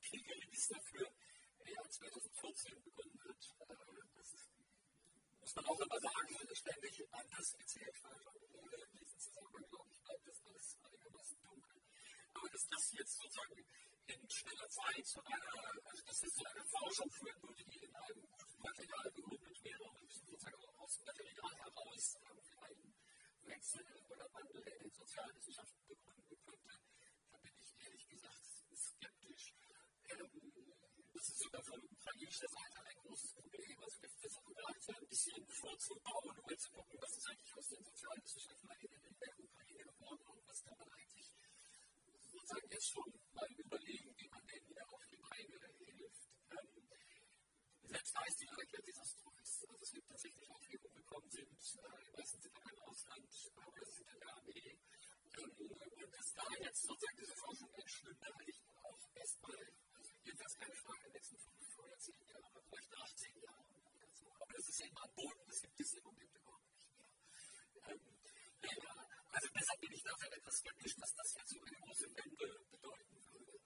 Kriegerin 0.00 0.50
ist 0.52 0.70
dafür, 0.70 1.06
ja 1.66 1.82
2014 1.88 2.82
begonnen 2.82 3.20
hat. 3.26 3.42
Äh, 3.68 3.74
das 4.14 4.30
muss 5.40 5.54
man 5.56 5.66
auch 5.66 5.80
immer 5.80 6.00
sagen, 6.00 6.54
ständig 6.54 6.94
anders 7.10 7.54
erzählt 7.54 7.96
wird. 8.04 8.26
Und 8.54 8.72
in 8.74 8.98
diesem 8.98 9.18
Zusammenhang, 9.18 9.66
glaube 9.68 9.90
ich, 9.90 10.02
bleibt 10.02 10.26
das 10.26 10.40
alles 10.46 10.76
einigermaßen 10.82 11.42
dunkel. 11.42 11.82
Aber 12.34 12.48
dass 12.50 12.66
das 12.68 12.92
jetzt 12.92 13.14
sozusagen 13.18 13.64
in 14.10 14.30
schneller 14.30 14.68
Zeit 14.68 15.06
zu 15.06 15.20
einer, 15.24 15.52
also 15.84 16.02
dass 16.04 16.22
es 16.22 16.34
zu 16.34 16.44
einer 16.44 16.64
Forschung 16.66 17.10
führen 17.10 17.42
würde, 17.42 17.64
die 17.64 17.78
in 17.78 17.94
einem 17.94 18.26
Material 18.58 19.10
begründet 19.14 19.64
wäre 19.64 19.84
und 19.84 20.12
sozusagen 20.12 20.64
aus 20.78 20.96
dem 20.96 21.04
Material 21.06 21.54
heraus 21.54 22.16
einen, 22.26 22.94
Wechsel 23.42 23.84
oder 24.08 24.26
Wandel 24.32 24.62
in 24.62 24.78
den 24.78 24.90
Sozialwissenschaften 24.90 25.86
begründen 25.86 26.38
könnte, 26.44 26.78
da 27.30 27.38
bin 27.38 27.52
ich 27.58 27.74
ehrlich 27.80 28.08
gesagt 28.08 28.42
skeptisch. 28.76 29.54
das 31.14 31.28
ist 31.28 31.38
sogar 31.38 31.62
von 31.62 31.82
ukrainischer 31.82 32.48
Seite 32.48 32.84
ein 32.84 32.96
großes 33.02 33.32
Problem. 33.34 33.78
Also 33.82 34.02
wir 34.02 34.10
versuchen 34.10 34.54
gerade 34.54 34.80
so 34.80 34.92
ein 34.92 35.06
bisschen 35.08 35.46
vorzubauen, 35.46 36.38
um 36.38 36.58
zu 36.58 36.70
gucken, 36.70 36.98
was 37.00 37.16
ist 37.16 37.28
eigentlich 37.28 37.54
aus 37.56 37.68
den 37.68 37.84
Sozialwissenschaften 37.84 38.70
in 38.80 39.18
der 39.18 39.38
Ukraine 39.40 39.84
geworden 39.84 40.26
und 40.26 40.48
was 40.48 40.62
kann 40.62 40.78
man 40.78 40.90
eigentlich 40.92 41.19
sozusagen 42.50 42.72
jetzt 42.72 42.90
schon 42.90 43.06
mal 43.32 43.46
überlegen, 43.54 44.10
wie 44.18 44.28
man 44.28 44.46
denen 44.46 44.68
wieder 44.68 44.82
auf 44.90 45.06
die 45.06 45.16
Beine 45.16 45.54
hilft. 45.78 46.26
selbst 47.86 48.14
da 48.14 48.24
ist 48.26 48.40
die 48.40 48.46
Lage 48.46 48.82
desaströs. 48.82 49.64
Also 49.68 49.82
es 49.82 49.92
gibt 49.92 50.08
tatsächlich 50.08 50.50
auch 50.50 50.60
viele 50.60 50.82
umgekommen 50.82 51.30
sind, 51.30 51.46
die 51.46 52.10
meisten 52.10 52.40
sind 52.42 52.58
im 52.58 52.78
Ausland, 52.82 53.30
oder 53.54 53.86
sind 53.86 54.10
in 54.10 54.18
der 54.18 54.34
Armee. 54.34 54.78
und 56.02 56.12
dass 56.12 56.34
da 56.34 56.42
jetzt 56.58 56.82
sozusagen 56.82 57.18
diese 57.18 57.36
Forschung 57.36 57.70
entstünde, 57.74 58.26
halte 58.34 58.50
ich 58.50 58.62
auch 58.82 58.98
erstmal, 59.14 59.62
also 59.94 60.10
jedenfalls 60.24 60.56
keine 60.58 60.74
Frage, 60.74 60.98
in 60.98 61.04
den 61.04 61.12
letzten 61.14 61.38
fünf 61.38 61.78
oder 61.78 61.98
zehn 61.98 62.26
Jahren, 62.26 62.62
vielleicht 62.66 62.94
18 62.98 63.42
Jahren 63.42 63.70
oder 63.78 64.10
so. 64.10 64.26
Aber 64.26 64.52
das 64.54 64.68
ist 64.68 64.80
ja 64.80 64.86
immer 64.86 65.04
am 65.04 65.14
Boden, 65.14 65.42
das 65.46 65.62
gibt 65.62 65.80
es 65.80 65.92
im 65.94 66.02
Moment 66.02 66.34
überhaupt 66.34 66.70
nicht 66.74 66.90
mehr. 66.98 67.14
ja, 68.82 68.99
also 69.40 69.52
deshalb 69.56 69.80
bin 69.80 69.92
ich 69.92 70.02
dafür 70.02 70.32
etwas 70.36 70.54
skeptisch, 70.60 70.94
dass 70.96 71.14
das 71.14 71.32
jetzt 71.32 71.48
so 71.48 71.60
eine 71.64 71.76
große 71.80 72.04
Wende 72.12 72.60
bedeuten 72.70 73.16
würde. 73.24 73.56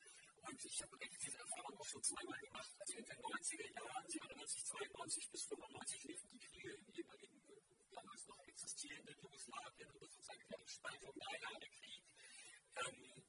Und 0.46 0.64
ich 0.64 0.82
habe 0.82 0.94
eigentlich 1.02 1.18
diese 1.18 1.38
Erfahrung 1.38 1.74
auch 1.80 1.88
schon 1.90 2.02
zweimal 2.04 2.38
gemacht. 2.38 2.70
Also 2.78 2.94
in 2.94 3.04
den 3.04 3.18
90er 3.18 3.74
Jahren, 3.74 4.08
92, 4.08 4.64
92 4.66 5.30
bis 5.32 5.42
95 5.42 6.04
liefen 6.04 6.30
die 6.30 6.38
Kriege 6.38 6.70
im 6.78 6.86
jeweiligen, 6.94 7.42
damals 7.90 8.26
noch 8.28 8.38
existierenden 8.46 9.18
Jugoslawien 9.18 9.90
oder 9.90 10.06
sozusagen 10.06 10.46
der 10.46 10.68
Spaltung 10.68 11.14
Jahre 11.18 11.58
Krieg. 11.58 12.02
Ähm, 12.76 13.24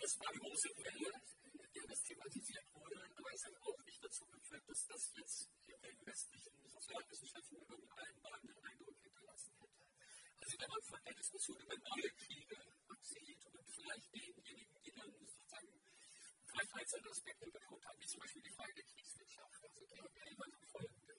das 0.00 0.18
war 0.18 0.28
eine 0.28 0.40
große 0.40 0.68
Welle, 0.80 1.12
der 1.76 1.86
das 1.88 2.02
thematisiert 2.04 2.64
wurde, 2.72 3.04
aber 3.16 3.34
es 3.34 3.44
hat 3.44 3.56
auch 3.60 3.84
nicht 3.84 4.02
dazu 4.02 4.24
geführt, 4.32 4.64
dass 4.66 4.86
das 4.86 5.12
jetzt 5.14 5.50
in 5.66 5.80
den 5.82 6.06
westlichen 6.06 6.56
Sozialwissenschaften 6.72 7.58
irgendeinen 7.68 8.24
einen 8.24 8.64
Eindruck 8.64 8.96
hinterlassen 9.02 9.52
hätte. 9.60 9.79
Also 10.40 10.56
wenn 10.58 10.70
man 10.70 10.82
von 10.82 11.00
der 11.04 11.14
Diskussion 11.14 11.60
über 11.60 11.76
neue 11.76 12.10
Kriege 12.16 12.56
absieht 12.88 13.46
und 13.46 13.66
vielleicht 13.70 14.14
denjenigen, 14.14 14.82
die 14.82 14.92
dann 14.92 15.10
sozusagen 15.12 15.68
vielleicht 16.46 16.74
einzelne 16.74 17.10
Aspekte 17.10 17.50
betont 17.50 17.84
haben, 17.84 18.00
wie 18.00 18.06
zum 18.06 18.20
Beispiel 18.20 18.42
die 18.42 18.50
Frage 18.50 18.74
der 18.74 18.84
Kriegswirtschaft, 18.84 19.64
also 19.64 19.86
GmbH 19.86 20.44
und 20.44 20.66
folgende. 20.66 21.14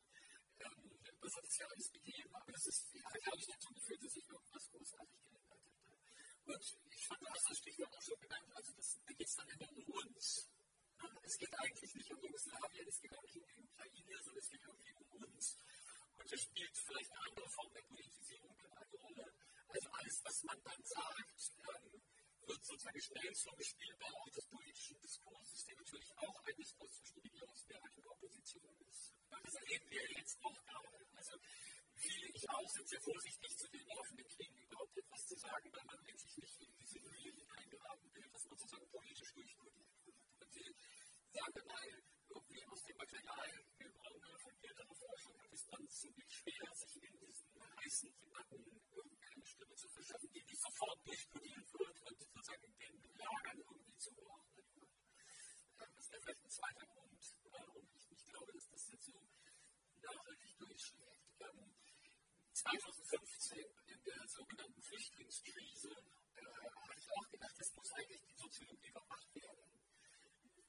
Ähm, 0.60 1.00
das 1.22 1.34
hat 1.36 1.46
es 1.46 1.58
ja 1.58 1.68
alles 1.68 1.92
gegeben, 1.92 2.36
aber 2.36 2.52
das 2.52 2.66
ist, 2.68 2.82
hat 3.06 3.22
ja 3.26 3.36
nicht 3.36 3.50
dazu 3.50 3.74
geführt, 3.74 4.04
dass 4.04 4.14
sich 4.14 4.28
irgendwas 4.28 4.70
großartig 4.72 5.22
geändert 5.22 5.50
hätte. 5.50 5.72
Und 6.46 6.66
ich 6.92 7.08
fand, 7.08 7.22
du 7.22 7.28
hast 7.30 7.50
das 7.50 7.58
Stichwort 7.58 7.94
auch 7.96 8.02
schon 8.02 8.20
genannt, 8.20 8.52
also 8.56 8.74
das, 8.74 9.00
da 9.06 9.14
geht 9.14 9.28
es 9.28 9.36
dann 9.36 9.50
immer 9.50 9.70
um 9.70 9.86
uns. 10.02 10.50
Es 11.24 11.38
geht 11.38 11.60
eigentlich 11.60 11.96
nicht 11.96 12.12
um 12.12 12.22
Jugoslawien, 12.22 12.88
es 12.88 13.00
geht 13.00 13.16
auch 13.16 13.24
nicht 13.24 13.38
um 13.38 13.46
die 13.46 13.58
Ukraine, 13.58 14.18
sondern 14.22 14.38
es 14.38 14.50
geht 14.50 14.62
irgendwie 14.62 14.94
um 14.94 15.24
uns. 15.24 15.58
Und 16.22 16.32
das 16.32 16.42
spielt 16.42 16.78
vielleicht 16.78 17.12
eine 17.12 17.24
andere 17.34 17.50
Form 17.50 17.74
der 17.74 17.82
Politisierung 17.82 18.56
eine 18.62 18.98
Rolle. 19.02 19.34
Also 19.70 19.90
alles, 19.90 20.22
was 20.24 20.44
man 20.44 20.62
dann 20.64 20.84
sagt, 20.86 21.52
ähm, 21.66 22.02
wird 22.46 22.64
sozusagen 22.64 23.02
schnell 23.02 23.34
zum 23.34 23.56
Bespielbau 23.56 24.30
des 24.30 24.46
politischen 24.46 25.02
Diskurses, 25.02 25.66
der 25.66 25.76
natürlich 25.78 26.18
auch 26.18 26.46
ein 26.46 26.56
Diskurs 26.58 26.94
zwischen 26.94 27.22
Regierungsmehrheit 27.22 27.98
und 27.98 28.06
Opposition 28.06 28.78
ist. 28.86 29.16
Das 29.32 29.56
erleben 29.56 29.90
wir 29.90 30.12
jetzt 30.12 30.38
auch 30.46 30.64
gerade. 30.64 31.08
Also 31.16 31.34
viele, 31.96 32.28
ich 32.28 32.50
auch, 32.52 32.70
sind 32.70 32.88
sehr 32.88 33.02
vorsichtig 33.02 33.58
zu 33.58 33.68
den 33.70 33.86
laufenden 33.88 34.28
Kriegen 34.28 34.58
überhaupt 34.62 34.98
etwas 34.98 35.26
zu 35.26 35.36
sagen, 35.38 35.74
weil 35.74 35.86
man 35.86 36.00
eigentlich 36.06 36.38
nicht 36.38 36.62
in 36.62 36.76
diese 36.78 37.02
Höhle 37.02 37.32
hineingraben 37.34 38.14
will, 38.14 38.30
dass 38.30 38.46
man 38.46 38.58
sozusagen 38.60 38.88
politisch 38.92 39.34
durchkodiert 39.34 40.06
wird. 40.06 40.18
Und 40.38 40.54
sie 40.54 40.76
sagen 41.34 41.66
mal, 41.66 42.04
aus 42.36 42.84
dem 42.86 42.98
Material, 42.98 43.50
brauchen 43.78 44.40
von 44.40 44.56
älterer 44.62 44.96
Forschung, 44.96 45.38
hat 45.42 45.52
es 45.52 45.68
dann 45.68 45.88
ziemlich 45.88 46.32
schwer, 46.32 46.74
sich 46.74 46.96
in 47.04 47.18
diesen 47.20 47.62
heißen 47.76 48.14
Debatten 48.22 48.64
irgendeine 48.92 49.46
Stimme 49.46 49.76
zu 49.76 49.90
verschaffen, 49.90 50.30
die 50.32 50.44
nicht 50.44 50.62
sofort 50.62 51.06
durchkodiert 51.06 51.74
wird 51.74 52.02
und 52.02 52.20
sozusagen 52.20 52.78
den 52.78 53.18
Lagern 53.18 53.60
irgendwie 53.60 53.98
zugeordnet 53.98 54.66
wird. 54.76 54.92
Das 55.78 56.12
wäre 56.12 56.22
vielleicht 56.22 56.44
ein 56.44 56.50
zweiter 56.50 56.86
Grund, 56.86 57.36
warum 57.52 57.90
ich 57.96 58.10
nicht 58.10 58.26
glaube, 58.28 58.52
dass 58.54 58.70
das 58.70 58.88
jetzt 58.92 59.06
so 59.06 59.28
nachhaltig 60.02 60.58
durchschlägt. 60.58 61.22
2015 62.54 63.58
in 63.88 64.04
der 64.04 64.28
sogenannten 64.28 64.82
Flüchtlingskrise 64.82 65.90
äh, 65.90 66.46
habe 66.46 66.94
ich 66.96 67.12
auch 67.12 67.30
gedacht, 67.30 67.56
das 67.58 67.74
muss 67.74 67.92
eigentlich 67.94 68.22
die 68.22 68.36
Soziologie 68.36 68.90
überwacht 68.90 69.36
werden. 69.36 69.81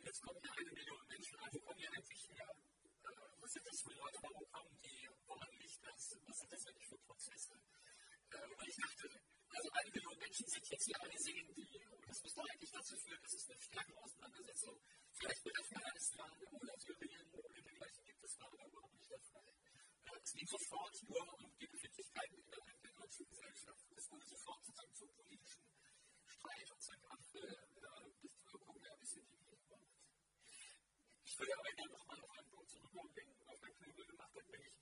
Jetzt 0.02 0.20
kommen 0.22 0.40
hier 0.42 0.52
eine 0.58 0.72
Million 0.72 1.06
Menschen, 1.08 1.38
also 1.38 1.60
kommen 1.60 1.78
hier 1.78 1.92
eigentlich 1.92 2.28
her. 2.28 2.48
Äh, 3.04 3.08
was 3.40 3.52
sind 3.52 3.66
das 3.66 3.82
für 3.82 3.94
Leute, 3.94 4.18
warum 4.22 4.50
kommen 4.50 4.78
die, 4.82 5.08
woran 5.26 5.50
liegt 5.58 5.84
das, 5.86 6.18
was 6.26 6.38
sind 6.38 6.52
das 6.52 6.66
eigentlich 6.66 6.88
für 6.88 6.98
Prozesse? 6.98 7.54
Äh, 8.30 8.46
und 8.58 8.68
ich 8.68 8.76
dachte, 8.76 9.08
also 9.48 9.70
eine 9.70 9.90
Million 9.90 10.18
Menschen 10.18 10.46
sind 10.46 10.68
jetzt 10.68 10.84
hier 10.84 11.00
alle 11.00 11.18
sehen 11.18 11.54
die, 11.54 11.86
und 11.86 12.08
das 12.08 12.22
müsste 12.22 12.42
eigentlich 12.42 12.70
dazu 12.70 12.96
führen, 12.96 13.22
dass 13.22 13.34
es 13.34 13.50
eine 13.50 13.60
stärkere 13.60 14.02
Auseinandersetzung 14.02 14.80
vielleicht 15.12 15.44
mit 15.44 15.58
Afghanistan 15.58 16.32
oder 16.50 16.74
Syrien 16.78 17.30
oder 17.32 17.62
dergleichen 17.62 18.04
gibt. 18.04 18.22
Das 18.24 18.38
war 18.40 18.46
aber 18.52 18.66
überhaupt 18.66 18.94
nicht 18.94 19.10
der 19.10 19.20
Fall. 19.20 19.54
Es 20.22 20.32
ging 20.32 20.46
sofort 20.46 21.02
nur 21.08 21.34
um 21.34 21.58
die 21.58 21.66
Befindlichkeiten 21.66 22.38
innerhalb 22.38 22.82
der 22.82 22.92
deutschen 22.92 23.26
Gesellschaft. 23.28 23.86
Es 23.96 24.10
wurde 24.10 24.26
sofort 24.26 24.64
sozusagen 24.64 24.94
zum 24.94 25.08
politischen 25.14 25.62
Streit 26.26 26.70
und 26.70 26.82
zack, 26.82 26.98
ach, 27.08 27.34
äh, 27.34 27.40
wir 28.52 28.60
gucken 28.60 28.82
ja 28.82 28.92
ein 28.92 28.98
bisschen 28.98 29.26
die 29.26 29.38
Gegenwart. 29.38 29.88
Ich 31.32 31.38
würde 31.38 31.56
aber 31.56 31.72
gerne 31.72 31.92
nochmal 31.92 32.20
auf 32.20 32.30
einen 32.36 32.50
Punkt 32.50 32.68
zurückkommen, 32.68 33.14
den 33.14 33.26
auf 33.48 33.58
mein 33.62 33.72
Knöbel 33.72 34.04
gemacht 34.04 34.36
hat, 34.36 34.50
nämlich, 34.50 34.76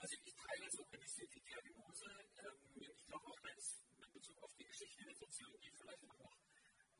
also 0.00 0.16
ich 0.24 0.34
teile 0.34 0.70
so 0.70 0.82
ein 0.82 0.98
bisschen 0.98 1.28
die 1.28 1.40
Diagnose. 1.44 2.08
Ähm, 2.40 2.56
ich 2.80 3.04
glaube 3.04 3.26
auch, 3.26 3.40
dass 3.40 3.84
in 4.00 4.12
Bezug 4.14 4.42
auf 4.42 4.54
die 4.56 4.64
Geschichte 4.64 5.04
der 5.04 5.14
Soziologie 5.14 5.70
vielleicht 5.76 6.04
auch 6.08 6.16
noch 6.16 6.38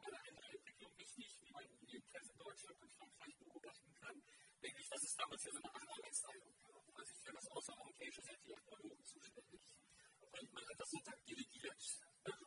eine 0.05 0.21
andere 0.29 0.49
Entwicklung 0.53 0.99
wichtig, 0.99 1.39
die 1.41 1.51
man 1.51 1.65
jedenfalls 1.87 2.29
in 2.29 2.37
Deutschland 2.37 2.83
und 2.83 2.93
Frankreich 2.93 3.39
beobachten 3.39 3.95
kann, 3.95 4.23
nämlich, 4.61 4.89
dass 4.91 5.03
es 5.03 5.17
damals 5.17 5.45
ja 5.45 5.53
so 5.53 5.63
eine 5.65 5.75
Arbeitsteilung 5.75 6.55
gab. 6.61 6.99
Also 6.99 7.15
für 7.25 7.33
das 7.33 7.47
Außereuropäische 7.53 8.21
sind 8.21 8.45
die 8.45 8.53
Ethnologen 8.53 9.05
zuständig. 9.05 9.65
Und 10.21 10.53
man 10.53 10.69
hat 10.69 10.79
das 10.79 10.91
sozusagen 10.91 11.25
delegiert. 11.25 11.83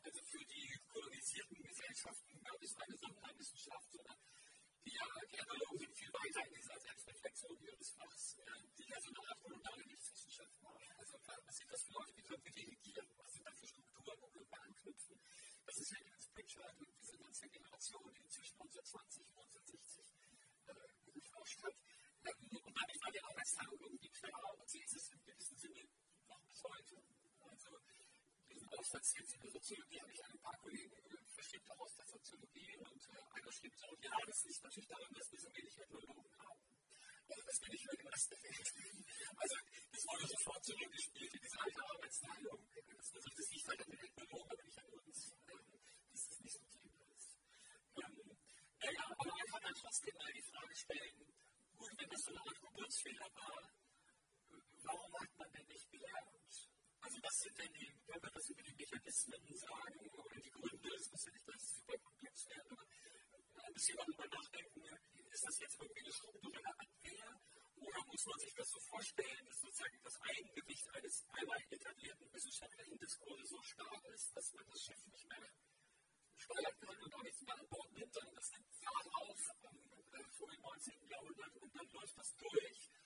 Also 0.06 0.22
für 0.22 0.46
die 0.46 0.70
kolonisierten 0.86 1.64
Gesellschaften 1.64 2.44
gab 2.44 2.62
es 2.62 2.78
eine 2.78 2.96
Sonderwissenschaft, 2.96 3.92
sondern 3.92 4.18
die, 4.86 4.98
die 5.32 5.38
Ethnologen 5.38 5.94
in 6.46 6.54
dieser 6.54 6.80
Selbstreflexion 6.80 7.58
ihres 7.62 7.90
Fachs, 7.92 8.38
die 8.78 8.90
ja 8.90 9.00
so 9.02 9.10
eine 9.10 9.30
Art 9.30 9.40
koloniale 9.42 9.86
Rechtswissenschaft 9.86 10.62
war. 10.62 10.78
Also 10.98 11.18
was 11.26 11.58
sind 11.58 11.72
das 11.72 11.84
für 11.84 11.94
Leute, 11.94 12.14
die 12.14 12.24
können 12.24 12.44
delegieren? 12.44 13.08
Was 13.18 13.34
sind 13.34 13.46
das 13.48 13.60
für 13.60 13.68
Strukturen, 13.68 14.18
wo 14.22 14.30
wir 14.34 14.62
anknüpfen? 14.62 15.20
Das 15.66 15.78
ist 15.78 15.92
ja 15.92 15.98
Edith 16.00 16.30
Pritchard 16.34 16.78
und 16.80 16.94
diese 17.02 17.18
ganze 17.18 17.50
Generation, 17.50 18.14
die 18.14 18.28
zwischen 18.28 18.56
1920 18.62 19.24
und 19.24 19.38
1960 19.38 20.06
äh, 20.68 21.12
geforscht 21.12 21.64
hat. 21.64 21.76
Und 22.28 22.76
damit 22.76 22.98
war 23.02 23.12
die 23.12 23.24
Arbeitsteilung 23.24 23.80
irgendwie 23.80 24.10
klar 24.10 24.54
und 24.58 24.70
sie 24.70 24.82
ist 24.82 24.96
es 24.96 25.10
im 25.10 25.24
gewissen 25.24 25.58
Sinne 25.58 25.88
noch 26.28 26.42
bis 26.44 26.64
heute. 26.64 27.02
Also 27.40 27.70
diesen 28.50 28.68
Aufsatz 28.70 29.14
jetzt 29.18 29.34
in 29.34 29.42
der 29.42 29.52
Soziologie 29.52 30.02
habe 30.02 30.12
ich 30.12 30.24
ein 30.26 30.40
paar 30.40 30.58
Kollegen 30.58 31.07
verschickt, 31.48 31.72
auch 31.72 31.80
aus 31.80 31.96
der 31.96 32.06
Soziologie 32.06 32.76
und 32.78 33.02
äh, 33.08 33.40
einer 33.40 33.52
schrieb 33.52 33.74
so, 33.76 33.88
ja, 34.02 34.12
das 34.26 34.44
liegt 34.44 34.64
natürlich 34.64 34.88
daran, 34.88 35.14
dass 35.14 35.32
wir 35.32 35.40
so 35.40 35.50
wenig 35.56 35.78
Ethnologen 35.80 36.38
haben. 36.40 36.60
Also 37.28 37.42
das 37.48 37.60
bin 37.60 37.72
ich 37.74 37.84
für 37.88 37.98
den 37.98 38.08
Rest 38.08 38.32
der. 38.32 38.40
Also 39.38 39.56
das 39.92 40.04
wurde 40.08 40.28
sofort 40.28 40.64
zurückgespielt 40.66 41.34
in 41.34 41.42
diese 41.42 41.60
alte 41.60 41.82
Arbeitsteilung. 41.88 42.60
Das, 42.98 43.12
das, 43.12 43.24
das 43.24 43.48
liegt 43.52 43.68
halt 43.68 43.80
an 43.80 43.92
den 43.92 44.00
Ethnologen, 44.00 44.52
aber 44.52 44.64
nicht 44.64 44.80
an 44.80 44.92
uns. 44.92 45.20
Das 46.12 46.22
ist 46.28 46.42
nicht 46.44 46.58
so 46.58 46.66
Thema 46.68 47.06
ist. 47.16 47.32
Ähm, 47.96 48.38
naja, 48.84 49.04
aber 49.08 49.32
man 49.32 49.48
kann 49.48 49.62
dann 49.64 49.76
trotzdem 49.76 50.16
mal 50.20 50.34
die 50.34 50.48
Frage 50.52 50.76
stellen, 50.76 51.16
gut, 51.78 51.92
wenn 51.96 52.10
das 52.10 52.22
so 52.28 52.32
eine 52.32 52.42
Art 52.44 52.60
Geburtsfehler 52.60 53.30
war, 53.40 53.60
warum 54.84 55.12
hat 55.16 55.32
man 55.38 55.52
denn 55.52 55.68
nicht 55.68 55.92
gelernt? 55.92 56.37
Also 57.08 57.24
was 57.24 57.40
sind 57.40 57.58
denn 57.58 57.72
die, 57.72 57.88
wenn 58.08 58.22
wir 58.22 58.32
das 58.32 58.50
über 58.50 58.64
die 58.64 58.76
Mechanismen 58.76 59.56
sagen 59.56 60.10
oder 60.12 60.42
die 60.44 60.52
Gründe, 60.52 60.90
es 60.92 61.10
muss 61.10 61.24
ja 61.24 61.32
nicht 61.32 61.48
das 61.48 61.64
super 61.72 61.98
komplex 62.04 62.50
werden, 62.50 62.72
aber 62.76 63.64
ein 63.64 63.74
bisschen 63.74 63.96
darüber 63.96 64.28
nachdenken, 64.28 64.84
ist 65.32 65.44
das 65.48 65.60
jetzt 65.60 65.80
irgendwie 65.80 66.04
eine 66.04 66.12
strukturelle 66.12 66.68
Abwehr 66.68 67.42
oder 67.80 68.00
muss 68.12 68.26
man 68.26 68.40
sich 68.40 68.54
das 68.56 68.70
so 68.70 68.80
vorstellen, 68.92 69.46
dass 69.48 69.56
sozusagen 69.56 70.00
das 70.04 70.20
Eigengewicht 70.20 70.88
eines 70.96 71.26
einmal 71.32 71.64
etablierten 71.72 72.34
wissenschaftlichen 72.34 72.98
Diskurses 73.00 73.50
so 73.52 73.62
stark 73.64 74.04
ist, 74.12 74.36
dass 74.36 74.52
man 74.52 74.68
das 74.68 74.84
Schiff 74.84 75.08
nicht 75.08 75.30
mehr 75.30 75.48
steuern 76.36 76.80
kann 76.82 76.98
und 77.08 77.16
auch 77.16 77.24
nichts 77.24 77.42
mehr 77.42 77.56
an 77.56 77.70
Bord 77.70 77.92
nimmt, 77.94 78.14
sondern 78.14 78.36
das 78.36 78.52
nimmt 78.52 78.68
Fahrt 78.84 79.08
auf 79.16 79.40
äh, 80.12 80.24
vor 80.36 80.52
dem 80.52 80.60
19. 80.60 81.08
Jahrhundert 81.08 81.56
und 81.56 81.72
dann 81.74 81.88
läuft 81.88 82.18
das 82.18 82.36
durch. 82.36 82.97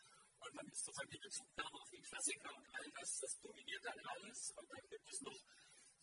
Und 0.42 0.58
dann 0.58 0.68
ist 0.68 0.84
sozusagen 0.84 1.10
die 1.12 1.20
Bezugnahme 1.20 1.82
auf 1.82 1.90
die 1.90 2.02
Klassiker 2.02 2.56
und 2.56 2.66
all 2.74 2.92
das, 3.00 3.20
das 3.20 3.40
dominiert 3.42 3.86
dann 3.86 4.00
alles. 4.06 4.52
Und 4.58 4.70
dann 4.70 4.90
gibt 4.90 5.10
es 5.14 5.22
noch 5.22 5.40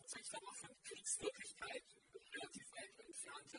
dann 0.09 0.45
auch 0.45 0.57
von 0.57 0.83
Kriegswirklichkeit 0.83 1.85
relativ 2.33 2.71
weit 2.73 2.99
entfernte 2.99 3.59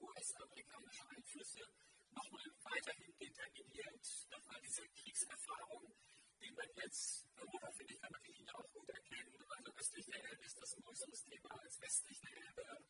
US-amerikanische 0.00 1.08
Einflüsse 1.08 1.64
nochmal 2.10 2.46
weiterhin 2.64 3.14
determiniert. 3.18 4.04
Nochmal 4.30 4.60
diese 4.62 4.88
Kriegserfahrung, 4.88 5.94
die 6.40 6.50
man 6.52 6.68
jetzt, 6.76 7.26
worauf 7.36 7.76
finde 7.76 7.94
ich, 7.94 8.00
kann 8.00 8.12
man 8.12 8.22
die 8.22 8.50
auch 8.52 8.70
gut 8.72 8.88
erkennen. 8.88 9.44
Also 9.48 9.72
östlich 9.74 10.06
der 10.06 10.24
Elbe 10.24 10.44
ist 10.44 10.60
das 10.60 10.74
ein 10.74 10.82
größeres 10.82 11.24
Thema 11.24 11.50
als 11.60 11.80
westlich 11.80 12.20
der 12.20 12.36
Elbe. 12.36 12.82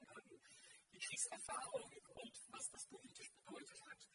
Die 0.93 0.99
Kriegserfahrung 0.99 1.91
und 2.15 2.35
was 2.53 2.71
das 2.71 2.87
politisch 2.87 3.33
bedeutet 3.33 3.81
hat, 3.83 4.09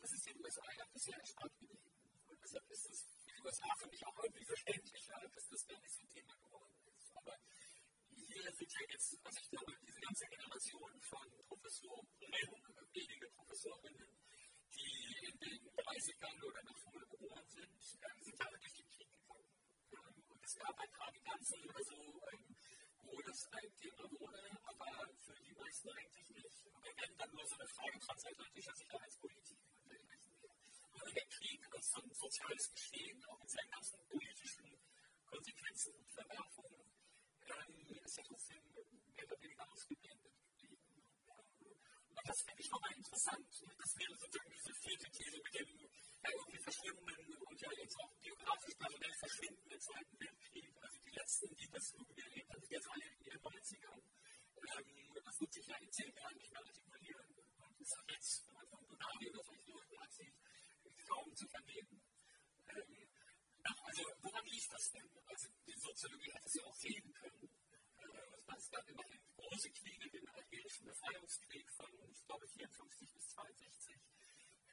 das 0.00 0.12
ist 0.12 0.26
in 0.26 0.34
den 0.34 0.44
USA 0.44 0.72
ja 0.76 0.84
bisher 0.92 1.18
erstaunt 1.18 1.58
geblieben. 1.58 1.92
Und 2.26 2.42
deshalb 2.42 2.70
ist 2.70 2.86
es 2.90 3.04
für 3.22 3.32
die 3.32 3.33
USA 3.44 3.68
für 3.76 3.88
mich 3.88 4.06
auch 4.06 4.18
irgendwie 4.24 4.44
verständlicher, 4.44 5.20
dass 5.34 5.48
das 5.48 5.66
gar 5.66 5.78
nicht 5.80 5.92
so 5.92 6.00
ein 6.00 6.08
Thema 6.08 6.34
geworden 6.36 6.72
ist. 6.86 7.14
Aber 7.14 7.36
hier 8.08 8.52
sind 8.52 8.72
ja 8.72 8.80
jetzt, 8.88 9.18
also 9.22 9.38
ich 9.38 9.50
glaube, 9.50 9.76
diese 9.82 10.00
ganze 10.00 10.26
Generation 10.26 11.00
von 11.02 11.28
Professoren, 11.46 12.08
wenige 12.92 13.28
Professorinnen, 13.28 14.08
die 14.74 15.26
in 15.26 15.38
den 15.38 15.70
30ern 15.76 16.42
oder 16.42 16.62
noch 16.64 16.78
früher 16.78 17.06
geboren 17.06 17.46
sind, 17.48 17.82
sind 17.82 18.40
alle 18.40 18.58
durch 18.58 18.72
den 18.72 18.88
Krieg 18.88 19.10
gegangen. 19.12 20.24
Und 20.28 20.42
es 20.42 20.54
gab 20.54 20.80
ein 20.80 20.90
paar 20.92 21.12
Bilanzen 21.12 21.64
oder 21.64 21.84
so, 21.84 22.20
wo 23.02 23.20
das 23.20 23.46
ein 23.52 23.76
Thema 23.76 24.10
wurde, 24.10 24.58
aber 24.64 25.08
für 25.20 25.34
die 25.42 25.52
meisten 25.52 25.90
eigentlich 25.90 26.30
nicht. 26.30 26.66
Und 26.66 26.82
wenn 26.82 27.16
dann 27.18 27.30
nur 27.30 27.46
so 27.46 27.54
eine 27.56 27.68
Frage 27.68 27.98
transatlantischer 27.98 28.74
Sicherheitspolitik. 28.74 29.63
So 31.84 32.00
ein 32.00 32.14
soziales 32.14 32.72
Geschehen, 32.72 33.22
auch 33.28 33.38
mit 33.38 33.50
seinen 33.50 33.70
ganzen 33.70 33.98
politischen 34.08 34.64
Konsequenzen 35.26 35.92
und 35.94 36.10
Verwerfungen, 36.10 36.80
ist 38.04 38.16
ja 38.16 38.22
trotzdem 38.24 38.62
mehr 38.72 39.24
oder 39.26 39.40
weniger 39.42 39.70
ausgeblendet 39.70 40.32
geblieben. 40.56 40.80
Und 42.08 42.28
das 42.28 42.40
finde 42.40 42.62
ich 42.62 42.70
nochmal 42.70 42.92
interessant. 42.96 43.46
Das 43.52 43.96
wäre 43.98 44.16
sozusagen 44.16 44.50
diese 44.50 44.74
vierte 44.74 45.10
These 45.10 45.38
mit 45.44 45.54
dem 45.54 45.68
ja, 45.78 46.30
irgendwie 46.32 46.62
verschwindenden 46.64 47.36
und 47.36 47.60
ja 47.60 47.70
jetzt 47.76 47.96
auch 48.00 48.12
biografisch 48.16 48.74
parallel 48.80 49.14
verschwindenden 49.20 49.80
Zweiten 49.80 50.20
Weltkrieg. 50.20 50.72
Also 50.80 50.98
die 51.04 51.10
letzten, 51.10 51.54
die 51.54 51.68
das 51.68 51.92
irgendwie 51.92 52.22
erlebt 52.22 52.50
haben, 52.50 52.60
sind 52.60 52.72
jetzt 52.72 52.88
alle 52.88 53.04
in 53.04 53.20
ihren 53.24 53.42
90ern. 53.44 54.00
Ähm, 54.00 55.22
das 55.22 55.40
wird 55.40 55.52
sich 55.52 55.66
ja 55.66 55.76
in 55.76 55.92
zehn 55.92 56.12
Jahren 56.16 56.36
nicht 56.36 56.50
mehr 56.50 56.64
artikulieren. 56.64 57.28
Und 57.60 57.80
ist 57.80 57.98
auch 57.98 58.08
jetzt, 58.08 58.46
wenn 58.46 58.54
man 58.54 58.66
von 58.68 58.88
Donadi 58.88 59.28
oder 59.28 59.44
solchen 59.44 59.72
Leuten 59.72 59.98
absieht, 59.98 60.43
kaum 61.04 61.34
zu 61.34 61.46
vernehmen. 61.48 62.02
Ähm, 62.68 63.08
also, 63.64 64.02
woran 64.22 64.44
liegt 64.46 64.72
das 64.72 64.90
denn? 64.92 65.08
Also, 65.26 65.48
die 65.66 65.78
Soziologie 65.78 66.32
hat 66.32 66.44
es 66.44 66.54
ja 66.54 66.64
auch 66.64 66.74
sehen 66.76 67.12
können. 67.14 67.48
Äh, 67.98 68.56
es 68.56 68.70
gab 68.70 68.88
immerhin 68.88 69.20
große 69.36 69.70
Kriege, 69.70 70.10
den 70.10 70.28
algerischen 70.28 70.86
Befreiungskrieg 70.86 71.70
von, 71.72 71.90
ich 72.10 72.24
glaube, 72.26 72.46
54 72.48 73.12
bis 73.12 73.28
62. 73.28 73.94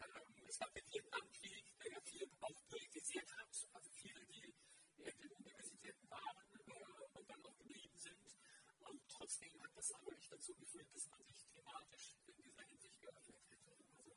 Ähm, 0.02 0.46
es 0.48 0.60
gab 0.60 0.74
den 0.74 0.88
Vietnamkrieg, 0.92 1.66
der 1.78 1.92
ja 1.92 2.02
viel 2.02 2.32
auch 2.42 2.68
politisiert 2.68 3.32
hat. 3.38 3.68
Also, 3.74 3.90
viele, 3.92 4.26
die 4.26 4.54
in 4.98 5.18
den 5.20 5.32
Universitäten 5.32 6.10
waren 6.10 6.38
äh, 6.68 7.18
und 7.18 7.30
dann 7.30 7.46
auch 7.46 7.58
geblieben 7.58 7.98
sind. 7.98 8.38
Und 8.80 9.08
trotzdem 9.08 9.62
hat 9.64 9.72
das 9.76 9.92
aber 9.94 10.14
nicht 10.14 10.32
dazu 10.32 10.56
geführt, 10.56 10.88
dass 10.94 11.08
man 11.08 11.24
sich 11.24 11.46
thematisch 11.48 12.18
in 12.26 12.36
dieser 12.42 12.64
Hinsicht 12.64 13.02
geöffnet 13.02 13.42
hätte. 13.50 13.72
Also, 13.72 14.16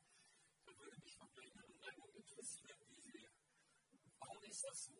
da 0.64 0.78
würde 0.78 0.98
mich 1.00 1.16
von 1.16 1.28
Ihrer 1.36 1.64
Interessieren, 2.34 2.78
wie 2.88 3.00
Sie 3.00 3.28
warum 4.18 4.42
ist 4.42 4.64
das 4.64 4.84
so? 4.84 4.92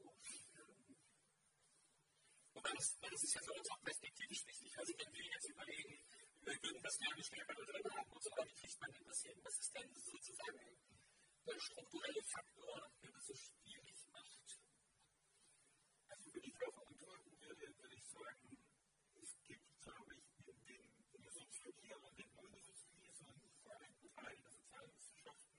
Wobei 2.55 2.73
das, 2.77 2.99
das 3.01 3.23
ist 3.25 3.35
ja 3.35 3.43
für 3.43 3.53
uns 3.55 3.71
auch 3.71 3.83
perspektivisch 3.83 4.47
wichtig. 4.47 4.79
Also 4.79 4.93
wenn 4.99 5.13
wir 5.13 5.25
jetzt 5.25 5.49
überlegen, 5.49 5.99
wir 6.43 6.63
würden 6.63 6.83
das 6.83 6.99
gerne 6.99 7.25
stärker 7.25 7.55
drin 7.55 7.91
haben 7.91 8.13
und 8.13 8.23
so, 8.23 8.31
aber 8.33 8.47
wie 8.47 8.55
kriegt 8.55 8.81
man 8.81 8.93
denn 8.93 9.05
das 9.05 9.23
hin? 9.23 9.41
Was 9.43 9.59
ist 9.59 9.75
denn 9.75 9.95
sozusagen 9.95 10.79
der 11.47 11.59
strukturelle 11.59 12.23
Faktor, 12.23 12.91
der 13.03 13.11
das 13.11 13.27
so 13.27 13.35
schwierig 13.35 14.07
macht? 14.13 14.59
Also 16.09 16.35
wenn 16.35 16.45
ich 16.45 16.55
darauf 16.55 16.87
antworten 16.87 17.41
würde, 17.41 17.79
würde 17.81 17.97
ich 17.97 18.07
sagen, 18.07 18.59
es 19.21 19.43
gibt, 19.43 19.81
glaube 19.83 20.15
ich, 20.15 20.47
in, 20.47 20.65
den, 20.67 20.83
in 21.13 21.23
der 21.23 21.33
Soziologie, 21.33 21.95
aber 21.95 22.11
nicht 22.13 22.33
nur 22.37 22.47
in 22.47 22.53
der 22.53 22.63
Soziologie, 22.63 23.13
sondern 23.13 23.51
vor 23.63 23.75
allem 23.75 23.95
in 24.01 24.13
Teilen 24.15 24.43
der 24.43 24.53
Sozialwissenschaften, 24.53 25.55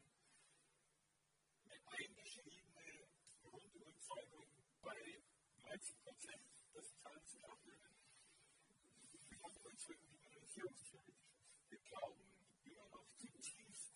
eine 1.65 1.87
eingeschriebene 1.91 3.07
Grundüberzeugung 3.41 4.47
bei 4.81 5.23
30 5.61 6.01
Prozent 6.03 6.41
der 6.73 6.81
Sozialwissenschaftlerinnen. 6.83 7.95
Wir 9.29 9.41
haben 9.41 9.55
Ist. 10.55 10.93
Wir 11.69 11.79
glauben 11.79 12.23
immer 12.63 12.87
noch 12.87 13.05
zutiefst, 13.17 13.91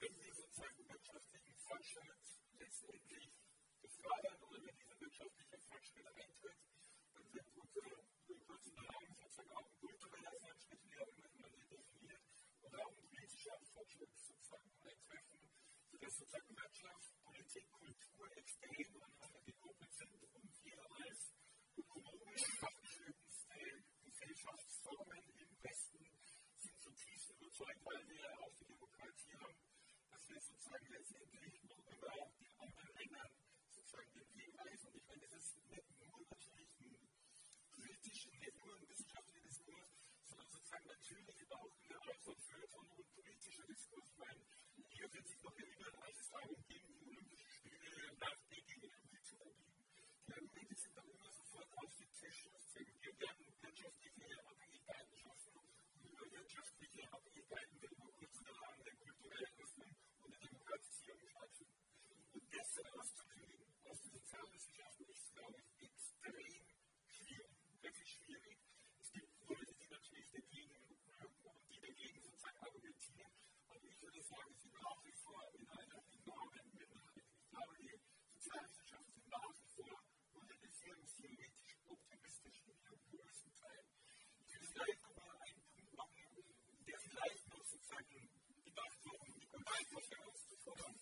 wenn 0.00 0.16
wir 0.18 0.34
sozusagen 0.34 0.88
wirtschaftlichen 0.88 1.56
Fortschritt 1.58 2.26
letztendlich 2.58 3.30
befördern 3.80 4.42
oder 4.42 4.64
wenn 4.66 4.76
dieser 4.76 5.00
wirtschaftliche 5.00 5.58
Fortschritt 5.60 6.06
eintritt, 6.06 6.58
dann 7.14 7.32
wird 7.32 7.46
unsere 7.54 8.02
kulturelle 8.26 9.14
sozusagen 9.14 9.50
auch 9.54 9.66
ein 9.66 9.78
kultureller 9.78 10.34
Fortschritt, 10.40 10.80
wie 10.90 10.98
auch 10.98 11.16
man 11.38 11.52
den 11.52 11.68
definiert, 11.70 12.22
oder 12.62 12.78
auch 12.84 12.90
ein 12.90 13.06
politischer 13.06 13.58
Fortschritt 13.72 14.10
sozusagen 14.18 14.70
eintreffen, 14.82 15.40
sodass 15.86 16.16
sozusagen 16.18 16.56
Wirtschaft, 16.56 17.22
Politik, 17.22 17.70
Kultur 17.70 18.36
extrem 18.36 19.02
aneinander 19.02 19.40
gekoppelt 19.46 19.94
sind 19.94 20.14
und 20.34 20.64
wir 20.64 20.82
als 21.06 21.32
ökonomisch 21.76 22.44
abgeschnittenste 22.60 23.86
Gesellschaftsformen 24.02 25.22
im 25.36 25.62
Westen 25.62 26.04
sind 26.56 26.80
zutiefst 26.80 27.34
überzeugt, 27.56 27.84
weil 27.86 28.08
wir 28.08 28.38
auch 28.40 28.52
die 28.60 28.66
Demokratie 28.66 29.32
haben, 29.40 29.56
dass 30.10 30.28
wir 30.28 30.40
sozusagen 30.40 30.86
letztendlich 30.92 31.62
noch 31.64 31.86
über 31.88 32.12
die 32.38 32.52
anderen 32.58 32.92
Ländern 32.96 33.30
sozusagen 33.70 34.12
den 34.12 34.36
Weg 34.36 34.52
weisen. 34.58 34.88
Und 34.88 34.96
ich 34.96 35.06
meine, 35.06 35.26
das 35.28 35.42
ist 35.42 35.56
nicht 35.64 35.90
nur 35.96 36.20
natürlich 36.28 36.68
ein 36.80 37.08
politischer, 37.72 38.30
nicht 38.36 38.56
nur 38.60 38.76
ein 38.76 38.88
wissenschaftlicher 38.88 39.40
Diskurs, 39.40 39.88
sondern 40.24 40.48
sozusagen 40.50 40.86
natürlich 40.86 41.52
auch 41.52 41.72
eine 41.80 41.96
Art 41.96 42.20
von 42.20 42.36
Feuilleton 42.36 42.88
und 42.90 43.14
politischer 43.14 43.64
Diskurs. 43.64 44.04
Ich 44.10 44.18
meine, 44.18 44.44
hier 44.92 45.12
wird 45.12 45.26
sich 45.26 45.42
noch 45.42 45.56
erinnern, 45.56 45.94
als 46.02 46.20
es 46.20 46.28
darum 46.28 46.60
ging, 46.68 46.86
die 46.92 47.06
Olympischen 47.08 47.50
Spiele 47.50 48.16
nach 48.20 48.36
Peking 48.50 48.82
irgendwie 48.82 49.22
zu 49.22 49.36
verbieten. 49.36 49.72
Die 50.26 50.32
Argumente 50.34 50.76
sind 50.76 50.96
dann 50.96 51.08
immer 51.08 51.32
sofort 51.32 51.72
auf 51.72 51.96
den 51.96 52.12
Tisch. 52.12 52.48
Wir 53.00 53.18
werden 53.18 53.46
wirtschaftliche 53.62 54.44
Abhängigkeiten 54.44 55.16
schaffen 55.16 55.56
und 55.56 56.04
über 56.04 56.30
wirtschaftliche 56.32 57.05
Abhängigkeiten 57.16 57.80
wird 57.80 57.92
über 57.92 58.12
kurz 58.12 58.40
oder 58.40 58.52
lang 58.60 58.84
der 58.84 58.94
kulturelle 58.96 59.48
Öffnung 59.56 59.96
und 60.20 60.30
der 60.32 60.40
Demokratisierung 60.40 61.28
stattfinden. 61.28 61.80
Und 62.34 62.44
das 62.52 62.76
herauszukriegen 62.76 63.60
aus 63.84 64.00
den 64.02 64.12
Sozialwissenschaften 64.12 65.06
ist, 65.08 65.32
glaube 65.32 65.56
ich, 65.56 65.88
extrem 65.88 66.66
schwierig, 67.08 67.56
wirklich 67.80 68.10
schwierig. 68.12 68.58
Es 69.00 69.12
gibt 69.12 69.32
Leute, 69.48 69.74
die 69.80 69.88
natürlich 69.88 70.30
dagegen 70.30 70.76
die 71.70 71.80
dagegen 71.80 72.20
sozusagen 72.20 72.58
argumentieren. 72.58 73.32
Aber 73.68 73.84
ich 73.84 74.02
würde 74.02 74.22
sagen, 74.22 74.52
es 74.52 74.60
sind 74.60 74.74
nach 74.74 75.04
wie 75.04 75.12
vor 75.12 75.42
in 75.54 75.68
einer 75.68 76.02
enormen 76.20 76.66
Minderheit. 76.76 77.24
Ich 77.40 77.48
glaube, 77.48 77.76
die 77.80 77.96
Sozialwissenschaften 78.34 79.12
sind 79.14 79.28
nach 79.30 79.52
wie 79.56 79.68
vor 79.72 80.04
modernisierungstheoretisch 80.34 81.76
optimistisch 81.86 82.60
in 82.66 82.76
ihrem 82.76 83.00
größten 83.08 83.52
Teil. 83.56 83.84
Ich 84.46 85.02
nochmal 85.02 85.36
einen 85.40 85.62
Punkt 85.72 85.96
machen, 85.96 86.44
der 86.86 87.00
vielleicht 87.00 87.48
noch 87.48 87.64
sozusagen 87.64 88.28
gedacht 88.64 88.98
die 89.66 89.84
Gewalt 89.84 90.10
herauszufordern. 90.10 90.94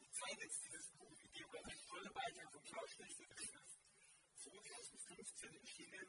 Ich 0.00 0.10
zeige 0.12 0.42
jetzt 0.42 0.64
dieses 0.64 0.88
Buch, 0.96 1.12
in 1.20 1.32
dem 1.32 1.48
ein 1.64 1.80
toller 1.88 2.12
Beitrag 2.12 2.52
von 2.52 2.64
Klaus 2.64 2.90
Schlechter 2.90 3.24
drin 3.28 3.52
ist. 3.52 3.78
2015 4.48 5.54
erschienen 5.60 6.08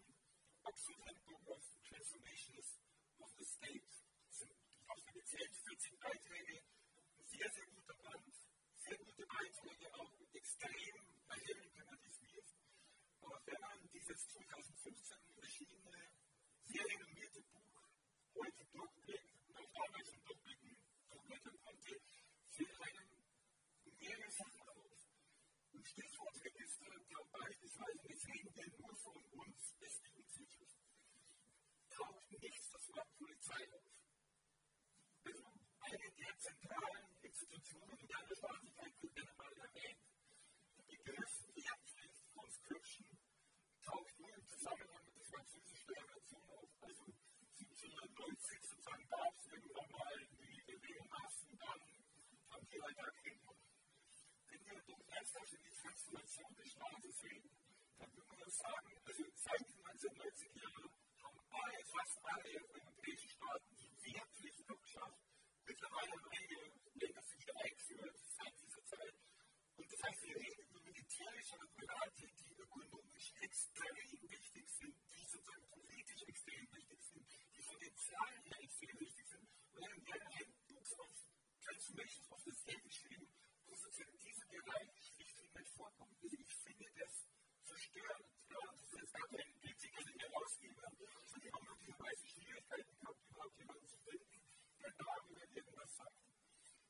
Oxford 0.64 1.00
Handbook 1.06 1.47
of 1.50 1.62
Transformations 1.84 2.80
of 3.20 3.30
the 3.38 3.45
State. 3.45 3.84
Das 3.84 4.38
sind, 4.39 4.56
ich 4.70 4.88
habe 4.88 5.02
gezählt, 5.12 5.52
14 5.68 6.00
Beiträge, 6.00 6.64
sehr, 7.28 7.50
sehr 7.52 7.66
guter 7.68 7.95
Band, 8.00 8.34
sehr 8.80 8.97
gute 8.97 9.26
Beiträge, 9.28 9.93
auch 10.00 10.14
extrem 10.34 10.95
erhellend, 11.28 11.72
wenn 11.76 11.86
man. 11.86 12.00
Aber 13.22 13.41
wenn 13.45 13.62
man 13.62 13.89
dieses 13.91 14.28
2015 14.30 15.18
erschienene, 15.36 16.10
sehr 16.64 16.86
renommierte 16.86 17.41
Buch 17.41 17.84
heute 18.36 18.66
durchblickt, 18.72 19.39
und 19.50 19.68
auch 19.76 19.93
im 20.00 20.24
Durchblicken 20.24 20.49
Wörtern 21.30 21.59
konnte, 21.61 21.93
fiel 22.49 22.73
einem 22.82 23.09
mehrere 23.99 24.32
Sachen 24.32 24.61
auf. 24.67 24.97
Ein 25.73 25.86
Stichwort 25.86 26.41
gibt 26.41 26.59
es 26.59 26.82
äh, 26.82 26.89
beispielsweise 27.32 28.07
nicht 28.07 28.27
wegen 28.34 28.53
der 28.55 28.67
nur 28.80 28.95
von 28.97 29.15
uns 29.38 29.75
ist 29.80 30.01
unsicher. 30.15 30.65
Taucht 31.89 32.32
nichts, 32.32 32.71
das 32.71 32.89
Wort 32.89 33.17
Polizei 33.19 33.61
auf. 33.73 33.93
Also 35.23 35.45
eine 35.82 36.11
der 36.17 36.38
zentralen 36.39 37.05
Institutionen 37.21 37.97
in 37.99 38.07
der 38.07 38.36
Sprachlichkeit 38.36 38.93
wird 39.01 39.13
gerne 39.13 39.34
mal 39.38 39.53
erwähnt. 39.53 40.01
Der 40.77 40.84
Begriff 40.84 41.34
Wehrpflicht 41.53 42.34
Conscription 42.34 43.19
taucht 43.84 44.19
nur 44.19 44.34
im 44.34 44.47
Zusammenhang 44.47 45.05
mit 45.05 45.15
der 45.15 45.25
französischen 45.25 45.93
Revolution 45.93 46.49
auf. 46.49 46.69
Also 46.82 47.03
1790 47.61 48.61
sozusagen 48.65 49.07
gab 49.09 49.38
es 49.38 49.45
irgendwann 49.45 49.91
mal 49.91 50.38
anpassen, 51.10 51.57
dann 51.57 51.82
haben 52.49 52.68
die 52.70 52.78
Leute 52.78 53.01
Erkrankungen. 53.01 53.66
Wenn 54.47 54.66
wir 54.66 54.82
doch 54.86 55.07
ernsthaft 55.10 55.53
in 55.53 55.64
die 55.64 55.76
Transformation 55.82 56.55
des 56.55 56.70
Staates 56.70 57.18
sehen, 57.20 57.49
dann 57.97 58.16
würde 58.16 58.36
man 58.36 58.49
sagen, 58.49 59.01
also 59.05 59.24
seit 59.36 59.60
den 59.60 59.86
1990 59.86 60.55
Jahren 60.62 60.89
haben 61.24 61.39
alle, 61.49 61.86
fast 61.86 62.18
alle 62.24 62.53
europäischen 62.74 63.30
Staaten 63.30 63.76
die 63.76 64.14
wirklich 64.14 64.68
noch 64.68 64.82
geschafft, 64.82 65.20
Mittlerweile 65.66 66.12
haben 66.12 66.26
einige 66.32 66.55
Länder 66.95 67.22
sich 67.22 67.39
wieder 67.39 67.53
eingeführt 67.62 68.18
seit 68.26 68.53
dieser 68.60 68.84
Zeit. 68.86 69.14
Und 69.78 69.91
das 69.91 70.01
heißt, 70.01 70.24
wir 70.26 70.36
reden 70.36 70.64
über 70.66 70.82
militärische 70.82 71.62
Apparate, 71.62 72.26
die 72.26 72.55
ökonomisch 72.57 73.34
extrem 73.39 73.95
wichtig 74.30 74.68
sind, 74.68 74.95
die 75.14 75.26
sozusagen 75.26 75.70
politisch 75.70 76.24
extrem 76.26 76.66
wichtig 76.74 77.01
sind, 77.03 77.28
die 77.55 77.62
von 77.62 77.80
den 77.80 77.95
Zahlen 77.97 78.41
her 78.49 78.60
extrem 78.64 78.99
wichtig 78.99 79.28
sind. 79.28 79.47
Und 79.74 79.82
dann 79.86 80.05
werden 80.07 80.34
halt 80.34 80.59
Of 81.00 81.16
Transformations 81.64 82.28
of 82.32 82.39
the 82.43 82.52
State 82.52 82.82
geschrieben, 82.82 83.28
wo 83.68 83.76
sozusagen 83.76 84.18
dieser 84.20 84.45
Bereich 84.47 84.89
schlichtweg 85.16 85.56
nicht 85.56 85.74
vorkommt. 85.76 86.16
Also 86.22 86.36
ich 86.38 86.54
finde 86.64 86.88
das 87.00 87.28
verstörend. 87.64 88.26
Ja, 88.50 88.60
das 88.74 89.04
ist 89.04 89.14
gar 89.14 89.28
kein 89.30 89.54
Kritiker, 89.62 90.04
den 90.04 90.20
wir 90.20 90.30
rausgeben, 90.34 90.76
sondern 90.76 91.41
die 91.41 91.52
haben 91.52 91.66
möglicherweise 91.66 92.28
Schwierigkeiten 92.28 92.95
gehabt, 93.00 93.22
überhaupt 93.30 93.58
jemanden 93.60 93.88
zu 93.88 93.97
finden, 94.00 94.41
der 94.82 94.91
darüber 94.97 95.43
irgendwas 95.56 95.95
sagt. 95.95 96.20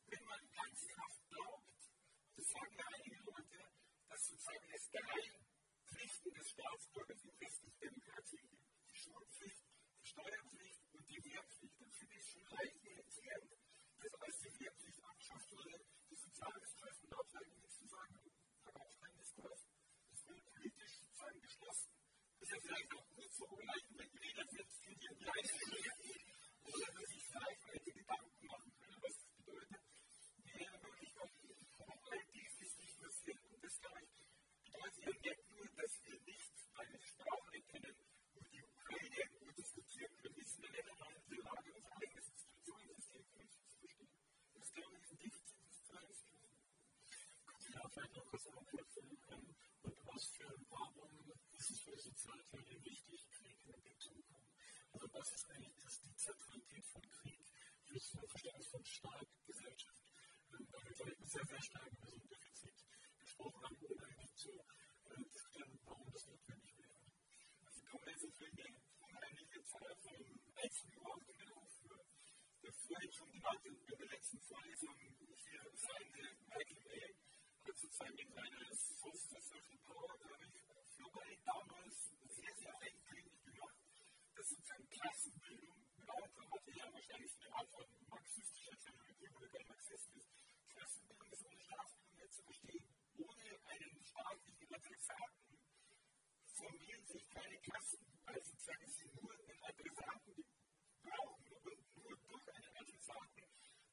Wenn 0.07 0.26
man 0.26 0.41
ernsthaft 0.53 1.30
glaubt, 1.30 1.70
das 2.36 2.47
sagen 2.49 2.76
ja 2.78 2.86
einige 2.88 3.22
Leute, 3.30 3.60
dass 4.07 4.26
sozusagen 4.26 4.70
es 4.74 4.89
drei 4.89 5.22
Pflichten 5.86 6.34
des 6.34 6.49
Staatsbürgers 6.49 7.24
in 7.26 7.39
westlicher 7.39 7.80
Demokratie 7.80 8.41
gibt. 8.47 8.66
Die 8.89 8.95
Schulpflicht, 8.95 9.66
die 10.01 10.07
Steuerpflicht 10.07 10.82
und 10.93 11.10
die 11.10 11.24
Wehrpflicht. 11.26 11.82
Dann 11.82 11.91
finde 11.91 12.16
ich 12.16 12.26
schon 12.26 12.43
leicht 12.49 12.84
irritierend, 12.84 13.59
dass 13.99 14.13
als 14.21 14.39
die 14.39 14.59
Wehrpflicht 14.59 15.03
abgeschafft 15.03 15.51
wurde, 15.51 15.79
die 16.09 16.15
Sozialwissenschaftler 16.15 17.09
dort 17.09 17.35
eigentlich 17.35 17.61
nichts 17.61 17.77
zu 17.77 17.87
sagen 17.87 18.15
haben. 18.15 18.31
Da 18.63 18.71
gab 18.71 18.87
es 18.87 19.13
Diskurs. 19.19 19.61
Das 20.11 20.25
wurde 20.27 20.41
politisch 20.41 20.93
sozusagen 20.99 21.41
geschlossen. 21.41 21.91
Das 22.39 22.47
ist 22.47 22.53
ja 22.53 22.59
vielleicht 22.61 22.93
auch 22.95 23.07
gut 23.15 23.31
so, 23.33 23.45
weil 23.51 23.81
wenn 23.97 24.11
jeder 24.23 24.45
wird, 24.51 24.69
für 24.71 24.95
die 24.95 25.15
gleiche 25.19 25.55
Wehrpflicht 25.59 26.25
oder 26.63 26.87
dass 26.93 27.09
sich 27.09 27.23
vielleicht 27.29 27.67
welche 27.67 27.91
Gedanken 27.91 28.45
machen 28.47 28.71
können, 28.79 28.97
was 29.01 29.15
das 29.19 29.29
bedeutet, 29.35 29.83
wirklich 30.45 31.13
auch 31.19 32.11
all 32.11 32.23
dies 32.33 32.53
ist 32.61 32.77
nicht 32.79 32.97
passiert. 33.01 33.39
Und 33.51 33.63
das, 33.63 33.79
glaube 33.79 33.99
ich, 34.01 34.09
bedeutet 34.63 35.03
ja 35.03 35.31
nicht 35.33 35.49
nur, 35.51 35.67
dass 35.75 35.93
wir 36.03 36.19
nicht 36.25 36.53
eine 36.73 36.99
Sprache 36.99 37.61
kennen, 37.67 37.95
über 38.35 38.49
die 38.49 38.63
Ukraine 38.63 39.21
gut 39.39 39.57
diskutieren 39.57 40.15
können, 40.17 40.35
wir 40.37 40.45
sind 40.45 40.63
ja 40.63 40.71
nicht 40.71 40.89
einmal 40.89 41.13
in 41.15 41.29
der 41.29 41.43
Lage, 41.43 41.73
unser 41.73 41.91
eigenes 42.01 42.27
Institutionensystem 42.29 43.23
für 43.25 43.39
uns 43.39 43.51
zu 43.51 43.59
verstehen. 43.59 44.07
Das, 44.55 44.71
glaube 44.73 44.95
ich, 44.95 45.03
ist 45.03 45.11
ein 45.11 45.19
Defizit 45.19 45.67
des 45.67 45.83
Trainingskurses. 45.83 46.59
Ja, 47.80 47.88
vielleicht 47.88 48.13
noch 48.13 48.25
kurz 48.25 48.45
anknüpfen. 48.47 49.09
Und 49.84 49.97
was 50.03 50.25
für 50.36 50.53
warum 50.69 51.32
ist 51.53 51.69
es 51.71 51.80
für 51.80 51.91
die 51.91 52.01
Sozialtheorie 52.01 52.84
wichtig, 52.84 53.32
Krieg 53.32 53.55
in 53.63 53.71
den 53.71 53.82
Blick 53.82 54.01
zu 54.01 54.13
bekommen? 54.13 54.51
Also, 54.91 55.07
was 55.13 55.32
ist 55.32 55.49
eigentlich 55.49 55.77
das, 55.82 56.01
die 56.01 56.13
Zentralität 56.13 56.86
von 56.88 57.01
Krieg 57.09 57.45
für 57.86 57.93
das 57.93 58.09
Verständnis 58.27 58.67
von 58.67 58.84
Staat, 58.84 59.27
Gesellschaft? 59.45 60.11
Weil 60.49 60.59
wir, 60.59 60.65
glaube 60.67 60.89
ich, 60.91 60.97
sehr, 61.30 61.45
sehr 61.45 61.61
stark 61.61 61.88
über 61.93 62.07
so 62.07 62.17
ein 62.17 62.27
Defizit 62.27 62.86
gesprochen 63.17 63.63
haben, 63.63 63.77
um 63.77 64.03
eigentlich 64.03 64.36
zu 64.36 64.51
verstehen, 65.05 65.80
warum 65.86 66.11
das 66.11 66.25
notwendig 66.27 66.77
wäre. 66.80 66.99
Also, 67.65 67.86
kommen 67.86 68.03
wir 68.03 68.11
jetzt 68.11 68.25
natürlich 68.25 68.65
einer 68.65 69.63
Zahl 69.63 69.95
von 70.01 70.41
Einzelbeobachtungen 70.55 71.51
auf. 71.53 71.80
Der 72.61 72.73
vorhin 72.73 73.13
schon 73.13 73.32
genannte, 73.32 73.69
in 73.69 73.97
der 73.97 74.07
letzten 74.07 74.39
Vorlesung 74.41 74.97
hier 74.99 75.71
seine 75.75 76.36
Michael 76.43 76.84
May 76.84 77.28
hat 77.70 77.78
sozusagen 77.78 78.15
mit 78.15 78.34
seiner 78.34 78.74
Source 78.74 79.30
of 79.30 79.43
Social 79.43 79.78
Power, 79.86 80.17
glaube 80.17 80.41
ich, 80.41 80.97
global 80.97 81.38
damals 81.45 81.97
sehr, 82.34 82.55
sehr 82.57 82.74
eindringlich 82.82 83.43
gemacht, 83.45 83.78
dass 84.34 84.49
sozusagen 84.49 84.89
Klassenbildung, 84.89 85.78
Leute 86.01 86.49
hatte 86.49 86.72
ja 86.74 86.91
wahrscheinlich 86.91 87.32
eine 87.38 87.53
Art 87.53 87.70
von 87.70 87.86
marxistischer 88.09 88.76
Theologie 88.80 89.30
oder 89.38 89.47
kein 89.49 89.67
Marxist 89.67 90.09
ist, 90.17 90.30
Klassenbildung 90.70 91.30
ist 91.32 91.45
ohne 91.45 91.61
Staatsbildung 91.61 92.17
nicht 92.17 92.34
zu 92.34 92.43
verstehen. 92.43 92.89
Ohne 93.17 93.45
einen 93.70 94.03
staatlichen 94.03 94.74
Adressaten 94.74 95.59
formieren 96.57 97.05
sich 97.05 97.30
keine 97.30 97.57
Klassen, 97.59 98.01
weil 98.26 98.41
sozusagen 98.43 98.89
sie 98.89 99.09
nur 99.13 99.32
einen 99.32 99.61
Adressaten 99.61 100.43
brauchen 101.03 101.53
und 101.53 101.97
nur 102.01 102.17
durch 102.17 102.47
einen 102.49 102.78
Adressaten, 102.78 103.45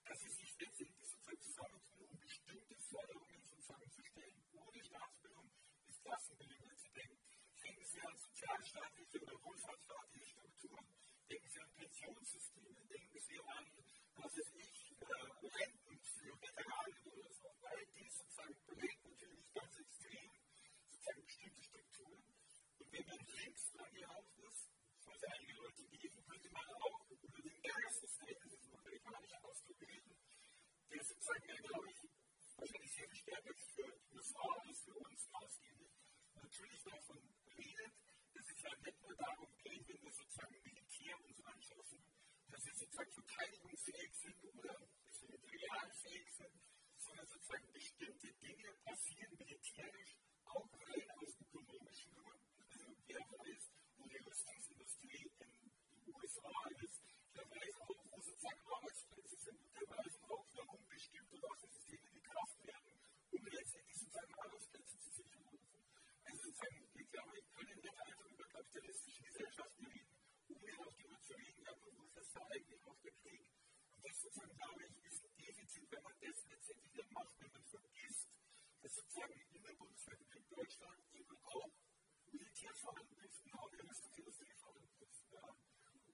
dass 0.07 0.21
sie 0.21 0.33
sich 0.33 0.57
letztendlich 0.61 1.09
sozusagen 1.11 1.41
zusammentun, 1.43 2.09
um 2.09 2.19
bestimmte 2.21 2.77
Forderungen 2.77 3.43
sozusagen 3.43 3.91
zu 3.91 4.03
stellen. 4.05 4.43
Ohne 4.53 4.85
Staatsbildung 4.85 5.51
ist 5.89 5.96
Klassenbildung 6.07 6.69
nicht 6.69 6.81
zu 6.81 6.91
denken. 6.93 7.19
Denken 7.63 7.85
Sie 7.85 8.01
an 8.01 8.17
sozialstaatliche 8.17 9.23
oder 9.23 9.43
wohlfahrtsstaatliche 9.43 10.27
Strukturen, 10.27 10.87
denken 11.29 11.49
Sie 11.49 11.61
an 11.61 11.71
Pensionssysteme, 11.75 12.87
denken 12.87 13.19
Sie 13.19 13.41
an, 13.41 13.65
was 14.15 14.39
weiß 14.39 14.53
ich, 14.55 14.95
Renten 15.43 15.99
für 16.01 16.41
Veteranen 16.41 16.99
oder 17.11 17.33
so. 17.35 17.49
All 17.67 17.87
dies 17.99 18.19
sozusagen 18.19 18.57
prägt 18.67 19.05
natürlich 19.05 19.53
ganz 19.53 19.79
extrem 19.79 20.31
sozusagen 20.91 21.25
bestimmte 21.25 21.63
Strukturen. 21.63 22.23
Und 22.79 22.93
wenn 22.93 23.07
man 23.07 23.19
links 23.27 23.75
angehaucht 23.77 24.39
ist, 24.39 24.71
was 25.07 25.25
einige 25.25 25.55
Leute 25.55 25.85
geben, 25.89 26.25
könnte 26.25 26.51
man 26.51 26.67
auch 26.71 27.11
über 27.11 27.43
den 27.43 27.57
State, 27.91 28.39
das 28.43 28.53
ist 28.53 28.67
Ausdruck 29.43 29.81
reden, 29.83 30.17
der 30.91 31.05
sozusagen, 31.05 31.47
glaube 31.47 31.91
ich, 31.91 31.99
wahrscheinlich 32.57 32.93
sehr 32.95 33.09
viel 33.09 33.17
stärker 33.17 33.55
für 33.55 33.83
die 33.83 34.17
USA 34.17 34.49
als 34.65 34.81
für 34.81 34.95
uns 34.95 35.29
ausgeht. 35.33 35.91
Natürlich 36.35 36.83
davon 36.83 37.21
redet, 37.57 37.93
dass 38.35 38.47
es 38.49 38.63
ja 38.63 38.71
nicht 38.85 39.03
nur 39.03 39.17
darum 39.17 39.49
geht, 39.63 39.89
wenn 39.89 40.03
wir 40.03 40.13
sozusagen 40.13 40.57
Militär 40.63 41.15
uns 41.25 41.41
anschaffen, 41.45 42.03
dass 42.51 42.65
wir 42.65 42.66
sozusagen 42.77 43.13
verteidigungsfähig 43.13 44.13
sind 44.21 44.45
oder 44.53 44.77
materialfähig 45.29 46.29
sind, 46.37 46.53
sondern 46.99 47.27
sozusagen 47.27 47.73
bestimmte 47.73 48.29
Dinge 48.35 48.69
passieren 48.85 49.33
militärisch 49.39 50.17
auch 50.45 50.69
rein 50.73 51.11
aus 51.17 51.33
ökonomischen 51.41 52.13
Gründen. 52.13 52.63
Also 52.69 52.97
wer 53.09 53.21
weiß, 53.21 53.65
wo 53.97 54.05
die 54.09 54.19
Rüstungsindustrie 54.19 55.25
in 55.25 55.51
den 55.51 56.15
USA 56.15 56.53
ist, 56.85 57.01
der 57.35 57.45
weiß 57.49 57.75
auch, 57.81 58.05
wo 58.13 58.21
sozusagen 58.21 58.61
Arbeitsplätze 58.69 59.37
sind 59.41 59.59
und 59.65 59.73
der 59.75 59.89
weiß 59.97 60.15
auch, 60.29 60.47
warum 60.53 60.87
bestimmte 60.87 61.37
Waffensysteme 61.43 62.11
gekraft 62.13 62.59
werden, 62.67 62.93
um 63.33 63.47
letztendlich 63.47 63.97
sozusagen 63.97 64.35
Arbeitsplätze 64.35 64.99
zu 65.01 65.11
sichern. 65.17 65.49
Also 66.25 66.43
sozusagen, 66.45 66.89
ich 66.93 67.09
glaube, 67.11 67.33
wir 67.33 67.43
können 67.57 67.81
nicht 67.81 68.01
einfach 68.05 68.29
über 68.29 68.45
kapitalistische 68.45 69.23
Gesellschaften 69.23 69.87
reden, 69.87 70.13
ohne 70.53 70.73
auch 70.79 70.93
darüber 70.93 71.21
zu 71.25 71.33
reden, 71.35 71.63
ja, 71.65 71.73
eigentlich 72.45 72.87
auch 72.87 72.99
der 73.01 73.13
Krieg? 73.13 73.47
Und 73.97 74.05
das 74.05 74.21
sozusagen, 74.21 74.57
glaube 74.57 74.83
ich, 74.85 75.05
ist 75.07 75.25
ein 75.25 75.37
Defizit, 75.37 75.91
wenn 75.91 76.03
man 76.03 76.15
das 76.21 76.47
letztendlich 76.49 76.93
nicht 76.95 77.13
macht, 77.13 77.41
wenn 77.41 77.53
man 77.53 77.65
vergisst, 77.65 78.29
dass 78.83 78.95
sozusagen 78.95 79.41
in 79.53 79.63
der 79.63 79.75
Bundesrepublik 79.75 80.49
Deutschland 80.49 81.03
eben 81.15 81.37
auch 81.45 81.71
Militär 82.33 82.75
vorhanden 82.75 83.19
ist 83.25 83.41
und 83.43 83.55
auch 83.55 83.73
Industrieindustrie 83.73 84.55
vorhanden 84.55 85.03
ist. 85.03 85.23
Ja. 85.33 85.57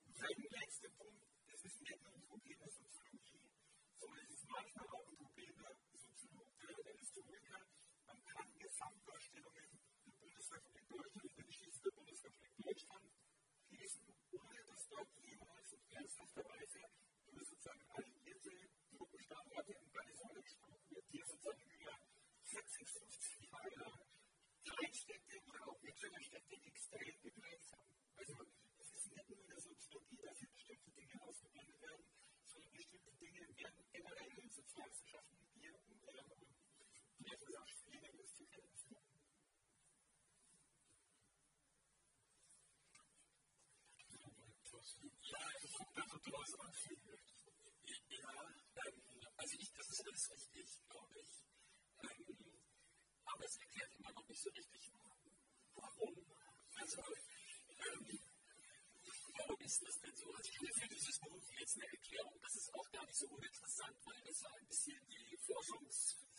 Und 0.07 0.23
ein 0.23 0.43
letzter 0.51 0.91
Punkt, 0.91 1.27
das 1.47 1.65
ist 1.65 1.81
nicht 1.81 2.03
nur 2.03 2.13
ein 2.15 2.23
Problem 2.23 2.59
der 2.59 2.71
Soziologie, 2.71 3.51
sondern 3.99 4.19
es 4.27 4.31
ist 4.31 4.49
manchmal 4.49 4.87
auch 4.89 5.09
ein 5.09 5.17
Problem 5.17 5.55
der 5.57 5.77
Soziologie, 5.99 6.83
der 6.85 6.95
Historiker. 6.95 7.67
Man 8.07 8.25
kann 8.25 8.59
Gesamtdarstellungen 8.59 9.81
der 10.07 10.13
Bundesrepublik 10.13 10.89
Deutschland, 10.89 11.37
der 11.37 11.45
Geschichte 11.45 11.83
der 11.83 11.91
Bundesrepublik 11.91 12.57
Deutschland 12.59 13.13
lesen, 13.71 14.07
ohne 14.33 14.65
dass 14.65 14.89
dort 14.89 15.22
jemals 15.93 15.93
in 15.93 15.97
ernsthafter 15.97 16.45
Weise 16.49 16.81
über 17.31 17.45
sozusagen 17.45 17.83
alliierte 17.91 18.51
Truppenstandorte 18.97 19.73
in 19.73 20.17
Säule 20.17 20.43
gesprochen 20.43 20.85
wird, 20.89 21.05
die 21.13 21.19
sozusagen 21.19 21.63
über 21.69 21.99
40, 22.45 22.89
50 22.89 23.51
Jahre 23.51 23.71
lang 23.77 24.01
Kleinstädte 24.65 25.41
oder 25.47 25.69
auch 25.69 25.83
mittlere 25.83 26.23
Städte 26.23 26.57
extrem 26.65 27.23
geprägt 27.23 27.73
haben. 27.73 27.95
Also 28.17 28.37
es 28.79 28.93
ist 28.93 29.11
nicht 29.11 29.29
nur 29.29 29.41
in 29.41 29.49
der 29.49 29.61
Soziologie, 29.61 30.17
dass 30.23 30.39
hier 30.39 30.49
bestimmte 30.49 30.91
Dinge 30.93 31.23
ausgeblendet 31.23 31.81
werden, 31.83 32.05
sondern 32.47 32.73
bestimmte 32.73 33.13
Dinge 33.17 33.41
werden 33.57 33.85
generell 33.93 34.39
in 34.39 34.51
Sozialwissenschaften 34.51 35.39
hier 35.55 35.75
und 35.75 36.01
vielleicht 37.21 37.43
ist 37.43 37.59
auch 37.59 37.69
schwieriger, 37.69 38.13
das 38.17 38.35
zu 38.35 38.47
kennen. 38.47 38.73
Ja, 45.33 46.12
draus 46.25 46.55
anfühlen. 46.61 47.21
Ja, 48.09 48.31
ähm, 48.87 49.03
also 49.37 49.55
ich, 49.59 49.73
das 49.73 49.89
ist 49.89 50.05
alles 50.07 50.31
richtig, 50.31 50.89
glaube 50.89 51.19
ich. 51.21 51.31
Ähm, 52.03 52.37
aber 53.25 53.45
es 53.45 53.57
erklärt 53.57 53.93
immer 53.99 54.13
noch 54.13 54.29
nicht 54.29 54.43
so 54.43 54.51
richtig, 54.51 54.93
warum. 55.75 56.15
Also, 56.75 57.03
ähm, 57.03 58.21
warum 59.39 59.61
ist 59.61 59.83
das 59.83 60.01
denn 60.01 60.15
so? 60.15 60.33
Also 60.33 60.49
ich 60.51 60.59
finde 60.59 60.75
für 60.81 60.89
dieses 60.89 61.19
Buch 61.21 61.53
jetzt 61.59 61.77
eine 61.77 61.87
Erklärung, 61.87 62.41
das 62.41 62.55
ist 62.57 62.75
auch 62.75 62.91
gar 62.93 63.05
nicht 63.07 63.19
so 63.19 63.27
uninteressant, 63.29 63.97
weil 64.05 64.23
das 64.25 64.39
so 64.39 64.49
ein 64.49 64.67
bisschen 64.67 65.07
die 65.09 65.37
Forschungsförderungslogik 65.37 66.32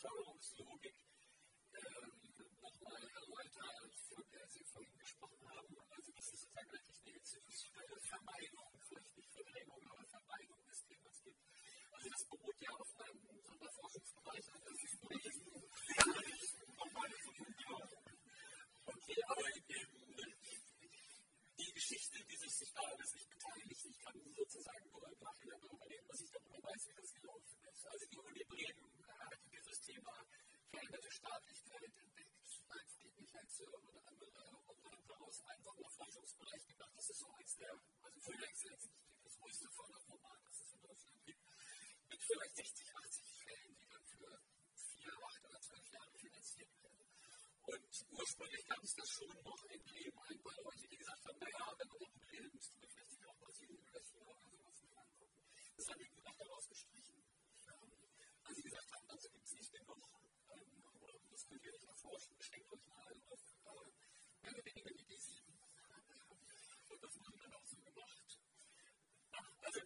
kann 24.04 24.20
sozusagen 24.36 24.90
nur 24.92 25.08
im 25.08 25.20
Nachhinein 25.20 25.62
überlegen, 25.64 26.06
was 26.10 26.22
ich 26.22 26.32
darüber 26.32 26.60
weiß, 26.68 26.88
wie 26.90 26.96
das 27.00 27.14
gelaufen 27.14 27.58
ist. 27.72 27.88
Also 27.88 28.06
die 28.12 28.20
Uni 28.20 28.44
Bremen 28.44 29.08
hatte 29.08 29.38
dieses 29.50 29.80
Thema 29.82 30.14
veränderte 30.70 31.12
Staatlichkeit 31.12 31.84
entdeckt. 31.84 32.36
Nein, 32.68 32.86
es 32.86 32.98
geht 32.98 33.16
nicht 33.20 33.36
als 33.36 33.60
äh, 33.62 33.68
oder 33.68 34.08
andere 34.08 34.32
Umwelt 34.68 35.10
daraus 35.10 35.42
einfach 35.46 35.76
mal 35.80 35.90
Forschungsbereich 35.90 36.68
gemacht. 36.68 36.94
Das 36.98 37.10
ist 37.10 37.20
so 37.20 37.30
eins 37.32 37.56
der, 37.58 37.72
also 38.02 38.20
vielleicht 38.20 38.66
ist 38.66 38.90
das 39.24 39.38
größte 39.40 39.70
Förderformat, 39.72 40.40
das 40.44 40.60
es 40.60 40.74
in 40.74 40.82
Deutschland 40.82 41.24
gibt, 41.24 41.44
mit 42.10 42.22
vielleicht 42.24 42.56
60, 42.56 42.96
80 42.96 43.44
Fällen, 43.44 43.76
die 43.80 43.88
dann 43.88 44.06
für 44.06 44.42
vier, 44.76 45.14
acht 45.24 45.46
oder 45.46 45.62
zwölf 45.62 45.88
Jahre 45.92 46.18
finanziert 46.18 46.72
werden. 46.82 47.08
Und 47.64 48.06
ursprünglich 48.12 48.66
gab 48.68 48.84
es 48.84 48.96
das 48.96 49.10
schon 49.10 49.36
noch 49.44 49.64
in 49.72 49.82
Bremen 49.84 50.20
ein 50.28 50.42
paar 50.44 50.62
Leute, 50.64 50.88
die 50.88 50.98
gesagt 50.98 51.26
haben, 51.26 51.40
naja, 51.40 51.66
wenn 51.78 51.88
man 51.88 52.02
in 52.02 52.20
Bremen 52.20 52.54
ist, 52.58 52.74
vielleicht 52.76 53.23
Brasilien 53.94 54.26
oder 54.26 54.50
sowas 54.50 54.82
mal 54.90 54.98
angucken. 55.06 55.38
Das 55.78 55.88
haben 55.88 56.00
die 56.00 56.10
Gutachter 56.10 56.46
daraus 56.46 56.68
gestrichen. 56.68 57.24
Weil 58.44 58.56
sie 58.56 58.64
gesagt 58.64 58.92
haben, 58.92 59.08
dazu 59.08 59.30
gibt 59.30 59.46
es 59.46 59.54
nicht 59.54 59.72
genug. 59.72 60.02
Ähm, 60.50 60.84
oder 61.00 61.14
das 61.30 61.46
könnt 61.46 61.64
ihr 61.64 61.72
nicht 61.72 61.86
erforschen, 61.86 62.36
beschränkt 62.36 62.74
euch 62.74 62.86
mal 62.88 63.14
auf 63.30 63.42
äh, 63.64 63.92
mehr 64.42 64.54
oder 64.54 64.66
weniger 64.66 64.94
die 64.98 65.06
G7. 65.06 65.46
Und 66.90 67.04
das 67.04 67.14
wurde 67.22 67.38
dann 67.38 67.54
auch 67.54 67.68
so 67.70 67.78
gemacht. 67.78 68.40
Also, 69.62 69.82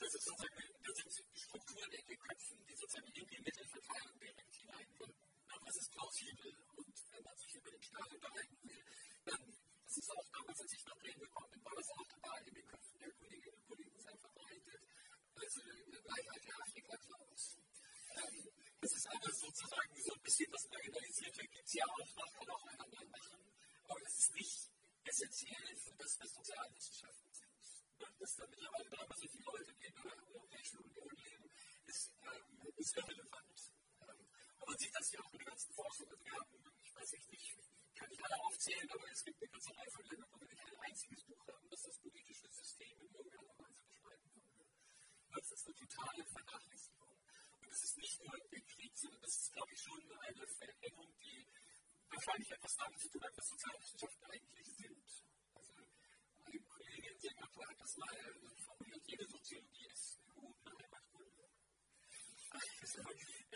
das 0.00 0.14
ist 0.14 0.24
sozusagen, 0.24 0.56
das 0.80 0.96
sind 0.96 1.38
Strukturen 1.38 1.92
in 1.92 2.06
den 2.08 2.18
Köpfen, 2.18 2.64
die 2.64 2.74
sozusagen 2.74 3.06
in 3.06 3.28
die 3.28 3.42
Mittelverteilung 3.44 4.18
direkt 4.18 4.54
hineinwirken. 4.56 5.14
Das 5.66 5.76
ist 5.76 5.92
plausibel. 5.92 6.56
Und 6.74 6.94
wenn 7.12 7.22
man 7.22 7.36
sich 7.36 7.54
über 7.54 7.70
den 7.70 7.82
Staat 7.82 8.12
unterhalten 8.12 8.58
will, 8.64 8.84
dann, 9.24 9.59
ist 10.00 10.16
auch 10.16 10.28
damals, 10.32 10.60
als 10.60 10.72
ich 10.72 10.84
nach 10.86 10.96
Bremen 10.96 11.20
gekommen 11.20 11.50
bin, 11.50 11.64
war 11.64 11.74
das 11.76 11.90
auch 11.90 12.08
dabei 12.08 12.40
in 12.46 12.54
den 12.54 12.66
Köpfen 12.66 12.98
der 13.00 13.12
Kolleginnen 13.12 13.54
und 13.54 13.66
Kollegen 13.68 14.00
sehr 14.00 14.16
verbreitet. 14.16 14.80
Also, 15.36 15.60
Gleichheit 15.60 16.44
der 16.48 16.56
Afrika-Klaus. 16.56 17.58
Ähm, 18.16 18.48
das 18.80 18.92
ist 18.96 19.06
aber 19.12 19.30
sozusagen 19.30 19.92
so 20.00 20.14
ein 20.14 20.22
bisschen 20.22 20.50
das 20.52 20.64
Marginalisierte, 20.70 21.42
gibt 21.44 21.66
es 21.66 21.74
ja 21.74 21.84
auch, 21.84 22.16
man 22.16 22.32
kann 22.32 22.48
auch 22.48 22.64
einander 22.64 23.04
machen, 23.12 23.40
aber 23.84 24.00
das 24.00 24.14
ist 24.16 24.32
nicht 24.32 24.70
essentiell 25.04 25.76
für 25.76 25.94
das, 25.96 26.18
was 26.18 26.32
Sozialwissenschaften 26.32 27.32
sind. 27.32 27.52
Dass 28.20 28.36
da 28.36 28.46
mittlerweile 28.48 28.88
dreimal 28.88 29.18
so 29.18 29.28
viele 29.28 29.44
Leute 29.44 29.70
in 29.70 29.94
der 30.00 30.28
Europäischen 30.32 30.78
Union 30.78 31.12
leben, 31.12 31.50
ist, 31.84 32.12
ähm, 32.24 32.72
ist 32.76 32.96
irrelevant. 32.96 33.60
Ähm, 34.00 34.28
und 34.60 34.66
man 34.66 34.78
sieht 34.78 34.94
das 34.94 35.12
ja 35.12 35.20
auch 35.20 35.32
mit 35.32 35.40
der 35.42 35.48
ganzen 35.52 35.72
Forschung. 35.74 36.08
Ich 36.84 36.94
weiß 36.94 37.12
nicht, 37.12 37.32
ich 37.32 37.56
kann 38.00 38.08
nicht 38.08 38.24
alle 38.24 38.40
aufzählen, 38.40 38.90
aber 38.90 39.10
es 39.12 39.24
gibt 39.24 39.42
eine 39.42 39.50
ganze 39.50 39.76
Reihe 39.76 39.90
von 39.90 40.04
Ländern, 40.06 40.30
wo 40.32 40.40
wir 40.40 40.48
nicht 40.48 40.64
ein 40.64 40.80
einziges 40.80 41.24
Buch 41.24 41.46
haben, 41.48 41.68
das 41.68 41.82
das 41.82 41.98
politische 42.00 42.48
System 42.48 42.96
in 42.96 43.12
irgendeiner 43.12 43.58
Weise 43.60 43.82
beschreiben 43.84 44.30
kann. 44.32 44.48
Das 45.36 45.52
ist 45.52 45.66
eine 45.66 45.76
totale 45.76 46.24
Vernachlässigung. 46.24 47.12
Und 47.60 47.68
es 47.68 47.82
ist 47.84 47.96
nicht 47.98 48.24
nur 48.24 48.38
der 48.40 48.62
Krieg, 48.62 48.92
sondern 48.96 49.20
das 49.20 49.36
ist, 49.36 49.52
glaube 49.52 49.72
ich, 49.72 49.80
schon 49.82 50.00
eine 50.00 50.46
Veränderung, 50.46 51.12
die 51.20 51.46
wahrscheinlich 52.08 52.50
etwas 52.50 52.74
damit 52.76 53.00
zu 53.00 53.08
tun 53.10 53.22
hat, 53.22 53.36
was 53.36 53.48
Sozialwissenschaften 53.48 54.24
eigentlich 54.32 54.68
sind. 54.80 55.06
Also, 55.54 55.72
eine 56.44 56.60
Kollegin 56.60 57.04
in 57.04 57.20
Singapur 57.20 57.68
hat 57.68 57.80
das 57.80 57.96
mal 57.98 58.16
formuliert, 58.64 59.04
jede 59.06 59.26
Soziologie 59.28 59.86
ist 59.92 60.18
eine 60.24 60.72
Heimatkunde. 60.80 61.50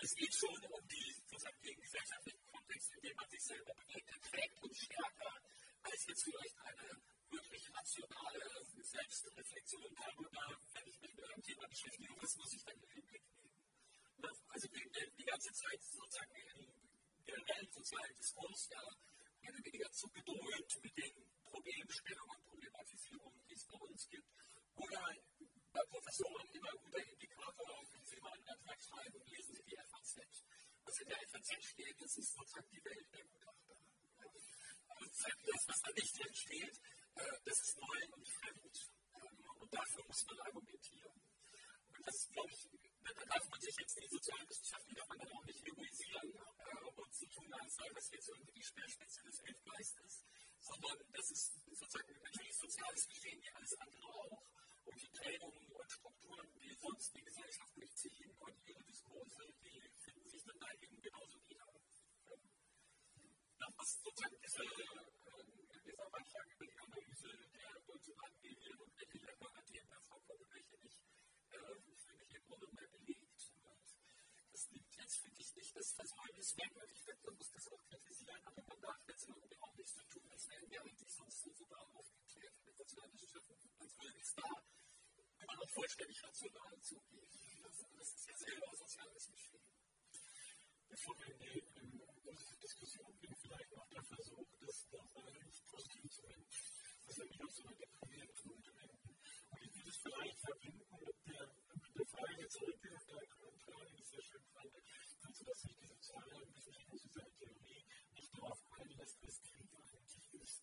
Es 0.05 0.15
geht 0.17 0.35
schon 0.35 0.53
um 0.69 0.87
die, 0.87 1.17
sozusagen, 1.17 1.57
den 1.65 1.81
gesellschaftlichen 1.81 2.45
Kontext, 2.45 2.93
in 2.93 3.01
dem 3.01 3.17
man 3.17 3.27
sich 3.31 3.41
selber 3.41 3.73
bewegt. 3.73 4.11
Trägt 4.21 4.63
uns 4.63 4.77
stärker 4.77 5.33
als 5.81 6.07
jetzt 6.07 6.25
vielleicht 6.25 6.59
eine 6.61 7.01
wirklich 7.31 7.73
rationale 7.73 8.45
Selbstreflexion 8.83 9.95
darüber, 9.97 10.61
wenn 10.75 10.87
ich 10.89 11.01
mich 11.01 11.15
mit 11.15 11.25
einem 11.25 11.43
Thema 11.43 11.67
beschäftige, 11.69 12.15
was 12.21 12.37
muss 12.37 12.53
ich 12.53 12.65
dann 12.65 12.77
in 12.77 12.91
den 12.91 13.07
Blick 13.07 13.25
nehmen. 13.33 13.57
Also 14.49 14.69
die, 14.69 14.85
die 15.17 15.25
ganze 15.25 15.53
Zeit 15.53 15.83
sozusagen 15.83 16.37
im 16.37 16.69
generellen 17.25 17.73
sozialen 17.73 18.15
Diskurs 18.15 18.69
ja 18.69 18.85
oder 19.49 19.65
weniger 19.65 19.91
zugedröhnt 19.91 20.83
mit 20.83 20.97
den 20.99 21.13
Problemstellungen 21.47 22.37
und 22.37 22.45
Problematisierungen, 22.45 23.41
die 23.49 23.55
es 23.55 23.65
bei 23.65 23.79
uns 23.79 24.09
gibt. 24.11 24.29
Oder 24.75 25.17
bei 25.75 25.83
Professoren 25.91 26.47
immer 26.53 26.71
guter 26.71 27.03
Indikator, 27.03 27.83
wenn 27.91 28.05
Sie 28.05 28.21
mal 28.21 28.33
einen 28.33 28.49
Antrag 28.49 28.81
schreiben, 28.81 29.19
lesen 29.27 29.55
Sie 29.55 29.65
die 29.65 29.77
FAZ. 29.77 30.45
Was 30.85 31.01
in 31.01 31.09
der 31.09 31.19
FAZ 31.27 31.51
steht, 31.65 32.01
das 32.01 32.17
ist 32.17 32.33
sozusagen 32.33 32.71
die 32.71 32.85
Welt 32.85 33.13
der 33.13 33.25
Gutachter. 33.25 33.75
Das, 34.95 35.69
was 35.69 35.83
da 35.83 35.91
nicht 35.91 36.19
drin 36.19 36.35
steht, 36.35 36.81
das 37.45 37.59
ist 37.59 37.77
neu 37.79 38.01
und 38.15 38.29
fremd. 38.29 38.91
Und 39.59 39.75
dafür 39.75 40.05
muss 40.07 40.25
man 40.27 40.41
argumentieren. 40.41 41.13
Und 41.97 42.07
das, 42.07 42.29
glaube 42.31 42.51
ich, 42.53 42.69
da 43.03 43.25
darf 43.27 43.51
man 43.51 43.61
sich 43.61 43.77
jetzt 43.77 43.99
die 44.01 44.09
Sozialwissenschaften 44.09 44.95
darf 44.95 45.09
man 45.09 45.19
dann 45.19 45.33
auch 45.33 45.45
nicht 45.45 45.67
egoisieren 45.67 46.33
und 46.95 47.15
so 47.15 47.27
tun, 47.27 47.53
als 47.53 47.75
sei 47.75 47.89
das 47.95 48.11
jetzt 48.11 48.29
irgendwie 48.29 48.53
die 48.53 48.63
Speerspitze 48.63 49.23
des 49.23 49.43
Weltgeistes, 49.43 50.25
sondern 50.61 50.99
das 51.13 51.31
ist 51.31 51.53
sozusagen 51.67 52.23
natürlich 52.23 52.57
soziales 52.57 53.09
Geschehen 53.09 53.43
wie 53.43 53.51
alles 53.51 53.75
andere 53.75 54.09
auch. 54.15 54.54
Und 54.85 55.01
die 55.01 55.09
Prägungen 55.09 55.73
und 55.73 55.91
Strukturen, 55.91 56.47
die 56.61 56.73
sonst 56.81 57.17
die 57.17 57.23
Gesellschaft 57.23 57.77
durchziehen 57.77 58.31
und 58.39 58.55
ihre 58.69 58.85
Diskurse, 58.85 59.45
die 59.65 59.81
finden 59.97 60.29
sich 60.29 60.45
dann 60.45 60.59
da 60.61 60.67
eben 60.81 61.01
genauso 61.01 61.39
wieder. 61.49 61.67
Was 63.77 64.03
sozusagen 64.03 64.37
diese, 64.45 64.63
dieser 65.85 66.11
Beitrag 66.11 66.47
über 66.55 66.67
die 66.67 66.79
Analyse 66.79 67.33
der 67.55 67.81
deutschen 67.87 68.15
Landmedien 68.15 68.79
und 68.79 68.93
welche 68.97 69.19
Länder 69.27 69.51
an 69.57 69.65
denen 69.67 69.89
da 69.89 70.01
vorkommen, 70.01 70.47
welche 70.53 70.77
nicht, 70.85 71.01
für 71.51 72.17
mich 72.19 72.35
im 72.35 72.45
Grunde 72.47 72.69
mehr 72.73 72.89
belegt. 72.89 73.24
Liegt 74.75 74.97
jetzt, 74.97 75.17
finde 75.19 75.41
ich, 75.41 75.55
nicht 75.55 75.77
das 75.77 75.93
Versäumnis 75.93 76.55
ich 76.55 77.03
finde, 77.03 77.23
man 77.25 77.37
muss 77.37 77.51
das 77.51 77.69
auch 77.69 77.85
kritisieren, 77.87 78.41
aber 78.45 78.63
man 78.67 78.81
darf 78.81 79.01
jetzt 79.09 79.29
irgendwie 79.29 79.57
auch 79.61 79.75
nicht 79.77 79.95
so 79.95 80.03
tun, 80.03 80.29
als 80.31 80.49
wären 80.49 80.71
wir 80.71 80.83
eigentlich 80.83 81.13
sonst 81.13 81.43
so 81.43 81.53
super 81.53 81.81
aufgeklärt 81.95 82.55
mit 82.65 82.77
Sozialwissenschaften, 82.77 83.71
als 83.79 83.99
würde 83.99 84.19
es 84.21 84.35
da 84.35 84.65
immer 85.41 85.57
noch 85.57 85.71
vollständig 85.71 86.23
rational 86.23 86.81
zugehen. 86.81 87.29
Das, 87.63 87.87
das 87.97 88.15
ist 88.15 88.27
ja 88.27 88.37
selber 88.37 88.77
soziales 88.77 89.31
Geschehen. 89.31 89.65
Bevor 90.89 91.19
wir 91.19 91.27
in 91.29 91.39
die 91.39 92.61
Diskussion 92.61 93.19
gehen, 93.21 93.37
vielleicht 93.37 93.77
noch 93.77 93.89
der 93.89 94.05
Versuch, 94.05 94.47
das 94.61 94.91
nochmal 94.91 95.33
positiv 95.71 96.11
zu 96.11 96.23
wenden. 96.25 96.47
Das 97.07 97.17
ist 97.17 97.19
nämlich 97.19 97.45
auch 97.45 97.51
so 97.51 97.63
eine 97.65 97.77
deprimierende 97.77 98.35
Note 98.49 98.77
wenden. 98.77 99.17
Und 99.51 99.63
ich 99.63 99.75
will 99.75 99.85
das 99.85 99.97
vielleicht 99.97 100.39
verbinden 100.41 100.85
der, 101.27 101.55
mit 101.83 101.99
der 101.99 102.07
Frage 102.07 102.49
zurück 102.49 102.93
auf 102.95 103.07
deinen 103.07 103.31
Kommentar, 103.31 103.85
den 103.85 103.99
ich 103.99 104.07
sehr 104.09 104.23
schön 104.23 104.45
fand. 104.53 104.73
Also, 105.23 105.45
dass 105.45 105.61
sich 105.61 105.77
die 105.77 105.87
Sozialwissenschaften 105.87 106.93
und 106.93 106.99
Sozialtheorie 107.01 107.85
nicht 108.15 108.35
darauf 108.35 108.59
einlässt, 108.73 109.19
was 109.23 109.43
Krieg 109.43 109.69
eigentlich 109.75 110.35
ist. 110.35 110.63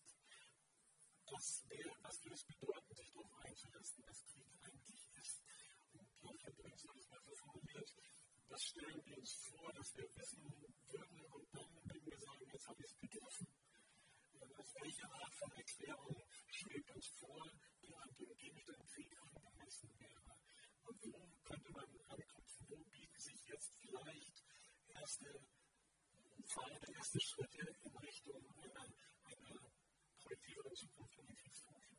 Das 1.42 1.68
wäre, 1.68 1.90
was 2.02 2.22
würde 2.22 2.36
es 2.36 2.44
bedeuten, 2.44 2.94
sich 2.94 3.10
darauf 3.10 3.34
einzulassen, 3.42 4.04
was 4.06 4.24
Krieg 4.26 4.46
eigentlich 4.62 5.08
ist. 5.18 5.42
Und 6.22 6.36
ich 6.36 6.46
habe 6.46 6.52
übrigens 6.52 6.82
das 6.84 7.08
mal 7.10 7.20
so 7.20 7.34
formuliert, 7.34 7.94
das 8.48 8.62
stellen 8.62 9.04
wir 9.04 9.18
uns 9.18 9.34
vor, 9.50 9.72
dass 9.72 9.96
wir 9.96 10.06
wissen 10.14 10.44
würden 10.86 11.24
und 11.34 11.48
dann 11.52 11.74
würden 11.82 12.06
wir 12.06 12.18
sagen, 12.20 12.46
jetzt 12.52 12.68
habe 12.68 12.80
ich 12.84 12.90
es 12.92 12.94
begriffen. 12.94 13.48
Also 14.54 14.74
welche 14.82 15.04
Art 15.10 15.34
von 15.34 15.50
Erklärung 15.50 16.22
schwebt 16.48 16.90
uns 16.92 17.08
vor, 17.08 17.50
die 17.82 17.92
an 17.92 18.14
dem 18.20 18.36
Gegenstand 18.36 18.86
Krieg 18.86 19.10
angemessen 19.20 19.90
wäre? 19.98 20.38
Und 20.84 21.02
wo 21.02 21.28
könnte 21.42 21.72
man 21.72 21.86
anknüpfen? 22.06 22.66
Wo 22.68 22.76
bieten 22.84 23.18
sich 23.18 23.44
jetzt 23.48 23.74
vielleicht 23.80 24.44
erste 24.94 25.44
Pfade, 26.44 26.92
erste 26.94 27.20
Schritte 27.20 27.66
in 27.82 27.96
Richtung 27.96 28.48
einer, 28.62 28.94
einer 29.24 29.72
kollektiveren 30.22 30.61
Zukunft 30.74 31.18
in 31.18 31.26
der 31.26 31.36
Kriegsforschung? 31.36 31.98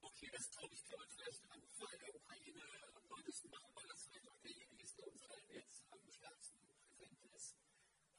Okay, 0.00 0.30
das 0.32 0.50
glaube 0.50 0.74
ich, 0.74 0.84
kann 0.84 0.98
man 0.98 1.08
vielleicht 1.08 1.42
am 1.50 1.62
Fall 1.68 1.98
der 1.98 2.14
Ukraine 2.14 2.62
am 2.94 3.08
deutlichsten 3.08 3.50
machen, 3.50 3.70
weil 3.74 3.86
das 3.86 4.02
vielleicht 4.04 4.28
auch 4.28 4.40
derjenige 4.40 4.82
ist, 4.82 4.98
der 4.98 5.06
uns 5.06 5.22
allen 5.22 5.50
jetzt 5.50 5.84
am 5.90 6.10
stärksten 6.10 6.58
präsent 6.96 7.34
ist. 7.34 7.56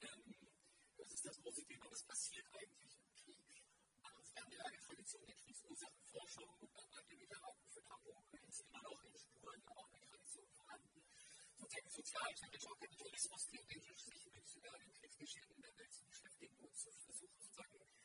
Ähm, 0.02 0.36
das 0.98 1.12
ist 1.12 1.26
das 1.26 1.42
große 1.42 1.66
Thema, 1.66 1.92
was 1.92 2.04
passiert 2.04 2.46
eigentlich 2.54 2.98
im 2.98 3.14
Krieg. 3.16 3.40
Also, 4.04 4.36
wir 4.36 4.42
haben 4.42 4.52
ja 4.52 4.64
eine 4.64 4.80
Tradition 4.80 5.26
der 5.26 5.36
Kriegsursachenforschung 5.36 6.50
und 6.62 6.78
dann 6.78 6.90
bei 6.92 7.02
den 7.02 7.20
Literaten 7.20 7.68
für 7.70 7.90
Hamburg 7.90 8.24
ist 8.48 8.62
immer 8.62 8.82
noch 8.84 9.04
in 9.04 9.18
Spuren 9.18 9.64
auch 9.68 9.92
eine 9.92 10.06
Tradition 10.06 10.48
vorhanden. 10.52 11.04
Sozusagen 11.58 11.90
sozialtheoretischer 11.90 12.76
Kapitalismus 12.76 13.48
theoretisch 13.48 14.04
sich 14.04 14.26
mit 14.32 14.56
äh, 14.64 14.80
dem 14.80 14.94
Kriegsgeschehen 14.94 15.50
in 15.52 15.62
der 15.62 15.78
Welt 15.78 15.94
zu 15.94 16.06
beschäftigen 16.06 16.58
und 16.60 16.78
zu 16.78 16.92
versuchen, 16.92 17.40
sozusagen 17.40 17.97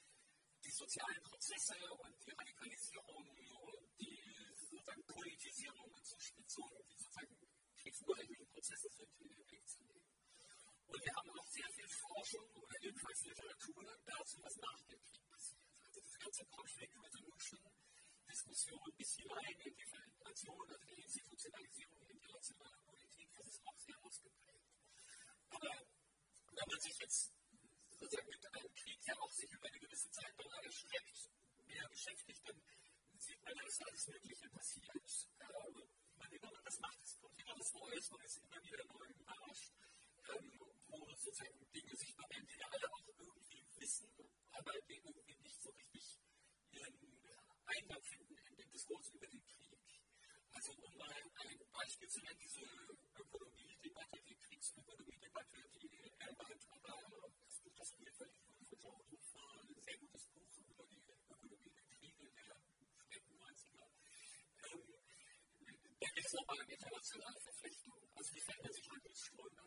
die 0.72 0.78
sozialen 0.78 1.22
Prozesse 1.22 1.76
und 2.00 2.16
die 2.24 2.30
Radikalisierung 2.32 3.28
und 3.28 3.98
die 4.00 4.16
sozusagen 4.56 5.04
Politisierung 5.04 5.92
und 5.92 6.06
Zuspitzung, 6.06 6.64
die 6.88 6.96
sozusagen 6.96 7.36
kriegsurheimlichen 7.76 8.48
Prozesse 8.48 8.88
sind, 8.88 9.12
in 9.20 9.28
den 9.28 9.44
Blick 9.44 9.68
zu 9.68 9.80
nehmen. 9.84 10.08
Und 10.88 11.04
wir 11.04 11.12
haben 11.12 11.28
auch 11.28 11.46
sehr 11.46 11.68
viel 11.76 11.88
Forschung 11.88 12.48
oder 12.56 12.76
jedenfalls 12.80 13.20
Literatur 13.20 13.84
dazu, 14.06 14.40
was 14.40 14.56
nach 14.56 14.80
dem 14.88 15.02
Krieg 15.02 15.28
passiert. 15.28 15.68
Also 15.84 16.00
das 16.00 16.18
ganze 16.18 16.44
Conflict 16.46 16.96
Resolution, 17.04 17.60
Diskussion 18.28 18.92
bis 18.96 19.16
hinein 19.16 19.60
in 19.60 19.74
die 19.76 19.86
Vereinten 19.92 20.24
Nationen, 20.24 20.72
also 20.72 20.86
die 20.86 21.02
Institutionalisierung 21.02 22.00
internationaler 22.08 22.80
Politik, 22.88 23.28
das 23.36 23.46
ist 23.46 23.60
auch 23.60 23.78
sehr 23.78 23.98
ausgeprägt. 24.00 24.72
Aber 25.50 25.68
wenn 25.68 26.68
man 26.68 26.80
sich 26.80 26.96
jetzt 26.96 27.41
sozusagen 28.02 28.28
mit 28.28 28.46
einem 28.46 28.74
Krieg 28.74 28.98
ja 29.06 29.14
auch 29.20 29.30
sich 29.30 29.50
über 29.52 29.68
eine 29.68 29.78
gewisse 29.78 30.10
Zeit 30.10 30.34
dann 30.36 30.64
erstreckt, 30.64 31.30
mehr 31.66 31.88
beschäftigt, 31.88 32.42
dann 32.48 32.60
sieht 33.16 33.42
man, 33.44 33.54
dass 33.54 33.80
alles 33.80 34.08
Mögliche 34.08 34.48
passiert. 34.50 35.28
Ähm, 35.40 35.82
man 36.16 36.32
immer, 36.32 36.50
das 36.64 36.80
macht 36.80 36.98
es, 37.04 37.18
kommt 37.20 37.38
immer 37.38 37.54
was 37.58 37.72
Neues, 37.74 38.10
man 38.10 38.20
ist 38.22 38.38
immer 38.38 38.62
wieder 38.64 38.84
neu 38.86 39.06
überrascht, 39.06 39.72
ähm, 40.34 40.60
wo 40.88 41.14
sozusagen 41.14 41.72
Dinge 41.72 41.96
sich 41.96 42.18
am 42.18 42.30
Ende 42.30 42.52
alle 42.70 42.92
auch 42.92 43.08
irgendwie 43.18 43.64
wissen, 43.78 44.10
aber 44.50 44.72
die 44.88 44.94
irgendwie 44.94 45.36
nicht 45.36 45.62
so 45.62 45.70
richtig 45.70 46.18
ihren 46.72 46.94
Eingang 47.66 48.02
finden 48.02 48.36
in 48.36 48.56
den 48.56 48.70
Diskurs. 48.70 48.91
Eine 66.60 66.72
internationale 66.72 67.40
Verflechtung. 67.40 67.94
Also 68.14 68.34
wie 68.34 68.40
verändern 68.40 68.72
sich 68.72 68.90
Handelsströme? 68.90 69.62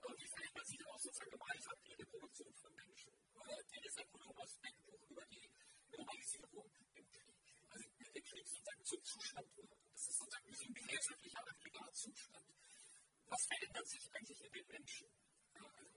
Und 0.00 0.20
wie 0.20 0.28
verändert 0.28 0.66
sich 0.66 0.86
auch 0.86 0.98
sozusagen 0.98 1.30
gemeinsam 1.30 1.76
die 1.86 1.94
Reproduktion 1.94 2.54
von 2.54 2.74
Menschen? 2.74 3.12
Der 3.40 3.84
ist 3.84 3.98
ein 3.98 4.06
Aspekt 4.40 4.88
über 5.08 5.24
die 5.26 5.50
Normalisierung 5.96 6.70
im 6.74 6.86
Krieg. 6.92 7.08
Also 7.70 7.88
der 8.14 8.22
Krieg 8.22 8.46
sozusagen 8.46 8.84
zum 8.84 9.04
Zustand 9.04 9.56
wird. 9.56 9.70
Das 9.92 10.08
ist 10.08 10.18
sozusagen 10.18 10.46
wie 10.48 10.54
so 10.54 10.64
ein 10.64 10.74
gesellschaftlicher 10.74 11.44
Privatzustand. 11.60 12.46
Was 13.26 13.46
verändert 13.46 13.86
sich 13.88 14.10
eigentlich 14.12 14.40
in 14.44 14.52
den 14.52 14.66
Menschen? 14.66 15.08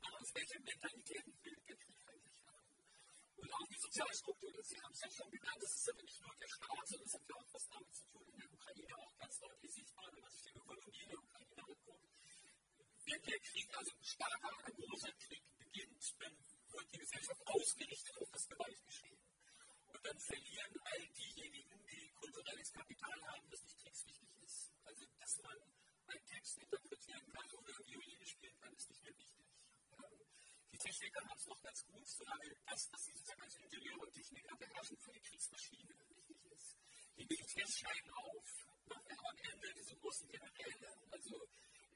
Also 0.01 0.17
aus 0.17 0.33
welchen 0.35 0.63
Mentalitäten 0.63 1.33
bildet 1.41 1.69
der 1.69 1.77
Krieg? 1.77 2.02
Und 3.37 3.53
auch 3.53 3.67
die 3.67 3.79
soziale 3.79 4.13
Struktur, 4.13 4.63
Sie 4.63 4.81
haben 4.81 4.93
es 4.93 5.01
ja 5.01 5.11
schon 5.11 5.31
genannt, 5.31 5.57
das 5.61 5.73
ist 5.73 5.87
ja 5.87 5.93
nicht 6.01 6.21
nur 6.21 6.35
der 6.35 6.47
Staat, 6.47 6.87
sondern 6.87 7.07
es 7.07 7.13
hat 7.13 7.29
ja 7.29 7.35
auch 7.35 7.53
was 7.53 7.67
damit 7.67 7.93
zu 7.93 8.05
tun, 8.07 8.27
in 8.27 8.37
der 8.37 8.53
Ukraine 8.53 8.97
auch 8.97 9.17
ganz 9.17 9.39
deutlich 9.39 9.73
sichtbar, 9.73 10.05
wenn 10.13 10.21
man 10.21 10.31
sich 10.31 10.43
die 10.43 10.57
Ökonomie 10.57 11.05
der 11.05 11.19
Ukraine 11.19 11.63
anguckt. 11.63 12.03
Wenn 13.05 13.21
der 13.23 13.39
Krieg, 13.39 13.77
also 13.77 13.91
ein 13.91 14.03
starker, 14.03 14.65
ein 14.65 14.73
großer 14.73 15.11
Krieg 15.13 15.43
beginnt, 15.57 16.15
dann 16.19 16.37
wird 16.71 16.93
die 16.93 16.99
Gesellschaft 16.99 17.41
ausgerichtet 17.47 18.17
auf 18.21 18.29
das 18.31 18.47
Gewaltgeschehen. 18.47 19.19
Und 19.93 20.05
dann 20.05 20.19
verlieren 20.19 20.79
all 20.83 21.07
diejenigen, 21.09 21.85
die 21.91 22.11
kulturelles 22.13 22.73
Kapital 22.73 23.21
haben, 23.27 23.49
das 23.49 23.63
nicht 23.63 23.77
kriegswichtig 23.79 24.29
ist. 24.41 24.71
Also, 24.83 25.05
dass 25.19 25.41
man 25.41 25.57
einen 26.07 26.25
Text 26.25 26.57
interpretieren 26.57 27.25
kann 27.33 27.51
oder 27.51 27.73
Violine 27.85 28.25
spielen 28.25 28.57
kann, 28.59 28.73
ist 28.73 28.89
nicht 28.89 29.03
mehr 29.03 29.17
wichtig. 29.17 29.42
Die 30.83 30.89
Techniker 30.89 31.21
haben 31.21 31.37
es 31.37 31.47
noch 31.47 31.61
ganz 31.63 31.85
gut, 31.85 32.05
solange 32.05 32.55
das, 32.67 32.91
was 32.91 33.05
sie 33.05 33.11
sozusagen 33.13 33.41
als 33.41 33.55
Ingenieur 33.55 33.99
und 34.01 34.11
Techniker 34.11 34.55
beherrschen, 34.57 34.97
für 34.97 35.13
die 35.13 35.21
Kriegsmaschine 35.21 35.95
wichtig 36.09 36.45
ist. 36.51 36.75
Die 37.15 37.25
Militärs 37.25 37.79
scheinen 37.79 38.11
auf, 38.11 38.67
aber 38.89 39.29
am 39.29 39.37
Ende 39.37 39.73
diese 39.75 39.95
großen 39.95 40.27
Generäle, 40.27 40.91
also 41.09 41.47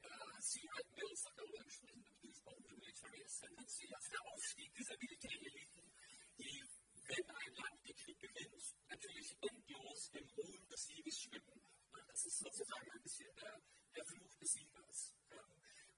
äh, 0.03 0.41
Stuart 0.41 0.87
Mills 0.95 1.25
hat 1.25 1.33
darüber 1.37 1.63
gesprochen, 1.65 2.05
the 2.23 2.75
Military 2.79 3.23
Ascendancy, 3.25 3.93
also 3.93 4.09
der 4.09 4.25
Aufstieg 4.31 4.73
dieser 4.73 4.97
Militäreliten, 4.97 5.91
die, 6.39 6.63
wenn 7.07 7.29
ein 7.29 7.53
Land 7.55 7.87
den 7.87 7.95
Krieg 7.97 8.19
gewinnt, 8.19 8.75
natürlich 8.87 9.35
endlos 9.41 10.09
im 10.13 10.29
Ruhm 10.29 10.67
des 10.69 10.85
Sieges 10.87 11.19
schwimmen. 11.23 11.61
Das 12.07 12.25
ist 12.25 12.39
sozusagen 12.39 12.89
ein 12.89 13.01
bisschen 13.01 13.35
der, 13.35 13.61
der 13.95 14.05
Fluch 14.05 14.33
des 14.39 14.49
Siegers, 14.53 15.13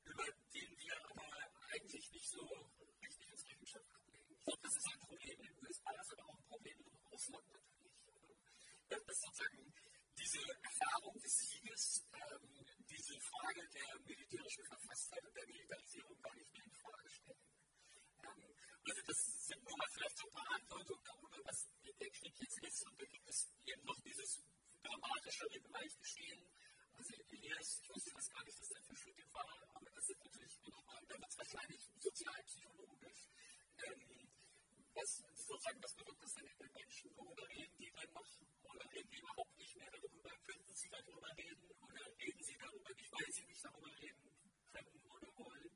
über 0.06 0.26
den 0.26 0.78
wir 0.80 1.10
aber 1.12 1.50
eigentlich 1.72 2.12
nicht 2.12 2.30
so 2.30 2.42
richtig 3.02 3.30
ins 3.30 3.46
Rechenschaft 3.46 3.92
ablegen. 3.94 4.34
Ich 4.34 4.39
glaube, 4.50 4.62
das 4.64 4.76
ist 4.78 4.88
ein 4.90 5.00
Problem 5.00 5.40
in 5.40 5.46
den 5.46 5.58
USA, 5.62 5.92
ist 5.94 6.14
aber 6.14 6.26
auch 6.26 6.38
ein 6.40 6.48
Problem 6.50 6.80
in 6.82 6.98
Russland 7.12 7.46
natürlich. 7.54 8.02
Dass 8.90 9.22
sozusagen 9.22 9.74
diese 10.18 10.40
Erfahrung 10.64 11.20
des 11.22 11.34
Sieges, 11.38 12.04
ähm, 12.14 12.66
diese 12.90 13.20
Frage 13.20 13.62
der 13.70 14.00
militärischen 14.02 14.66
Verfasstheit 14.66 15.24
und 15.26 15.36
der 15.38 15.46
Militarisierung 15.46 16.22
gar 16.22 16.36
nicht 16.36 16.52
mehr 16.54 16.66
in 16.66 16.74
Frage 16.82 17.10
stellen. 17.10 17.46
Ähm, 18.26 18.56
also 18.90 19.02
das 19.06 19.18
sind 19.46 19.64
nur 19.64 19.78
mal 19.78 19.90
vielleicht 19.94 20.18
so 20.18 20.28
ein 20.28 20.34
paar 20.34 20.56
Andeutungen 20.56 21.04
darüber, 21.06 21.40
was 21.46 21.70
der 21.84 22.10
Krieg 22.10 22.40
jetzt 22.40 22.60
ist. 22.64 22.88
Und 22.88 23.02
dann 23.02 23.10
gibt 23.10 23.30
es 23.30 23.48
eben 23.66 23.86
noch 23.86 24.02
dieses 24.02 24.42
dramatischere 24.82 25.60
Gewaltgeschehen. 25.62 26.42
Also 26.98 27.14
Elias, 27.30 27.82
ich 27.84 27.90
wusste 27.94 28.12
das 28.16 28.30
gar 28.32 28.44
nicht, 28.44 28.60
dass 28.60 28.70
das 28.70 28.86
für 28.88 28.96
Shooting 28.96 29.32
war, 29.32 29.46
aber 29.76 29.90
das 29.94 30.10
ist 30.10 30.20
natürlich 30.20 30.60
nochmal, 30.66 31.06
da 31.08 31.16
wird 31.20 31.30
es 31.30 31.38
wahrscheinlich 31.38 31.82
sozialpsychologisch. 32.00 33.30
Ähm, 33.86 34.20
was 34.94 35.24
sozusagen, 35.48 35.82
was 35.82 35.94
bewirkt 35.96 36.24
das 36.24 36.34
denn 36.34 36.46
in 36.46 36.58
den 36.58 36.72
Menschen? 36.74 37.16
Worüber 37.16 37.48
reden 37.50 37.78
die 37.80 37.92
dann 37.92 38.12
noch? 38.14 38.30
Oder 38.64 38.92
reden 38.92 39.10
die 39.10 39.20
überhaupt 39.20 39.58
nicht 39.58 39.76
mehr 39.76 39.92
darüber? 39.92 40.30
Könnten 40.44 40.76
sie 40.76 40.90
darüber 40.90 41.38
reden? 41.38 41.72
Oder 41.80 42.06
reden 42.20 42.44
sie 42.44 42.58
darüber 42.58 42.94
nicht, 42.94 43.12
weil 43.14 43.32
sie 43.32 43.46
nicht 43.46 43.64
darüber 43.64 43.92
reden 44.02 44.30
können 44.72 45.02
oder 45.10 45.38
wollen? 45.38 45.72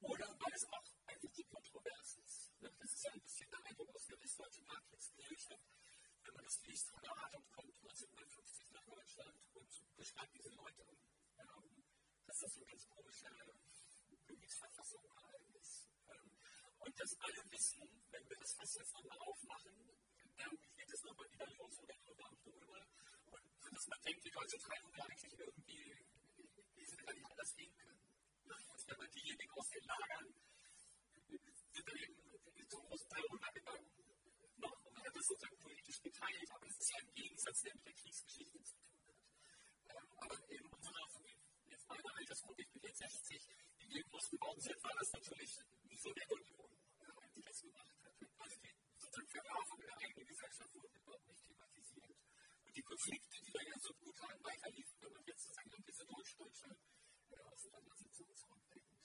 Oder 0.00 0.26
weil 0.40 0.52
es 0.54 0.64
auch 0.66 0.84
einfach 1.06 1.32
zu 1.32 1.44
kontrovers 1.44 2.16
ist. 2.24 2.52
Das 2.60 2.92
ist 2.92 3.04
ja 3.04 3.12
ein 3.12 3.20
bisschen 3.20 3.50
der 3.50 3.64
Eindruck 3.64 3.94
aus 3.94 4.06
der 4.06 4.20
westdeutschen 4.20 4.64
Nachkriegsgesellschaft 4.66 5.62
wenn 6.24 6.34
man 6.34 6.44
das 6.44 6.60
liest, 6.66 6.90
von 6.90 7.00
der 7.02 7.12
Atem 7.12 7.42
kommt 7.52 7.70
1950 7.70 8.72
nach 8.72 8.84
Deutschland 8.84 9.46
beschreibt 10.16 10.34
diese 10.34 10.50
Leute, 10.56 10.82
ähm, 11.38 11.84
dass 12.26 12.38
das 12.38 12.54
so 12.54 12.60
eine 12.60 12.70
ganz 12.70 12.88
komische 12.88 13.28
Königsverfassung 14.26 15.04
ist. 15.60 15.88
Ähm, 16.08 16.30
und 16.78 17.00
das 17.00 17.16
alle 17.20 17.50
wissen, 17.50 17.82
wenn 18.10 18.28
wir 18.30 18.36
das 18.38 18.54
Fass 18.54 18.74
jetzt 18.76 18.94
nochmal 18.94 19.18
aufmachen, 19.18 19.76
dann 20.38 20.58
geht 20.76 20.90
es 20.90 21.02
nochmal 21.02 21.30
wieder 21.30 21.46
los 21.58 21.78
oder 21.80 21.94
drüber 21.96 22.30
und. 22.30 22.46
Und 23.60 23.76
dass 23.76 23.86
man 23.88 24.00
denkt, 24.02 24.24
die 24.24 24.30
deutsche 24.30 24.58
Teilung 24.58 24.94
ja 24.96 25.04
eigentlich 25.04 25.38
irgendwie, 25.38 26.06
wie 26.76 26.84
sie 26.84 26.96
gar 26.96 27.12
nicht 27.12 27.26
anders 27.26 27.54
gehen 27.56 27.76
können. 27.76 28.00
Und 28.44 28.88
wenn 28.88 28.96
man 28.96 29.10
diejenigen 29.10 29.50
aus 29.50 29.68
den 29.68 29.84
Lagern 29.84 30.34
sind 31.28 31.88
dann 31.88 31.96
eben 31.98 32.68
zum 32.70 32.80
großen 32.88 33.08
Teil 33.10 33.22
runtergegangen 33.28 33.86
hat 34.96 35.14
das 35.14 35.26
sozusagen 35.26 35.58
politisch 35.58 36.02
geteilt, 36.02 36.50
aber 36.50 36.66
es 36.66 36.78
ist 36.78 36.90
ja 36.90 36.98
ein 36.98 37.14
Gegensatz, 37.14 37.62
der 37.62 37.74
mit 37.74 37.86
der 37.86 37.92
Kriegsgeschichte 37.92 38.62
zu 38.62 38.74
tun 38.76 38.95
aber 40.16 40.36
in 40.50 40.64
unserer, 40.66 41.08
jetzt 41.68 41.88
meine 41.88 42.14
Altersgruppe, 42.16 42.62
ich 42.62 42.70
bin 42.72 42.82
jetzt 42.82 42.98
60, 42.98 43.48
die 43.80 43.88
wir 43.94 44.02
groß 44.04 44.30
geworden 44.30 44.60
sind, 44.60 44.82
war 44.82 44.94
das 44.98 45.12
natürlich 45.12 45.58
nicht 45.84 46.02
so 46.02 46.12
der 46.12 46.30
Union, 46.30 46.70
äh, 47.00 47.28
die 47.34 47.42
das 47.42 47.60
gemacht 47.60 47.92
hat. 48.02 48.14
Also 48.38 48.56
die 48.60 48.74
sozusagen 48.98 49.28
Verwerfung 49.28 49.80
der 49.80 49.96
eigenen 49.98 50.26
Gesellschaft 50.26 50.74
wurde 50.74 50.88
überhaupt 50.88 51.28
nicht 51.28 51.44
thematisiert. 51.46 52.16
Und 52.64 52.76
die 52.76 52.82
Konflikte, 52.82 53.36
die 53.44 53.52
da 53.52 53.62
ja 53.62 53.78
so 53.78 53.94
brutal 53.94 54.36
weiterliefen, 54.42 54.96
wenn 55.00 55.12
man 55.12 55.24
jetzt 55.26 55.42
sozusagen 55.42 55.72
an 55.74 55.84
diese 55.86 56.04
deutsch-deutsche 56.06 56.76
äh, 57.30 57.40
Auseinandersetzung 57.52 58.34
zurückdenkt. 58.34 58.96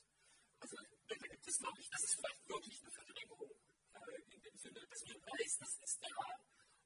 Also 0.59 0.77
da 1.07 1.15
gibt 1.15 1.47
es, 1.47 1.57
glaube 1.57 1.79
ich, 1.79 1.89
das 1.89 2.03
ist 2.03 2.15
vielleicht 2.15 2.49
wirklich 2.49 2.81
eine 2.81 2.91
Verdrängung 2.91 3.51
in 4.31 4.41
dem 4.41 4.57
Sinne, 4.57 4.87
dass 4.87 5.05
man 5.05 5.21
weiß, 5.21 5.57
das 5.59 5.77
ist 5.79 5.99
da 6.01 6.41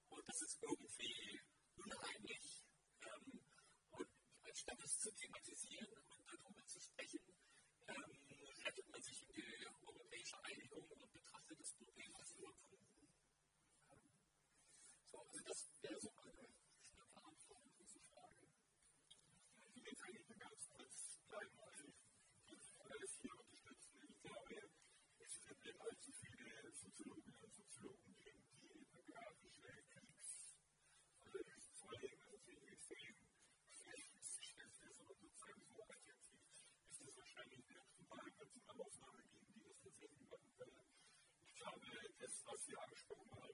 und 0.09 0.27
das 0.27 0.41
ist 0.41 0.57
irgendwie 0.61 1.41
unheimlich. 1.77 2.54
Ähm, 4.55 4.69
und 4.69 4.71
anstatt 4.71 4.79
es 4.85 4.99
zu 4.99 5.11
thematisieren 5.11 5.87
und 5.91 6.31
darüber 6.31 6.65
zu 6.65 6.79
sprechen, 6.79 7.19
ähm, 7.87 8.03
rettet 8.63 8.89
man 8.89 9.01
sich 9.01 9.21
in 9.21 9.33
die 9.33 9.67
europäische 9.85 10.37
Einigung 10.45 10.87
und 10.87 11.11
betrachtet 11.11 11.59
das 11.59 11.73
Problem 11.73 12.15
als 12.15 12.31
überwunden. 12.31 12.87
So, 15.11 15.19
also 15.19 15.43
das 15.43 15.67
wäre 15.81 15.99
so 15.99 16.11
meine 16.15 16.47
knappe 16.93 17.23
Antwort 17.25 17.65
auf 17.65 17.75
diese 17.77 17.99
Frage. 17.99 18.47
Ich 19.73 19.83
will 19.83 19.91
jetzt 19.91 20.03
eigentlich 20.03 20.27
mal 20.29 20.37
ganz 20.39 20.69
kurz 20.69 21.19
bleiben, 21.27 21.59
also 21.59 21.91
ich 22.47 22.71
kann 22.71 22.91
alles 22.91 23.11
hier 23.21 23.35
unterstützen. 23.37 24.07
Ich 24.07 24.21
glaube, 24.21 24.55
es 25.19 25.41
gibt 25.41 25.81
allzu 25.81 26.11
viele 26.13 26.71
Soziologinnen 26.71 27.41
und 27.43 27.53
Soziologen 27.53 28.15
geben, 28.23 28.43
die 28.61 28.71
ethnografische 28.71 29.83
Kriegs- 29.89 30.55
oder 31.25 31.43
Vorlegen, 31.75 32.23
also 32.23 32.37
die 32.47 32.67
extrem 32.71 33.15
Flächenschriften 33.75 34.71
ist, 34.71 34.99
aber 34.99 35.13
sozusagen 35.13 35.61
so 35.67 35.83
adjektiv, 35.83 36.39
ist 36.89 37.01
das 37.05 37.17
wahrscheinlich 37.17 37.59
nicht 37.65 37.77
optimal, 37.79 38.25
wenn 38.37 38.47
es 38.47 38.69
eine 38.69 38.83
Ausnahme 38.83 39.21
geben, 39.29 39.53
die 39.53 39.61
das 39.63 39.79
tatsächlich 39.81 40.25
machen 40.29 40.51
können. 40.57 40.81
Ich 41.45 41.53
glaube, 41.55 41.85
das, 42.19 42.45
was 42.45 42.65
Sie 42.65 42.75
angesprochen 42.75 43.29
haben, 43.35 43.53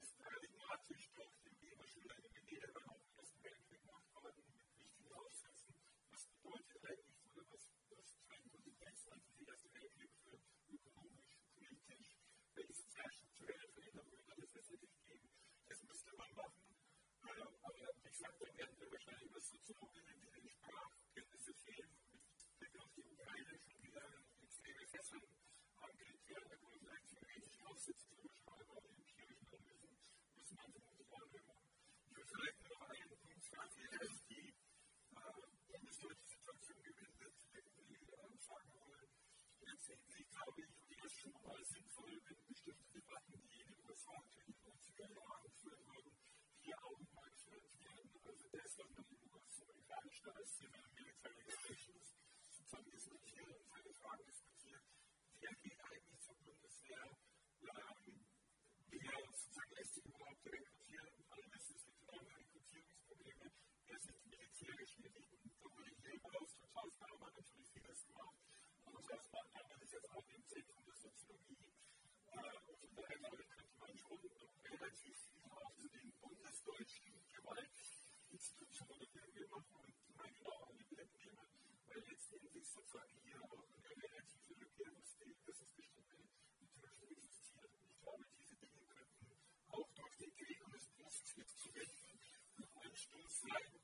ist 0.00 0.18
paradigmatisch 0.18 1.08
durch 1.14 1.32
den 1.44 1.60
Weberschüler 1.62 2.16
in 2.18 2.32
den 2.34 2.44
Niederlanden 2.44 2.90
auch 2.90 3.00
im 3.00 3.16
Ersten 3.18 3.42
Weltkrieg 3.42 3.80
gemacht 3.80 4.14
worden, 4.14 4.44
mit 4.52 4.78
wichtigen 4.78 5.12
Aufsätzen. 5.14 5.74
Was 6.10 6.26
bedeutet 6.26 6.84
eigentlich, 6.84 7.24
oder 7.32 7.46
was, 7.50 7.68
was 7.88 8.12
für 8.12 8.28
eine 8.34 8.48
Konsequenz 8.50 9.06
hat 9.06 9.20
der 9.40 9.48
Erste 9.48 9.72
Weltkrieg 9.72 10.10
für 10.22 10.38
ökonomisch, 10.68 11.38
politisch, 11.54 12.16
welche 12.54 12.74
sozialstrukturelle 12.74 13.68
Veränderungen 13.68 14.26
wird 14.26 14.38
es 14.44 14.52
letztendlich 14.54 15.00
geben. 15.06 15.28
Das 15.68 15.82
müsste 15.84 16.16
man 16.16 16.34
machen. 16.34 16.64
Äh, 17.24 17.40
aber 17.40 17.74
wie 17.74 17.84
gesagt, 18.24 18.40
dann 18.40 18.56
werden 18.56 18.80
wir 18.80 18.90
wahrscheinlich 18.90 19.24
über 19.28 19.40
Soziologinnen, 19.40 20.20
die 20.20 20.30
den 20.40 20.48
Sprachkenntnisse 20.48 21.54
fehlen, 21.54 21.90
mit 22.12 22.58
Blick 22.58 22.78
auf 22.80 22.90
die 22.96 23.02
Ukraine 23.04 23.58
schon 23.60 23.82
wieder 23.82 24.04
extreme 24.40 24.86
Fesseln 24.86 25.22
angelegt 25.76 26.28
werden. 26.28 26.48
Da 26.48 26.56
kann 26.56 26.70
man 26.70 26.80
vielleicht 26.80 27.08
theoretische 27.08 27.66
Aufsätze 27.66 28.08
zu 28.08 28.28
beschreiben, 28.28 28.70
aber 28.70 28.88
die 28.88 29.04
empirischen 29.04 29.48
Analysen 29.52 30.16
müssen 30.36 30.56
man 30.56 30.72
vermutlich 30.72 31.12
auch 31.12 31.32
machen. 31.32 31.68
Ich 32.04 32.16
würde 32.16 32.32
vielleicht 32.32 32.64
noch 32.64 32.80
einen 32.80 33.18
Punkt 33.20 33.44
fragen, 33.44 33.72
wie 33.76 34.34
die 34.34 34.48
äh, 34.48 35.44
bundesdeutsche 35.68 36.26
Situation 36.26 36.82
gewendet 36.82 37.34
irgendwie 37.52 37.94
äh, 38.08 38.38
fragen 38.40 38.72
wollen. 38.72 39.08
Sie, 39.84 40.24
glaube 40.24 40.62
ich, 40.62 40.96
das 40.96 41.12
ist 41.12 41.20
schon 41.20 41.32
mal 41.42 41.62
sinnvoll, 41.64 42.22
wenn 42.24 42.46
bestimmte 42.46 42.88
Debatten, 42.88 43.42
die 43.48 43.60
in 43.60 43.68
den 43.68 43.84
USA 43.84 44.16
in 44.32 44.46
den 44.46 44.56
90er 44.64 45.12
Jahren 45.12 45.33
Einstein 50.02 50.36
ist 50.42 50.58
hier 50.58 50.70
bei 50.70 50.78
mir 50.94 51.08
in 51.08 51.18
seinen 51.22 51.44
Gesprächen 51.44 51.94
sozusagen 52.50 52.90
diskutiert 52.90 53.48
und 53.48 53.66
seine 53.68 53.92
Fragen 53.94 54.24
diskutiert, 54.26 54.82
wer 55.40 55.54
geht 55.62 55.80
eigentlich 55.84 56.20
zur 56.20 56.34
Bundeswehr, 56.42 57.18
wer 58.88 59.12
sozusagen 59.30 59.74
lässt 59.74 59.94
sich 59.94 60.04
überhaupt 60.06 60.46
rekrutieren 60.46 61.08
und 61.14 61.32
alle 61.32 61.46
wissen, 61.52 61.76
es 61.76 61.84
gibt 61.84 62.00
enorme 62.08 62.36
Rekrutierungsprobleme, 62.36 63.52
wer 63.86 63.98
sind 64.00 64.16
die 64.18 64.28
militärisch 64.28 64.98
Medien. 64.98 65.52
Da 65.60 65.70
wurde 65.70 65.90
hier 66.00 66.14
über 66.14 66.30
von 66.30 66.46
2000 66.48 67.12
aber 67.12 67.30
natürlich 67.30 67.70
vieles 67.70 68.06
gemacht. 68.06 68.38
Und 68.84 69.10
das 69.10 69.32
war 69.32 69.44
damals 69.52 69.92
jetzt 69.92 70.10
auch 70.10 70.28
im 70.28 70.46
Zentrum 70.46 70.84
der 70.84 70.96
Soziologie. 70.96 71.72
Und 72.66 72.78
von 72.80 72.94
daher 72.96 73.18
glaube 73.18 73.42
ich, 73.42 73.48
könnte 73.48 73.78
man 73.78 73.96
schon 73.96 74.18
relativ 74.64 75.33
letztendlich 82.54 82.70
sozusagen 82.70 83.14
hier 83.24 83.42
auch 83.42 83.50
eine 83.50 83.90
relative 84.02 84.54
Regierungsfähigkeit 84.62 85.60
des 85.60 85.68
bestimmte 85.74 86.16
Interessen 86.60 87.08
existiert. 87.10 87.70
Ich 87.82 88.00
glaube, 88.00 88.24
diese 88.38 88.54
Dinge 88.56 88.86
könnten 88.86 89.26
auch 89.68 89.90
durch 89.94 90.16
den 90.18 90.36
Krieg 90.36 90.64
und 90.64 90.74
das 90.74 90.86
Berufsfeld 90.86 91.50
zu 91.58 91.74
wenden, 91.74 92.14
Anstoß 92.78 93.40
sein, 93.40 93.74